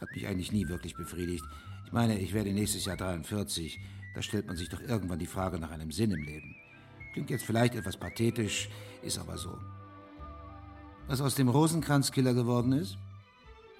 Hat 0.00 0.10
mich 0.16 0.26
eigentlich 0.26 0.50
nie 0.50 0.66
wirklich 0.66 0.96
befriedigt. 0.96 1.44
Ich 1.86 1.92
meine, 1.92 2.18
ich 2.18 2.32
werde 2.32 2.52
nächstes 2.52 2.86
Jahr 2.86 2.96
43. 2.96 3.78
Da 4.16 4.22
stellt 4.22 4.48
man 4.48 4.56
sich 4.56 4.68
doch 4.68 4.80
irgendwann 4.80 5.20
die 5.20 5.26
Frage 5.26 5.60
nach 5.60 5.70
einem 5.70 5.92
Sinn 5.92 6.10
im 6.10 6.24
Leben. 6.24 6.56
Klingt 7.12 7.30
jetzt 7.30 7.44
vielleicht 7.44 7.76
etwas 7.76 7.96
pathetisch, 7.96 8.68
ist 9.02 9.18
aber 9.20 9.38
so. 9.38 9.56
Was 11.06 11.20
aus 11.20 11.36
dem 11.36 11.48
Rosenkranzkiller 11.48 12.34
geworden 12.34 12.72
ist? 12.72 12.98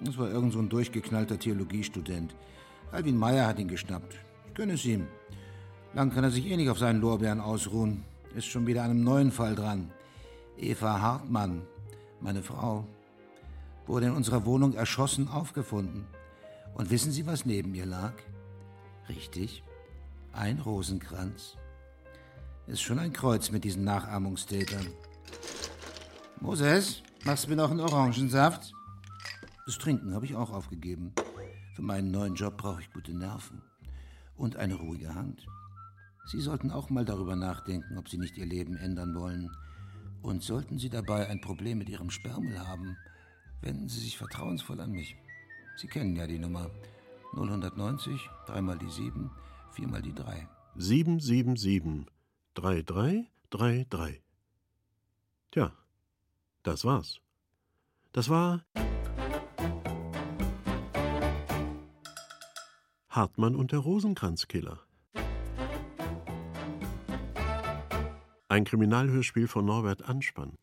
Das 0.03 0.17
war 0.17 0.29
irgend 0.29 0.53
so 0.53 0.59
ein 0.59 0.69
durchgeknallter 0.69 1.37
Theologiestudent. 1.37 2.35
Alvin 2.91 3.17
Meyer 3.17 3.47
hat 3.47 3.59
ihn 3.59 3.67
geschnappt. 3.67 4.15
Ich 4.47 4.53
gönne 4.55 4.73
es 4.73 4.85
ihm. 4.85 5.07
Lang 5.93 6.11
kann 6.11 6.23
er 6.23 6.31
sich 6.31 6.45
eh 6.49 6.57
nicht 6.57 6.69
auf 6.69 6.79
seinen 6.79 7.01
Lorbeeren 7.01 7.39
ausruhen. 7.39 8.03
Ist 8.35 8.47
schon 8.47 8.65
wieder 8.65 8.83
einem 8.83 9.03
neuen 9.03 9.31
Fall 9.31 9.55
dran. 9.55 9.91
Eva 10.57 11.01
Hartmann, 11.01 11.61
meine 12.19 12.41
Frau, 12.41 12.85
wurde 13.85 14.07
in 14.07 14.13
unserer 14.13 14.45
Wohnung 14.45 14.73
erschossen 14.73 15.27
aufgefunden. 15.27 16.07
Und 16.73 16.89
wissen 16.89 17.11
Sie, 17.11 17.27
was 17.27 17.45
neben 17.45 17.75
ihr 17.75 17.85
lag? 17.85 18.13
Richtig, 19.09 19.63
ein 20.31 20.59
Rosenkranz. 20.59 21.57
Ist 22.67 22.81
schon 22.81 22.99
ein 22.99 23.13
Kreuz 23.13 23.51
mit 23.51 23.63
diesen 23.63 23.83
Nachahmungstätern. 23.83 24.87
Moses, 26.39 27.03
machst 27.25 27.45
du 27.45 27.49
mir 27.49 27.57
noch 27.57 27.71
einen 27.71 27.81
Orangensaft? 27.81 28.73
Das 29.65 29.77
Trinken 29.77 30.13
habe 30.13 30.25
ich 30.25 30.35
auch 30.35 30.51
aufgegeben. 30.51 31.13
Für 31.75 31.83
meinen 31.83 32.11
neuen 32.11 32.35
Job 32.35 32.57
brauche 32.57 32.81
ich 32.81 32.91
gute 32.91 33.13
Nerven 33.13 33.61
und 34.35 34.55
eine 34.55 34.75
ruhige 34.75 35.13
Hand. 35.13 35.45
Sie 36.25 36.41
sollten 36.41 36.71
auch 36.71 36.89
mal 36.89 37.05
darüber 37.05 37.35
nachdenken, 37.35 37.97
ob 37.97 38.09
Sie 38.09 38.17
nicht 38.17 38.37
Ihr 38.37 38.45
Leben 38.45 38.75
ändern 38.75 39.15
wollen. 39.15 39.51
Und 40.21 40.43
sollten 40.43 40.77
Sie 40.77 40.89
dabei 40.89 41.27
ein 41.27 41.41
Problem 41.41 41.79
mit 41.79 41.89
Ihrem 41.89 42.09
Spermel 42.09 42.59
haben, 42.59 42.97
wenden 43.61 43.87
Sie 43.87 43.99
sich 43.99 44.17
vertrauensvoll 44.17 44.79
an 44.79 44.91
mich. 44.91 45.15
Sie 45.77 45.87
kennen 45.87 46.15
ja 46.15 46.27
die 46.27 46.39
Nummer 46.39 46.69
090, 47.33 48.29
dreimal 48.45 48.77
die 48.77 48.89
7, 48.89 49.31
viermal 49.71 50.01
die 50.01 50.13
3. 50.13 50.47
777 50.75 52.05
3333. 52.53 54.21
Tja, 55.51 55.73
das 56.63 56.85
war's. 56.85 57.19
Das 58.11 58.29
war 58.29 58.63
Hartmann 63.11 63.55
und 63.55 63.73
der 63.73 63.79
Rosenkranzkiller. 63.79 64.79
Ein 68.47 68.63
Kriminalhörspiel 68.63 69.49
von 69.49 69.65
Norbert 69.65 70.03
Anspann. 70.03 70.57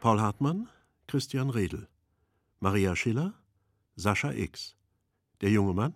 Paul 0.00 0.20
Hartmann, 0.20 0.68
Christian 1.08 1.50
Redl. 1.50 1.88
Maria 2.60 2.94
Schiller, 2.94 3.34
Sascha 3.96 4.30
X. 4.30 4.76
Der 5.40 5.50
junge 5.50 5.74
Mann, 5.74 5.94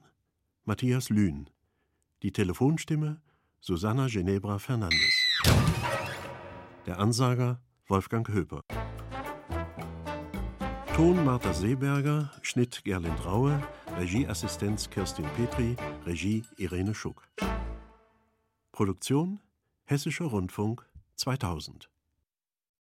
Matthias 0.64 1.08
Lühn. 1.08 1.48
Die 2.24 2.32
Telefonstimme, 2.32 3.22
Susanna 3.60 4.08
Genebra 4.08 4.58
Fernandes. 4.58 5.14
Der 6.86 6.98
Ansager, 6.98 7.60
Wolfgang 7.86 8.28
Höper. 8.28 8.62
Ton 10.96 11.24
Martha 11.24 11.52
Seeberger, 11.52 12.32
Schnitt 12.42 12.82
Gerlind 12.84 13.24
Raue, 13.24 13.62
Regieassistenz 13.96 14.90
Kirstin 14.90 15.26
Petri, 15.36 15.76
Regie 16.04 16.42
Irene 16.58 16.94
Schuck. 16.94 17.28
Produktion 18.72 19.38
Hessischer 19.84 20.26
Rundfunk 20.26 20.84
2000 21.14 21.88